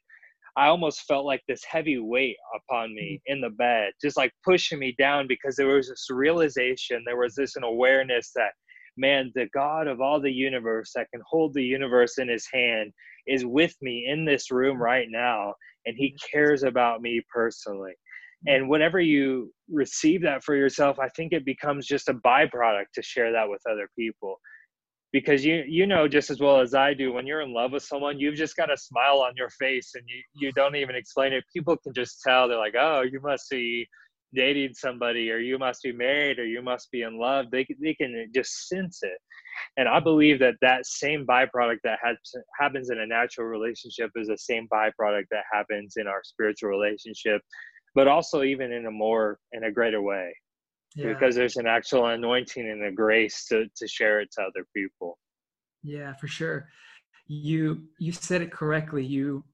I 0.56 0.66
almost 0.66 1.02
felt 1.02 1.24
like 1.24 1.42
this 1.46 1.64
heavy 1.64 1.98
weight 1.98 2.36
upon 2.54 2.94
me 2.94 3.20
mm. 3.20 3.32
in 3.32 3.40
the 3.40 3.50
bed, 3.50 3.92
just 4.02 4.16
like 4.16 4.32
pushing 4.44 4.78
me 4.78 4.94
down 4.98 5.26
because 5.26 5.56
there 5.56 5.68
was 5.68 5.88
this 5.88 6.08
realization, 6.10 7.02
there 7.06 7.16
was 7.16 7.34
this 7.34 7.56
an 7.56 7.64
awareness 7.64 8.32
that, 8.34 8.52
man, 8.96 9.32
the 9.34 9.48
God 9.54 9.86
of 9.86 10.00
all 10.00 10.20
the 10.20 10.32
universe 10.32 10.92
that 10.94 11.08
can 11.12 11.22
hold 11.28 11.54
the 11.54 11.62
universe 11.62 12.18
in 12.18 12.28
his 12.28 12.46
hand 12.52 12.92
is 13.30 13.44
with 13.46 13.74
me 13.80 14.06
in 14.10 14.24
this 14.24 14.50
room 14.50 14.80
right 14.82 15.06
now. 15.08 15.54
And 15.86 15.96
he 15.96 16.16
cares 16.32 16.62
about 16.62 17.00
me 17.00 17.22
personally. 17.32 17.92
And 18.46 18.68
whenever 18.68 19.00
you 19.00 19.52
receive 19.70 20.22
that 20.22 20.42
for 20.42 20.56
yourself 20.56 20.98
i 20.98 21.08
think 21.10 21.32
it 21.32 21.44
becomes 21.44 21.86
just 21.86 22.08
a 22.08 22.14
byproduct 22.14 22.86
to 22.94 23.02
share 23.02 23.32
that 23.32 23.48
with 23.48 23.60
other 23.70 23.88
people. 23.98 24.40
Because 25.12 25.44
you 25.44 25.64
you 25.66 25.86
know 25.86 26.08
just 26.08 26.30
as 26.30 26.40
well 26.40 26.60
as 26.60 26.74
i 26.74 26.94
do 26.94 27.12
when 27.12 27.26
you're 27.26 27.42
in 27.42 27.52
love 27.54 27.72
with 27.72 27.82
someone 27.82 28.18
you've 28.18 28.36
just 28.36 28.56
got 28.56 28.72
a 28.72 28.76
smile 28.76 29.20
on 29.20 29.32
your 29.36 29.50
face 29.50 29.92
and 29.94 30.04
you 30.06 30.22
you 30.34 30.52
don't 30.52 30.76
even 30.76 30.96
explain 30.96 31.32
it. 31.32 31.44
People 31.54 31.76
can 31.76 31.92
just 31.92 32.22
tell. 32.22 32.48
They're 32.48 32.58
like 32.58 32.76
oh 32.78 33.02
you 33.02 33.20
must 33.20 33.48
see 33.48 33.86
dating 34.34 34.72
somebody 34.74 35.30
or 35.30 35.38
you 35.38 35.58
must 35.58 35.82
be 35.82 35.92
married 35.92 36.38
or 36.38 36.46
you 36.46 36.62
must 36.62 36.90
be 36.90 37.02
in 37.02 37.18
love 37.18 37.46
they, 37.50 37.66
they 37.82 37.94
can 37.94 38.30
just 38.34 38.68
sense 38.68 39.00
it. 39.02 39.18
And 39.76 39.88
i 39.88 39.98
believe 40.00 40.38
that 40.40 40.54
that 40.62 40.86
same 40.86 41.26
byproduct 41.26 41.78
that 41.84 41.98
has, 42.02 42.16
happens 42.58 42.90
in 42.90 43.00
a 43.00 43.06
natural 43.06 43.46
relationship 43.46 44.10
is 44.16 44.28
the 44.28 44.38
same 44.38 44.68
byproduct 44.72 45.24
that 45.30 45.44
happens 45.52 45.94
in 45.96 46.06
our 46.06 46.20
spiritual 46.24 46.70
relationship 46.70 47.42
but 47.94 48.06
also 48.06 48.42
even 48.42 48.72
in 48.72 48.86
a 48.86 48.90
more 48.90 49.38
in 49.52 49.64
a 49.64 49.72
greater 49.72 50.02
way. 50.02 50.34
Yeah. 50.96 51.12
because 51.12 51.36
there's 51.36 51.56
an 51.56 51.68
actual 51.68 52.06
anointing 52.06 52.68
and 52.68 52.84
a 52.84 52.90
grace 52.90 53.46
to, 53.46 53.66
to 53.76 53.86
share 53.86 54.20
it 54.20 54.28
to 54.32 54.42
other 54.42 54.66
people. 54.74 55.18
Yeah 55.84 56.14
for 56.14 56.26
sure. 56.26 56.68
You 57.28 57.84
you 58.00 58.10
said 58.10 58.42
it 58.42 58.50
correctly. 58.50 59.04
You 59.04 59.44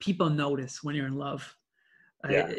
people 0.00 0.28
notice 0.28 0.82
when 0.82 0.94
you're 0.94 1.06
in 1.06 1.16
love 1.16 1.56
yeah. 2.30 2.52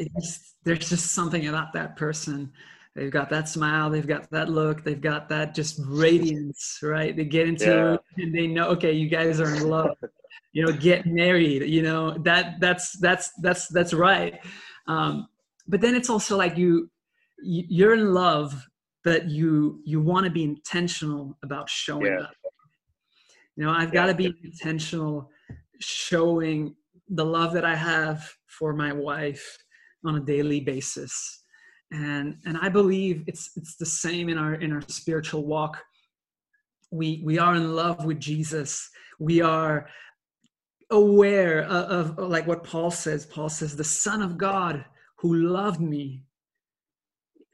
there's 0.64 0.90
just 0.90 1.14
something 1.14 1.48
about 1.48 1.74
that 1.74 1.96
person 1.96 2.52
they've 2.96 3.12
got 3.12 3.30
that 3.30 3.48
smile 3.50 3.90
they've 3.90 4.08
got 4.08 4.30
that 4.30 4.50
look 4.50 4.84
they've 4.84 5.02
got 5.02 5.30
that 5.30 5.56
just 5.56 5.80
radiance 5.86 6.80
right 6.84 7.16
they 7.16 7.26
get 7.26 7.48
into 7.48 7.66
yeah. 7.66 7.94
it 7.94 8.02
and 8.18 8.36
they 8.36 8.48
know 8.48 8.68
okay 8.70 8.92
you 8.92 9.08
guys 9.08 9.40
are 9.40 9.56
in 9.56 9.68
love 9.68 9.98
you 10.52 10.66
know 10.66 10.72
get 10.72 11.06
married 11.06 11.64
you 11.64 11.82
know 11.82 12.18
that 12.20 12.60
that's 12.60 12.98
that's 13.00 13.32
that's 13.42 13.68
that's 13.68 13.94
right 13.94 14.40
um, 14.88 15.28
but 15.68 15.82
then 15.82 15.96
it's 15.96 16.10
also 16.10 16.38
like 16.38 16.58
you 16.58 16.90
you're 17.42 17.94
in 17.94 18.14
love 18.14 18.68
but 19.04 19.30
you 19.30 19.82
you 19.86 20.00
want 20.00 20.26
to 20.26 20.32
be 20.32 20.44
intentional 20.44 21.38
about 21.44 21.70
showing 21.70 22.06
yeah. 22.06 22.22
up 22.22 22.34
you 23.56 23.64
know 23.64 23.72
i've 23.72 23.92
got 23.92 24.06
to 24.06 24.14
be 24.14 24.34
intentional 24.44 25.30
showing 25.80 26.76
the 27.10 27.26
love 27.26 27.54
that 27.54 27.66
i 27.66 27.76
have 27.76 28.34
for 28.58 28.74
my 28.74 28.92
wife 28.94 29.58
on 30.06 30.16
a 30.16 30.20
daily 30.20 30.60
basis. 30.60 31.44
And 31.92 32.38
and 32.46 32.58
i 32.58 32.70
believe 32.70 33.24
it's 33.28 33.52
it's 33.56 33.76
the 33.76 33.86
same 33.86 34.28
in 34.30 34.38
our 34.38 34.56
in 34.56 34.72
our 34.72 34.82
spiritual 34.88 35.46
walk. 35.46 35.78
We 36.92 37.22
we 37.24 37.38
are 37.38 37.56
in 37.56 37.76
love 37.76 38.06
with 38.06 38.20
jesus. 38.20 38.90
We 39.20 39.42
are 39.42 39.88
aware 40.92 41.64
of, 41.64 42.18
of, 42.20 42.30
like 42.30 42.46
what 42.46 42.64
paul 42.64 42.92
says 42.92 43.26
paul 43.26 43.50
says 43.50 43.76
the 43.76 43.84
son 43.84 44.22
of 44.22 44.38
god 44.38 44.86
who 45.18 45.34
loved 45.36 45.80
me 45.80 46.24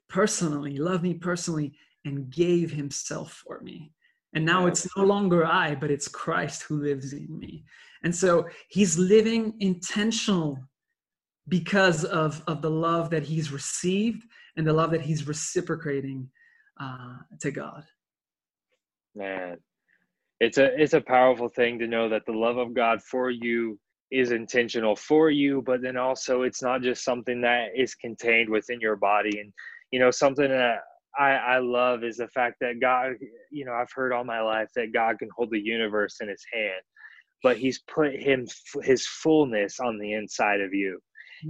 personally 0.09 0.77
loved 0.77 1.03
me 1.03 1.13
personally 1.13 1.73
and 2.05 2.29
gave 2.29 2.71
himself 2.71 3.43
for 3.45 3.61
me. 3.61 3.91
And 4.33 4.45
now 4.45 4.67
it's 4.67 4.87
no 4.95 5.03
longer 5.03 5.45
i 5.45 5.75
but 5.75 5.91
it's 5.91 6.07
christ 6.07 6.63
who 6.63 6.81
lives 6.81 7.13
in 7.13 7.27
me. 7.37 7.63
And 8.03 8.15
so 8.15 8.45
he's 8.69 8.97
living 8.97 9.53
intentional 9.59 10.59
because 11.49 12.05
of, 12.05 12.41
of 12.47 12.61
the 12.61 12.69
love 12.69 13.09
that 13.09 13.23
he's 13.23 13.51
received 13.51 14.23
and 14.55 14.65
the 14.65 14.73
love 14.73 14.91
that 14.91 15.01
he's 15.01 15.27
reciprocating 15.27 16.29
uh, 16.79 17.17
to 17.39 17.51
God. 17.51 17.83
Man, 19.15 19.57
it's 20.39 20.57
a 20.57 20.81
it's 20.81 20.93
a 20.93 21.01
powerful 21.01 21.49
thing 21.49 21.79
to 21.79 21.87
know 21.87 22.07
that 22.09 22.25
the 22.25 22.31
love 22.31 22.57
of 22.57 22.73
God 22.73 23.01
for 23.01 23.29
you 23.29 23.77
is 24.11 24.31
intentional 24.31 24.95
for 24.95 25.29
you, 25.29 25.61
but 25.65 25.81
then 25.81 25.97
also 25.97 26.43
it's 26.43 26.61
not 26.61 26.81
just 26.81 27.03
something 27.03 27.41
that 27.41 27.69
is 27.75 27.93
contained 27.95 28.49
within 28.49 28.79
your 28.79 28.95
body. 28.95 29.39
And 29.39 29.51
you 29.91 29.99
know, 29.99 30.11
something 30.11 30.47
that 30.47 30.79
I, 31.17 31.31
I 31.31 31.57
love 31.59 32.03
is 32.03 32.17
the 32.17 32.27
fact 32.29 32.57
that 32.61 32.79
God, 32.79 33.13
you 33.51 33.65
know, 33.65 33.73
I've 33.73 33.91
heard 33.93 34.13
all 34.13 34.23
my 34.23 34.41
life 34.41 34.69
that 34.75 34.93
God 34.93 35.19
can 35.19 35.29
hold 35.35 35.49
the 35.51 35.59
universe 35.59 36.17
in 36.21 36.29
His 36.29 36.43
hand, 36.53 36.81
but 37.43 37.57
He's 37.57 37.81
put 37.93 38.13
Him 38.13 38.45
His 38.83 39.05
fullness 39.05 39.79
on 39.79 39.99
the 39.99 40.13
inside 40.13 40.61
of 40.61 40.73
you. 40.73 40.99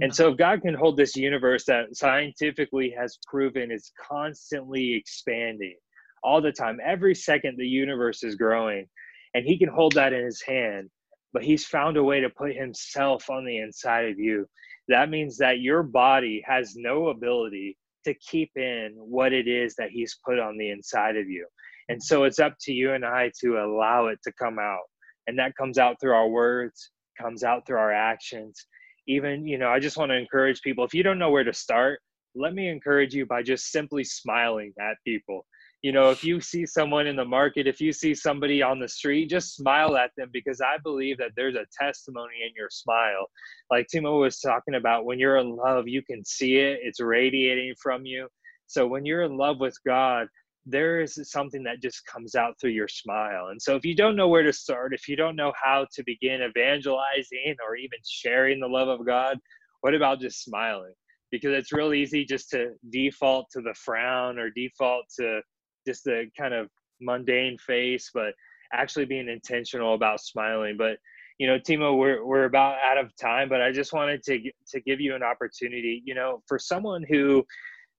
And 0.00 0.14
so, 0.14 0.30
if 0.30 0.38
God 0.38 0.62
can 0.62 0.74
hold 0.74 0.96
this 0.96 1.16
universe 1.16 1.64
that 1.64 1.96
scientifically 1.96 2.94
has 2.96 3.18
proven 3.26 3.70
is 3.70 3.92
constantly 4.00 4.94
expanding 4.94 5.76
all 6.22 6.40
the 6.40 6.52
time, 6.52 6.78
every 6.84 7.14
second 7.14 7.56
the 7.58 7.66
universe 7.66 8.22
is 8.22 8.36
growing, 8.36 8.86
and 9.34 9.44
He 9.44 9.58
can 9.58 9.68
hold 9.68 9.94
that 9.94 10.12
in 10.12 10.24
His 10.24 10.42
hand, 10.42 10.90
but 11.32 11.42
He's 11.42 11.66
found 11.66 11.96
a 11.96 12.04
way 12.04 12.20
to 12.20 12.30
put 12.30 12.54
Himself 12.54 13.28
on 13.30 13.44
the 13.44 13.58
inside 13.58 14.06
of 14.06 14.18
you. 14.18 14.46
That 14.88 15.10
means 15.10 15.36
that 15.38 15.60
your 15.60 15.82
body 15.82 16.42
has 16.46 16.74
no 16.76 17.08
ability 17.08 17.76
to 18.04 18.14
keep 18.14 18.50
in 18.56 18.92
what 18.96 19.32
it 19.32 19.48
is 19.48 19.74
that 19.76 19.90
He's 19.90 20.18
put 20.24 20.38
on 20.38 20.56
the 20.56 20.70
inside 20.70 21.16
of 21.16 21.28
you. 21.28 21.46
And 21.88 22.02
so, 22.02 22.24
it's 22.24 22.38
up 22.38 22.54
to 22.62 22.72
you 22.72 22.92
and 22.92 23.04
I 23.04 23.32
to 23.40 23.58
allow 23.58 24.06
it 24.06 24.20
to 24.22 24.32
come 24.32 24.58
out. 24.60 24.84
And 25.26 25.38
that 25.38 25.56
comes 25.56 25.78
out 25.78 25.96
through 26.00 26.14
our 26.14 26.28
words, 26.28 26.90
comes 27.20 27.42
out 27.42 27.66
through 27.66 27.78
our 27.78 27.92
actions 27.92 28.66
even 29.10 29.46
you 29.46 29.58
know 29.58 29.68
i 29.68 29.78
just 29.78 29.96
want 29.96 30.10
to 30.10 30.16
encourage 30.16 30.62
people 30.62 30.84
if 30.84 30.94
you 30.94 31.02
don't 31.02 31.18
know 31.18 31.30
where 31.30 31.44
to 31.44 31.52
start 31.52 32.00
let 32.34 32.54
me 32.54 32.68
encourage 32.68 33.14
you 33.14 33.26
by 33.26 33.42
just 33.42 33.70
simply 33.70 34.04
smiling 34.04 34.72
at 34.80 34.96
people. 35.04 35.46
You 35.82 35.92
know 35.92 36.10
if 36.10 36.22
you 36.22 36.42
see 36.42 36.66
someone 36.66 37.06
in 37.06 37.16
the 37.16 37.24
market 37.24 37.66
if 37.66 37.80
you 37.80 37.90
see 37.90 38.14
somebody 38.14 38.62
on 38.62 38.78
the 38.78 38.88
street 38.88 39.30
just 39.30 39.56
smile 39.56 39.96
at 39.96 40.10
them 40.18 40.28
because 40.30 40.60
i 40.60 40.76
believe 40.84 41.16
that 41.18 41.30
there's 41.36 41.54
a 41.54 41.64
testimony 41.72 42.34
in 42.46 42.52
your 42.54 42.68
smile. 42.70 43.26
Like 43.70 43.86
timo 43.92 44.20
was 44.20 44.40
talking 44.40 44.74
about 44.74 45.06
when 45.06 45.18
you're 45.18 45.38
in 45.38 45.56
love 45.56 45.88
you 45.88 46.02
can 46.02 46.22
see 46.24 46.56
it 46.56 46.80
it's 46.82 47.00
radiating 47.00 47.74
from 47.82 48.04
you. 48.04 48.28
So 48.66 48.86
when 48.86 49.06
you're 49.06 49.22
in 49.22 49.38
love 49.38 49.58
with 49.58 49.74
god 49.86 50.28
there 50.66 51.00
is 51.00 51.18
something 51.30 51.62
that 51.64 51.82
just 51.82 52.04
comes 52.06 52.34
out 52.34 52.54
through 52.60 52.70
your 52.70 52.88
smile. 52.88 53.48
And 53.50 53.60
so, 53.60 53.76
if 53.76 53.84
you 53.84 53.94
don't 53.94 54.16
know 54.16 54.28
where 54.28 54.42
to 54.42 54.52
start, 54.52 54.94
if 54.94 55.08
you 55.08 55.16
don't 55.16 55.36
know 55.36 55.52
how 55.60 55.86
to 55.94 56.02
begin 56.04 56.42
evangelizing 56.42 57.56
or 57.66 57.76
even 57.76 57.98
sharing 58.04 58.60
the 58.60 58.68
love 58.68 58.88
of 58.88 59.06
God, 59.06 59.38
what 59.80 59.94
about 59.94 60.20
just 60.20 60.42
smiling? 60.44 60.92
Because 61.30 61.52
it's 61.52 61.72
real 61.72 61.94
easy 61.94 62.24
just 62.24 62.50
to 62.50 62.72
default 62.90 63.46
to 63.52 63.60
the 63.60 63.74
frown 63.74 64.38
or 64.38 64.50
default 64.50 65.06
to 65.18 65.40
just 65.86 66.04
the 66.04 66.26
kind 66.38 66.52
of 66.52 66.68
mundane 67.00 67.56
face, 67.58 68.10
but 68.12 68.34
actually 68.72 69.06
being 69.06 69.28
intentional 69.28 69.94
about 69.94 70.20
smiling. 70.20 70.76
But 70.76 70.98
you 71.38 71.46
know, 71.46 71.58
Timo, 71.58 71.96
we're 71.96 72.24
we're 72.24 72.44
about 72.44 72.76
out 72.84 72.98
of 72.98 73.16
time, 73.16 73.48
but 73.48 73.62
I 73.62 73.72
just 73.72 73.94
wanted 73.94 74.22
to 74.24 74.38
to 74.68 74.80
give 74.80 75.00
you 75.00 75.14
an 75.14 75.22
opportunity. 75.22 76.02
You 76.04 76.14
know, 76.14 76.42
for 76.46 76.58
someone 76.58 77.02
who 77.08 77.46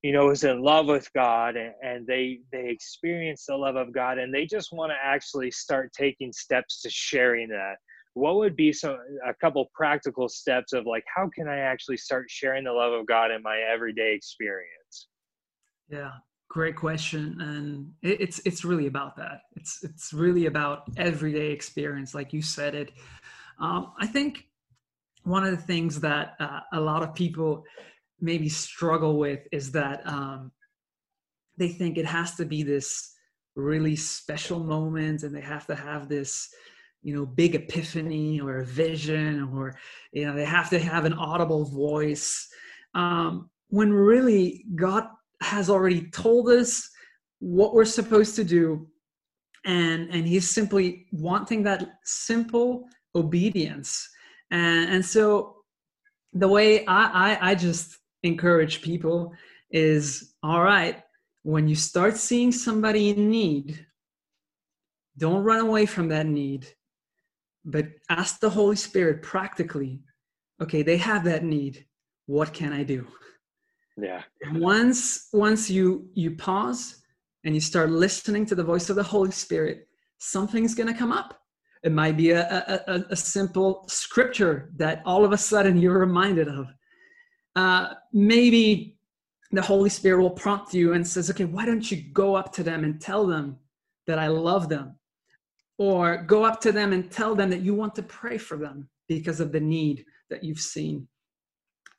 you 0.04 0.12
know 0.12 0.30
is 0.30 0.44
in 0.44 0.62
love 0.62 0.88
with 0.88 1.08
god 1.14 1.56
and, 1.56 1.74
and 1.84 2.08
they 2.08 2.40
they 2.52 2.70
experience 2.70 3.46
the 3.48 3.56
love 3.56 3.76
of 3.76 3.94
god 3.94 4.18
and 4.18 4.34
they 4.34 4.46
just 4.46 4.72
want 4.72 4.92
to 4.92 4.96
actually 5.02 5.52
start 5.52 5.92
taking 5.94 6.32
steps 6.34 6.82
to 6.82 6.90
sharing 6.90 7.48
that. 7.50 7.76
What 8.14 8.36
would 8.36 8.58
be 8.58 8.74
some 8.74 8.98
a 9.26 9.34
couple 9.36 9.70
practical 9.74 10.28
steps 10.28 10.74
of 10.74 10.86
like 10.86 11.04
how 11.16 11.30
can 11.34 11.48
i 11.48 11.58
actually 11.60 11.98
start 11.98 12.30
sharing 12.30 12.64
the 12.66 12.74
love 12.74 12.94
of 12.94 13.06
god 13.06 13.32
in 13.32 13.42
my 13.42 13.60
everyday 13.60 14.14
experience? 14.14 15.08
Yeah 15.90 16.12
great 16.50 16.76
question 16.76 17.40
and 17.40 17.90
it's 18.02 18.42
it's 18.44 18.66
really 18.66 18.88
about 18.88 19.16
that. 19.16 19.44
It's 19.56 19.84
it's 19.84 20.12
really 20.12 20.48
about 20.48 20.84
everyday 20.98 21.52
experience 21.52 22.14
like 22.14 22.34
you 22.34 22.42
said 22.42 22.76
it. 22.76 22.92
Um, 23.60 23.94
i 24.00 24.08
think 24.08 24.48
one 25.24 25.46
of 25.46 25.52
the 25.52 25.62
things 25.62 26.00
that 26.00 26.34
uh, 26.40 26.62
a 26.74 26.80
lot 26.80 27.04
of 27.04 27.14
people 27.14 27.64
maybe 28.22 28.50
struggle 28.50 29.18
with 29.18 29.40
is 29.52 29.72
that 29.72 30.06
um, 30.08 30.52
they 31.58 31.70
think 31.70 31.98
it 31.98 32.06
has 32.06 32.36
to 32.36 32.46
be 32.46 32.64
this 32.64 33.14
really 33.56 33.96
special 33.96 34.60
moment 34.60 35.24
and 35.24 35.36
they 35.36 35.42
have 35.42 35.68
to 35.68 35.76
have 35.76 36.08
this 36.08 36.50
you 37.04 37.16
know 37.16 37.26
big 37.26 37.56
epiphany 37.56 38.40
or 38.40 38.60
a 38.60 38.66
vision 38.66 39.50
or 39.54 39.76
you 40.14 40.26
know 40.26 40.36
they 40.36 40.46
have 40.46 40.70
to 40.70 40.80
have 40.80 41.06
an 41.06 41.14
audible 41.14 41.66
voice. 41.66 42.48
Um, 42.94 43.50
when 43.70 43.92
really 43.92 44.66
god 44.76 45.08
has 45.42 45.70
already 45.70 46.10
told 46.12 46.50
us 46.50 46.90
what 47.40 47.74
we're 47.74 47.86
supposed 47.86 48.36
to 48.36 48.44
do 48.44 48.88
and 49.66 50.10
and 50.10 50.28
he's 50.28 50.50
simply 50.50 51.08
wanting 51.12 51.64
that 51.64 51.86
simple 52.04 52.88
obedience. 53.16 54.10
And 54.50 54.90
and 54.90 55.06
so 55.06 55.58
the 56.34 56.48
way 56.48 56.86
i 56.86 57.36
i, 57.40 57.52
I 57.52 57.56
just 57.56 57.98
encourage 58.24 58.82
people 58.82 59.34
is 59.72 60.34
all 60.44 60.62
right, 60.64 61.02
when 61.44 61.68
you 61.68 61.76
start 61.76 62.18
seeing 62.18 62.52
somebody 62.52 63.10
in 63.10 63.30
need, 63.30 63.86
don't 65.18 65.44
run 65.44 65.60
away 65.60 65.86
from 65.86 66.08
that 66.10 66.26
need, 66.26 66.68
but 67.66 67.86
ask 68.10 68.40
the 68.40 68.50
Holy 68.50 68.76
Spirit 68.76 69.22
practically, 69.22 70.02
okay, 70.62 70.84
they 70.84 70.98
have 70.98 71.24
that 71.26 71.44
need. 71.44 71.86
What 72.28 72.54
can 72.54 72.74
I 72.74 72.84
do? 72.84 73.08
Yeah. 73.98 74.24
once 74.54 75.28
once 75.34 75.70
you 75.70 76.10
you 76.14 76.32
pause 76.38 77.04
and 77.44 77.54
you 77.54 77.62
start 77.62 77.90
listening 77.92 78.46
to 78.48 78.56
the 78.56 78.64
voice 78.64 78.90
of 78.90 78.96
the 78.96 79.04
Holy 79.04 79.32
Spirit, 79.32 79.88
something's 80.18 80.74
gonna 80.74 80.98
come 80.98 81.12
up. 81.12 81.40
It 81.84 81.92
might 81.92 82.16
be 82.16 82.32
a, 82.32 82.84
a, 82.88 83.06
a, 83.10 83.16
simple 83.16 83.86
scripture 83.88 84.70
that 84.78 85.02
all 85.04 85.26
of 85.26 85.32
a 85.32 85.38
sudden 85.38 85.78
you're 85.78 85.98
reminded 85.98 86.48
of 86.48 86.68
uh, 87.56 87.94
maybe 88.14 88.98
the 89.52 89.62
Holy 89.62 89.90
Spirit 89.90 90.22
will 90.22 90.30
prompt 90.30 90.74
you 90.74 90.94
and 90.94 91.06
says, 91.06 91.30
okay, 91.30 91.46
why 91.46 91.66
don't 91.66 91.90
you 91.92 92.02
go 92.14 92.36
up 92.36 92.54
to 92.54 92.64
them 92.64 92.84
and 92.84 93.02
tell 93.02 93.28
them 93.28 93.58
that 94.08 94.20
I 94.20 94.28
love 94.28 94.70
them? 94.70 94.96
Or 95.78 96.24
go 96.24 96.44
up 96.44 96.62
to 96.62 96.72
them 96.72 96.94
and 96.94 97.12
tell 97.12 97.36
them 97.36 97.50
that 97.50 97.62
you 97.62 97.74
want 97.74 97.96
to 97.96 98.04
pray 98.04 98.38
for 98.38 98.58
them 98.58 98.88
because 99.08 99.40
of 99.40 99.52
the 99.52 99.60
need 99.60 100.06
that 100.30 100.44
you've 100.44 100.60
seen. 100.60 101.08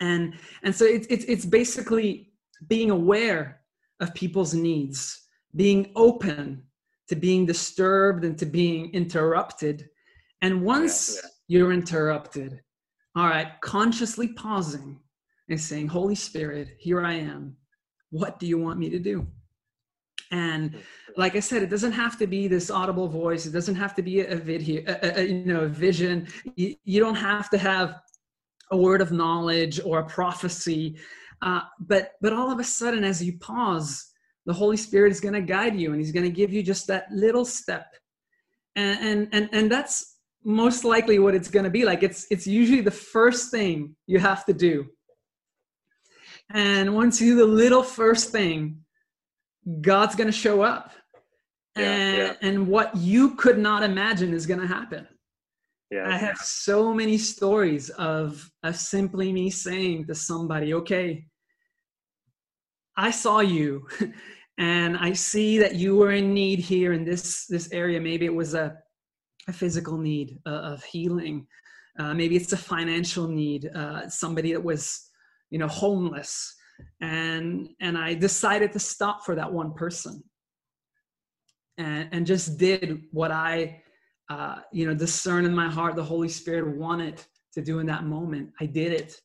and 0.01 0.35
and 0.63 0.75
so 0.75 0.85
it's 0.85 1.07
it's 1.09 1.25
it's 1.27 1.45
basically 1.45 2.33
being 2.69 2.91
aware 2.91 3.61
of 4.01 4.15
people's 4.15 4.55
needs, 4.55 5.29
being 5.55 5.93
open 5.95 6.63
to 7.09 7.17
being 7.17 7.47
disturbed 7.47 8.25
and 8.25 8.39
to 8.39 8.47
being 8.47 8.93
interrupted. 8.93 9.89
And 10.41 10.63
once 10.63 11.15
yeah, 11.15 11.21
yeah. 11.23 11.59
you're 11.59 11.73
interrupted, 11.73 12.61
all 13.17 13.27
right, 13.27 13.49
consciously 13.61 14.29
pausing 14.29 14.99
saying, 15.57 15.89
Holy 15.89 16.15
Spirit, 16.15 16.77
here 16.79 17.05
I 17.05 17.15
am. 17.15 17.57
What 18.11 18.39
do 18.39 18.47
you 18.47 18.59
want 18.59 18.79
me 18.79 18.91
to 18.91 18.99
do? 18.99 19.27
And 20.31 20.81
like 21.17 21.37
I 21.37 21.41
said, 21.41 21.63
it 21.63 21.71
doesn't 21.71 21.93
have 21.93 22.19
to 22.19 22.27
be 22.27 22.49
this 22.49 22.71
audible 22.71 23.09
voice. 23.09 23.45
It 23.47 23.53
doesn't 23.53 23.75
have 23.75 23.95
to 23.97 24.03
be 24.03 24.21
a 24.21 24.37
video, 24.37 24.83
a, 24.87 25.21
a, 25.21 25.25
you 25.25 25.45
know, 25.45 25.61
a 25.61 25.69
vision. 25.69 26.27
You, 26.57 26.75
you 26.85 27.01
don't 27.01 27.17
have 27.17 27.51
to 27.51 27.59
have 27.59 28.01
a 28.71 28.77
word 28.77 29.03
of 29.03 29.13
knowledge 29.13 29.81
or 29.85 30.01
a 30.01 30.07
prophecy. 30.07 30.97
Uh, 31.43 31.61
but 31.81 32.13
but 32.21 32.33
all 32.33 32.51
of 32.51 32.59
a 32.59 32.65
sudden, 32.65 33.05
as 33.05 33.23
you 33.23 33.39
pause, 33.39 34.13
the 34.47 34.53
Holy 34.53 34.77
Spirit 34.77 35.13
is 35.13 35.21
going 35.21 35.35
to 35.35 35.43
guide 35.43 35.79
you, 35.79 35.93
and 35.93 36.01
He's 36.01 36.13
going 36.13 36.25
to 36.25 36.31
give 36.31 36.53
you 36.53 36.63
just 36.63 36.87
that 36.87 37.07
little 37.13 37.45
step, 37.45 37.95
and 38.77 38.99
and 39.01 39.29
and, 39.33 39.49
and 39.53 39.71
that's 39.71 40.19
most 40.45 40.85
likely 40.85 41.19
what 41.19 41.35
it's 41.35 41.49
going 41.49 41.65
to 41.65 41.71
be 41.71 41.85
like. 41.85 42.03
It's 42.03 42.27
it's 42.31 42.47
usually 42.47 42.81
the 42.81 42.91
first 42.91 43.51
thing 43.51 43.95
you 44.07 44.19
have 44.19 44.45
to 44.47 44.53
do, 44.53 44.87
and 46.53 46.95
once 46.95 47.21
you 47.21 47.35
do 47.35 47.37
the 47.37 47.47
little 47.47 47.83
first 47.83 48.31
thing, 48.31 48.79
God's 49.81 50.15
going 50.15 50.29
to 50.29 50.33
show 50.33 50.63
up, 50.63 50.93
yeah, 51.77 51.85
and 51.85 52.17
yeah. 52.19 52.49
and 52.49 52.69
what 52.69 52.97
you 52.97 53.35
could 53.37 53.59
not 53.59 53.83
imagine 53.83 54.35
is 54.35 54.47
going 54.47 54.61
to 54.61 54.67
happen. 54.67 55.07
Yeah. 55.91 56.09
I 56.09 56.17
have 56.17 56.39
so 56.39 56.95
many 56.95 57.19
stories 57.19 57.91
of 57.91 58.51
of 58.63 58.77
simply 58.77 59.33
me 59.33 59.51
saying 59.51 60.07
to 60.07 60.15
somebody, 60.15 60.75
"Okay, 60.75 61.27
I 62.97 63.11
saw 63.11 63.41
you 63.41 63.89
and 64.59 64.97
I 64.97 65.13
see 65.13 65.59
that 65.59 65.77
you 65.77 65.97
were 65.97 66.13
in 66.13 66.35
need 66.35 66.59
here 66.59 66.93
in 66.93 67.05
this 67.05 67.47
this 67.47 67.71
area. 67.73 68.01
Maybe 68.01 68.27
it 68.27 68.35
was 68.35 68.55
a, 68.55 68.77
a 69.49 69.53
physical 69.53 69.97
need 69.97 70.39
uh, 70.47 70.73
of 70.73 70.85
healing. 70.85 71.47
Uh, 71.99 72.15
maybe 72.15 72.37
it's 72.37 72.53
a 72.53 72.57
financial 72.57 73.29
need. 73.29 73.71
Uh, 73.75 74.09
somebody 74.09 74.53
that 74.53 74.63
was, 74.63 75.11
you 75.53 75.59
know, 75.59 75.69
homeless, 75.69 76.55
and 77.01 77.69
and 77.81 77.97
I 77.97 78.15
decided 78.15 78.73
to 78.73 78.79
stop 78.79 79.25
for 79.25 79.35
that 79.37 79.53
one 79.53 79.73
person, 79.75 80.23
and 81.79 82.09
and 82.13 82.27
just 82.27 82.59
did 82.59 83.03
what 83.13 83.31
I, 83.31 83.83
uh, 84.29 84.57
you 84.73 84.87
know, 84.87 84.95
discern 84.95 85.45
in 85.45 85.55
my 85.55 85.69
heart 85.69 85.95
the 85.95 86.03
Holy 86.03 86.29
Spirit 86.29 86.77
wanted 86.77 87.23
to 87.55 87.63
do 87.63 87.79
in 87.79 87.87
that 87.87 88.05
moment. 88.05 88.51
I 88.61 88.67
did 88.67 88.93
it, 88.93 89.21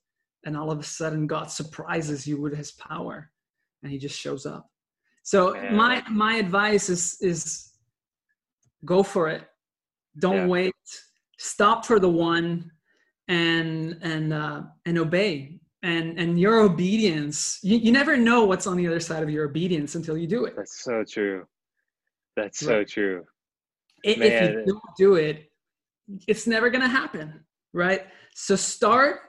and 0.45 0.55
all 0.55 0.69
of 0.69 0.79
a 0.79 0.83
sudden, 0.83 1.25
God 1.25 1.49
surprises 1.49 2.27
you 2.27 2.39
with 2.39 2.55
His 2.55 2.73
power 2.73 3.31
and 3.83 3.91
he 3.91 3.97
just 3.97 4.19
shows 4.19 4.45
up. 4.45 4.69
So 5.23 5.55
my 5.71 6.03
my 6.09 6.35
advice 6.35 6.89
is 6.89 7.17
is 7.21 7.71
go 8.85 9.03
for 9.03 9.29
it. 9.29 9.43
Don't 10.19 10.35
yeah. 10.35 10.47
wait. 10.47 10.73
Stop 11.37 11.85
for 11.85 11.99
the 11.99 12.09
one 12.09 12.71
and 13.27 13.97
and 14.01 14.33
uh, 14.33 14.61
and 14.85 14.97
obey. 14.97 15.59
And 15.83 16.19
and 16.19 16.39
your 16.39 16.59
obedience, 16.59 17.59
you, 17.61 17.77
you 17.77 17.91
never 17.91 18.17
know 18.17 18.45
what's 18.45 18.65
on 18.65 18.77
the 18.77 18.87
other 18.87 18.99
side 18.99 19.21
of 19.21 19.29
your 19.29 19.45
obedience 19.45 19.95
until 19.95 20.17
you 20.17 20.27
do 20.27 20.45
it. 20.45 20.55
That's 20.55 20.83
so 20.83 21.03
true. 21.03 21.45
That's 22.35 22.59
so 22.59 22.83
true. 22.83 23.23
If, 24.03 24.19
if 24.19 24.41
you 24.41 24.65
don't 24.65 24.81
do 24.97 25.15
it, 25.15 25.51
it's 26.27 26.47
never 26.47 26.69
gonna 26.69 26.87
happen, 26.87 27.45
right? 27.73 28.07
So 28.33 28.55
start 28.55 29.19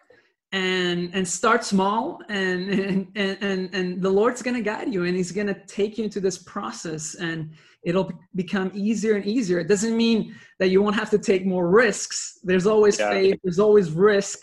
and 0.53 1.11
and 1.15 1.29
start 1.29 1.63
small 1.65 2.21
and 2.31 2.71
and 3.17 3.39
and 3.43 3.75
and 3.75 4.03
the 4.03 4.09
lord's 4.09 4.41
going 4.41 4.57
to 4.57 4.63
guide 4.63 4.93
you 4.93 5.05
and 5.05 5.15
he's 5.15 5.31
going 5.31 5.47
to 5.47 5.55
take 5.67 5.99
you 5.99 6.05
into 6.05 6.21
this 6.21 6.39
process 6.39 7.17
and 7.17 7.51
it'll 7.85 8.11
become 8.35 8.71
easier 8.75 9.15
and 9.17 9.27
easier 9.27 9.59
it 9.59 9.69
doesn't 9.69 9.95
mean 9.95 10.35
that 10.59 10.69
you 10.69 10.83
won't 10.83 10.97
have 10.97 11.11
to 11.11 11.19
take 11.19 11.45
more 11.45 11.69
risks 11.69 12.39
there's 12.45 12.67
always 12.67 12.99
yeah. 12.99 13.11
faith 13.11 13.39
there's 13.45 13.59
always 13.59 13.91
risk 13.91 14.39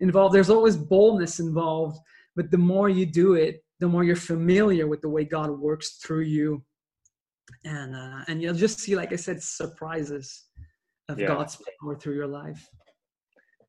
involved 0.00 0.34
there's 0.34 0.50
always 0.50 0.76
boldness 0.76 1.40
involved 1.40 1.98
but 2.36 2.50
the 2.50 2.58
more 2.58 2.88
you 2.88 3.06
do 3.06 3.34
it 3.34 3.62
the 3.80 3.88
more 3.88 4.04
you're 4.04 4.16
familiar 4.16 4.86
with 4.86 5.00
the 5.00 5.08
way 5.08 5.24
god 5.24 5.50
works 5.50 5.98
through 6.02 6.22
you 6.22 6.62
and 7.64 7.94
uh, 7.94 8.24
and 8.28 8.42
you'll 8.42 8.54
just 8.54 8.78
see 8.80 8.96
like 8.96 9.12
i 9.12 9.16
said 9.16 9.42
surprises 9.42 10.46
of 11.08 11.18
yeah. 11.18 11.26
god's 11.26 11.60
power 11.80 11.96
through 11.96 12.14
your 12.14 12.26
life 12.26 12.68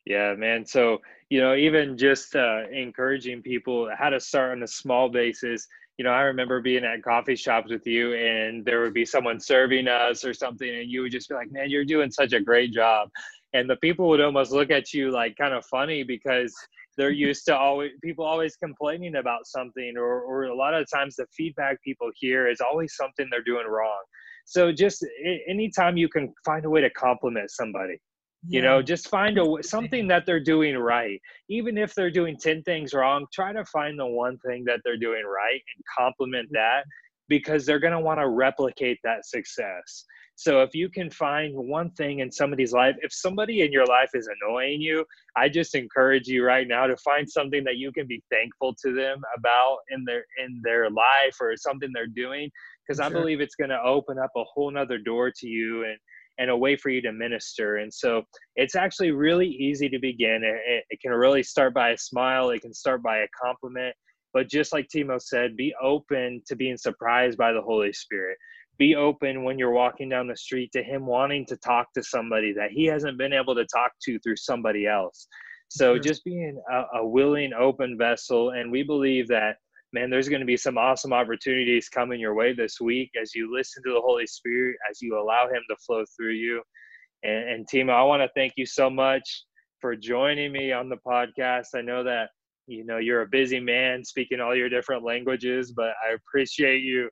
yeah, 0.06 0.34
man. 0.36 0.66
So, 0.66 1.00
you 1.30 1.42
know, 1.42 1.56
even 1.56 1.98
just 1.98 2.36
uh, 2.36 2.68
encouraging 2.72 3.42
people 3.42 3.90
how 3.98 4.10
to 4.10 4.20
start 4.20 4.52
on 4.52 4.64
a 4.64 4.68
small 4.68 5.10
basis. 5.10 5.68
You 5.98 6.06
know, 6.06 6.12
I 6.12 6.22
remember 6.22 6.62
being 6.62 6.84
at 6.84 7.04
coffee 7.04 7.36
shops 7.36 7.70
with 7.70 7.86
you 7.86 8.16
and 8.16 8.66
there 8.66 8.82
would 8.82 8.94
be 8.94 9.06
someone 9.06 9.40
serving 9.40 9.88
us 9.88 10.26
or 10.26 10.34
something, 10.34 10.68
and 10.68 10.90
you 10.90 11.04
would 11.04 11.12
just 11.12 11.30
be 11.30 11.36
like, 11.36 11.52
man, 11.52 11.70
you're 11.70 11.86
doing 11.86 12.10
such 12.10 12.34
a 12.34 12.40
great 12.40 12.74
job. 12.74 13.10
And 13.54 13.70
the 13.70 13.76
people 13.78 14.08
would 14.10 14.22
almost 14.22 14.52
look 14.52 14.72
at 14.72 14.94
you 14.94 15.12
like 15.12 15.36
kind 15.38 15.54
of 15.54 15.66
funny 15.66 16.04
because 16.04 16.54
they're 16.98 17.12
used 17.28 17.46
to 17.46 17.58
always 17.58 17.92
people 18.04 18.26
always 18.26 18.56
complaining 18.56 19.16
about 19.16 19.46
something 19.46 19.94
or, 19.98 20.22
or 20.22 20.44
a 20.46 20.56
lot 20.56 20.74
of 20.74 20.90
times 20.90 21.16
the 21.16 21.26
feedback 21.36 21.82
people 21.84 22.10
hear 22.16 22.50
is 22.50 22.62
always 22.62 22.96
something 22.96 23.28
they're 23.30 23.44
doing 23.44 23.68
wrong. 23.68 24.02
So 24.46 24.72
just 24.72 25.06
anytime 25.48 25.98
you 25.98 26.10
can 26.10 26.34
find 26.46 26.66
a 26.66 26.70
way 26.70 26.82
to 26.82 26.90
compliment 26.90 27.52
somebody 27.52 28.00
you 28.48 28.62
know 28.62 28.82
just 28.82 29.08
find 29.08 29.38
a 29.38 29.46
something 29.62 30.08
that 30.08 30.26
they're 30.26 30.40
doing 30.40 30.78
right. 30.78 31.22
Even 31.50 31.78
if 31.78 31.94
they're 31.94 32.12
doing 32.12 32.38
10 32.38 32.64
things 32.64 32.94
wrong 32.94 33.26
try 33.32 33.54
to 33.54 33.64
find 33.66 34.00
the 34.00 34.06
one 34.06 34.38
thing 34.40 34.64
that 34.66 34.80
they're 34.84 34.98
doing 34.98 35.24
right 35.26 35.62
and 35.76 35.86
compliment 35.98 36.48
mm-hmm. 36.48 36.56
that 36.56 36.86
because 37.28 37.66
they're 37.66 37.80
going 37.80 37.94
to 37.94 38.00
want 38.00 38.20
to 38.20 38.28
replicate 38.28 38.98
that 39.04 39.26
success 39.26 40.06
so 40.42 40.64
if 40.64 40.74
you 40.74 40.90
can 40.90 41.08
find 41.12 41.54
one 41.56 41.92
thing 41.92 42.20
in 42.20 42.32
somebody's 42.32 42.74
life 42.74 42.96
if 43.02 43.14
somebody 43.14 43.62
in 43.62 43.72
your 43.72 43.86
life 43.86 44.10
is 44.16 44.28
annoying 44.28 44.82
you 44.82 45.06
i 45.38 45.48
just 45.48 45.76
encourage 45.76 46.28
you 46.28 46.44
right 46.44 46.68
now 46.68 46.88
to 46.88 46.98
find 46.98 47.30
something 47.30 47.64
that 47.64 47.78
you 47.78 47.92
can 47.92 48.08
be 48.08 48.24
thankful 48.32 48.74
to 48.74 48.92
them 48.94 49.22
about 49.38 49.78
in 49.92 50.04
their 50.04 50.26
in 50.44 50.60
their 50.64 50.90
life 50.90 51.36
or 51.40 51.56
something 51.56 51.92
they're 51.94 52.08
doing 52.08 52.50
because 52.82 52.98
sure. 52.98 53.06
i 53.06 53.10
believe 53.10 53.40
it's 53.40 53.56
going 53.56 53.70
to 53.70 53.82
open 53.84 54.18
up 54.18 54.32
a 54.36 54.44
whole 54.44 54.72
nother 54.72 54.98
door 54.98 55.32
to 55.32 55.48
you 55.48 55.84
and 55.86 55.98
and 56.40 56.50
a 56.50 56.58
way 56.58 56.76
for 56.76 56.90
you 56.90 57.02
to 57.02 57.12
minister. 57.12 57.78
And 57.78 57.94
so 57.94 58.24
it's 58.56 58.74
actually 58.74 59.12
really 59.12 59.48
easy 59.48 59.90
to 59.90 60.00
begin. 60.00 60.42
It, 60.44 60.86
it, 60.90 61.00
can 61.00 61.12
really 61.12 61.44
start 61.44 61.74
by 61.74 61.90
a 61.90 61.98
smile, 61.98 62.50
it 62.50 62.62
can 62.62 62.74
start 62.74 63.04
by 63.04 63.18
a 63.18 63.28
compliment. 63.40 63.96
But 64.34 64.50
just 64.50 64.74
like 64.74 64.88
Timo 64.88 65.22
said, 65.22 65.58
be 65.58 65.74
open 65.84 66.42
to 66.48 66.56
being 66.56 66.78
surprised 66.78 67.38
by 67.38 67.52
the 67.52 67.62
Holy 67.62 67.94
Spirit. 67.94 68.38
Be 68.78 68.96
open 68.96 69.44
when 69.44 69.60
you're 69.60 69.72
walking 69.72 70.10
down 70.10 70.28
the 70.28 70.36
street 70.36 70.72
to 70.74 70.84
Him 70.84 71.06
wanting 71.06 71.46
to 71.48 71.58
talk 71.58 71.94
to 71.94 72.04
somebody 72.04 72.54
that 72.54 72.72
He 72.72 72.86
hasn't 72.86 73.18
been 73.18 73.34
able 73.34 73.56
to 73.56 73.66
talk 73.66 73.92
to 74.04 74.20
through 74.20 74.38
somebody 74.38 74.88
else. 74.88 75.28
So 75.70 75.98
just 75.98 76.26
being 76.26 76.62
a, 76.72 77.00
a 77.00 77.08
willing, 77.08 77.54
open 77.54 77.98
vessel. 77.98 78.50
And 78.52 78.72
we 78.72 78.84
believe 78.84 79.28
that 79.30 79.56
man, 79.94 80.10
there's 80.10 80.30
going 80.30 80.40
to 80.40 80.46
be 80.46 80.58
some 80.58 80.78
awesome 80.78 81.14
opportunities 81.14 81.90
coming 81.90 82.20
your 82.20 82.34
way 82.34 82.54
this 82.54 82.80
week 82.80 83.12
as 83.22 83.36
you 83.36 83.54
listen 83.54 83.84
to 83.84 83.94
the 83.94 84.02
Holy 84.02 84.26
Spirit, 84.26 84.78
as 84.90 85.02
you 85.02 85.20
allow 85.20 85.48
Him 85.48 85.62
to 85.70 85.76
flow 85.86 86.04
through 86.16 86.34
you. 86.34 86.62
And, 87.24 87.50
and 87.50 87.68
Timo, 87.68 87.92
I 87.92 88.04
want 88.04 88.22
to 88.22 88.30
thank 88.36 88.54
you 88.56 88.66
so 88.66 88.90
much 88.90 89.46
for 89.80 89.96
joining 89.96 90.52
me 90.52 90.72
on 90.72 90.90
the 90.90 90.98
podcast. 91.06 91.68
I 91.76 91.82
know 91.82 92.04
that 92.04 92.30
you 92.68 92.86
know 92.86 92.98
you're 92.98 93.24
a 93.24 93.28
busy 93.28 93.60
man 93.60 94.06
speaking 94.06 94.40
all 94.40 94.56
your 94.56 94.70
different 94.70 95.04
languages, 95.04 95.74
but 95.76 95.94
I 96.08 96.14
appreciate 96.14 96.82
you, 96.82 97.10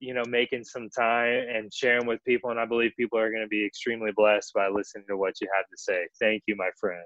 you 0.00 0.14
know, 0.14 0.22
making 0.28 0.64
some 0.64 0.88
time 0.90 1.44
and 1.48 1.72
sharing 1.72 2.06
with 2.06 2.22
people. 2.26 2.50
And 2.50 2.60
I 2.60 2.66
believe 2.66 2.92
people 2.98 3.18
are 3.18 3.30
going 3.30 3.42
to 3.42 3.48
be 3.48 3.64
extremely 3.64 4.10
blessed 4.14 4.52
by 4.54 4.68
listening 4.68 5.04
to 5.08 5.16
what 5.16 5.40
you 5.40 5.48
have 5.56 5.66
to 5.66 5.76
say. 5.76 6.06
Thank 6.20 6.42
you, 6.46 6.56
my 6.56 6.70
friend. 6.78 7.04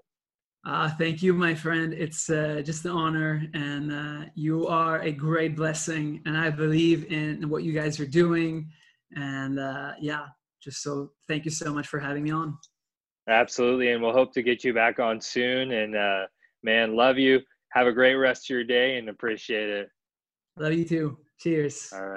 Uh, 0.66 0.91
thank 0.99 1.22
you, 1.22 1.32
my 1.32 1.55
friend. 1.55 1.95
It's 1.95 2.28
uh, 2.28 2.61
just 2.64 2.84
an 2.84 2.91
honor, 2.91 3.43
and 3.55 3.93
uh, 3.93 4.26
you 4.34 4.66
are 4.66 5.01
a 5.01 5.12
great 5.12 5.57
blessing. 5.57 6.20
And 6.26 6.36
I 6.36 6.51
believe 6.51 7.11
in 7.12 7.49
what 7.49 7.62
you 7.62 7.72
guys 7.72 8.01
are 8.01 8.07
doing. 8.07 8.68
And 9.16 9.59
uh, 9.59 9.93
yeah, 10.01 10.26
just 10.62 10.82
so 10.82 11.12
thank 11.28 11.45
you 11.45 11.51
so 11.51 11.72
much 11.72 11.86
for 11.86 11.99
having 11.99 12.24
me 12.24 12.32
on. 12.32 12.59
Absolutely, 13.28 13.93
and 13.93 14.03
we'll 14.03 14.12
hope 14.12 14.32
to 14.34 14.43
get 14.43 14.64
you 14.64 14.74
back 14.74 14.99
on 14.99 15.20
soon. 15.20 15.72
And 15.72 15.97
uh, 15.97 16.26
man, 16.62 16.97
love 16.97 17.18
you. 17.18 17.41
Have 17.72 17.86
a 17.86 17.93
great 17.93 18.14
rest 18.14 18.47
of 18.47 18.55
your 18.55 18.64
day, 18.64 18.99
and 18.99 19.09
appreciate 19.09 19.68
it. 19.68 19.89
Love 20.59 20.72
you 20.72 20.84
too. 20.84 21.18
Cheers. 21.39 21.91
All 21.93 22.01
right. 22.01 22.16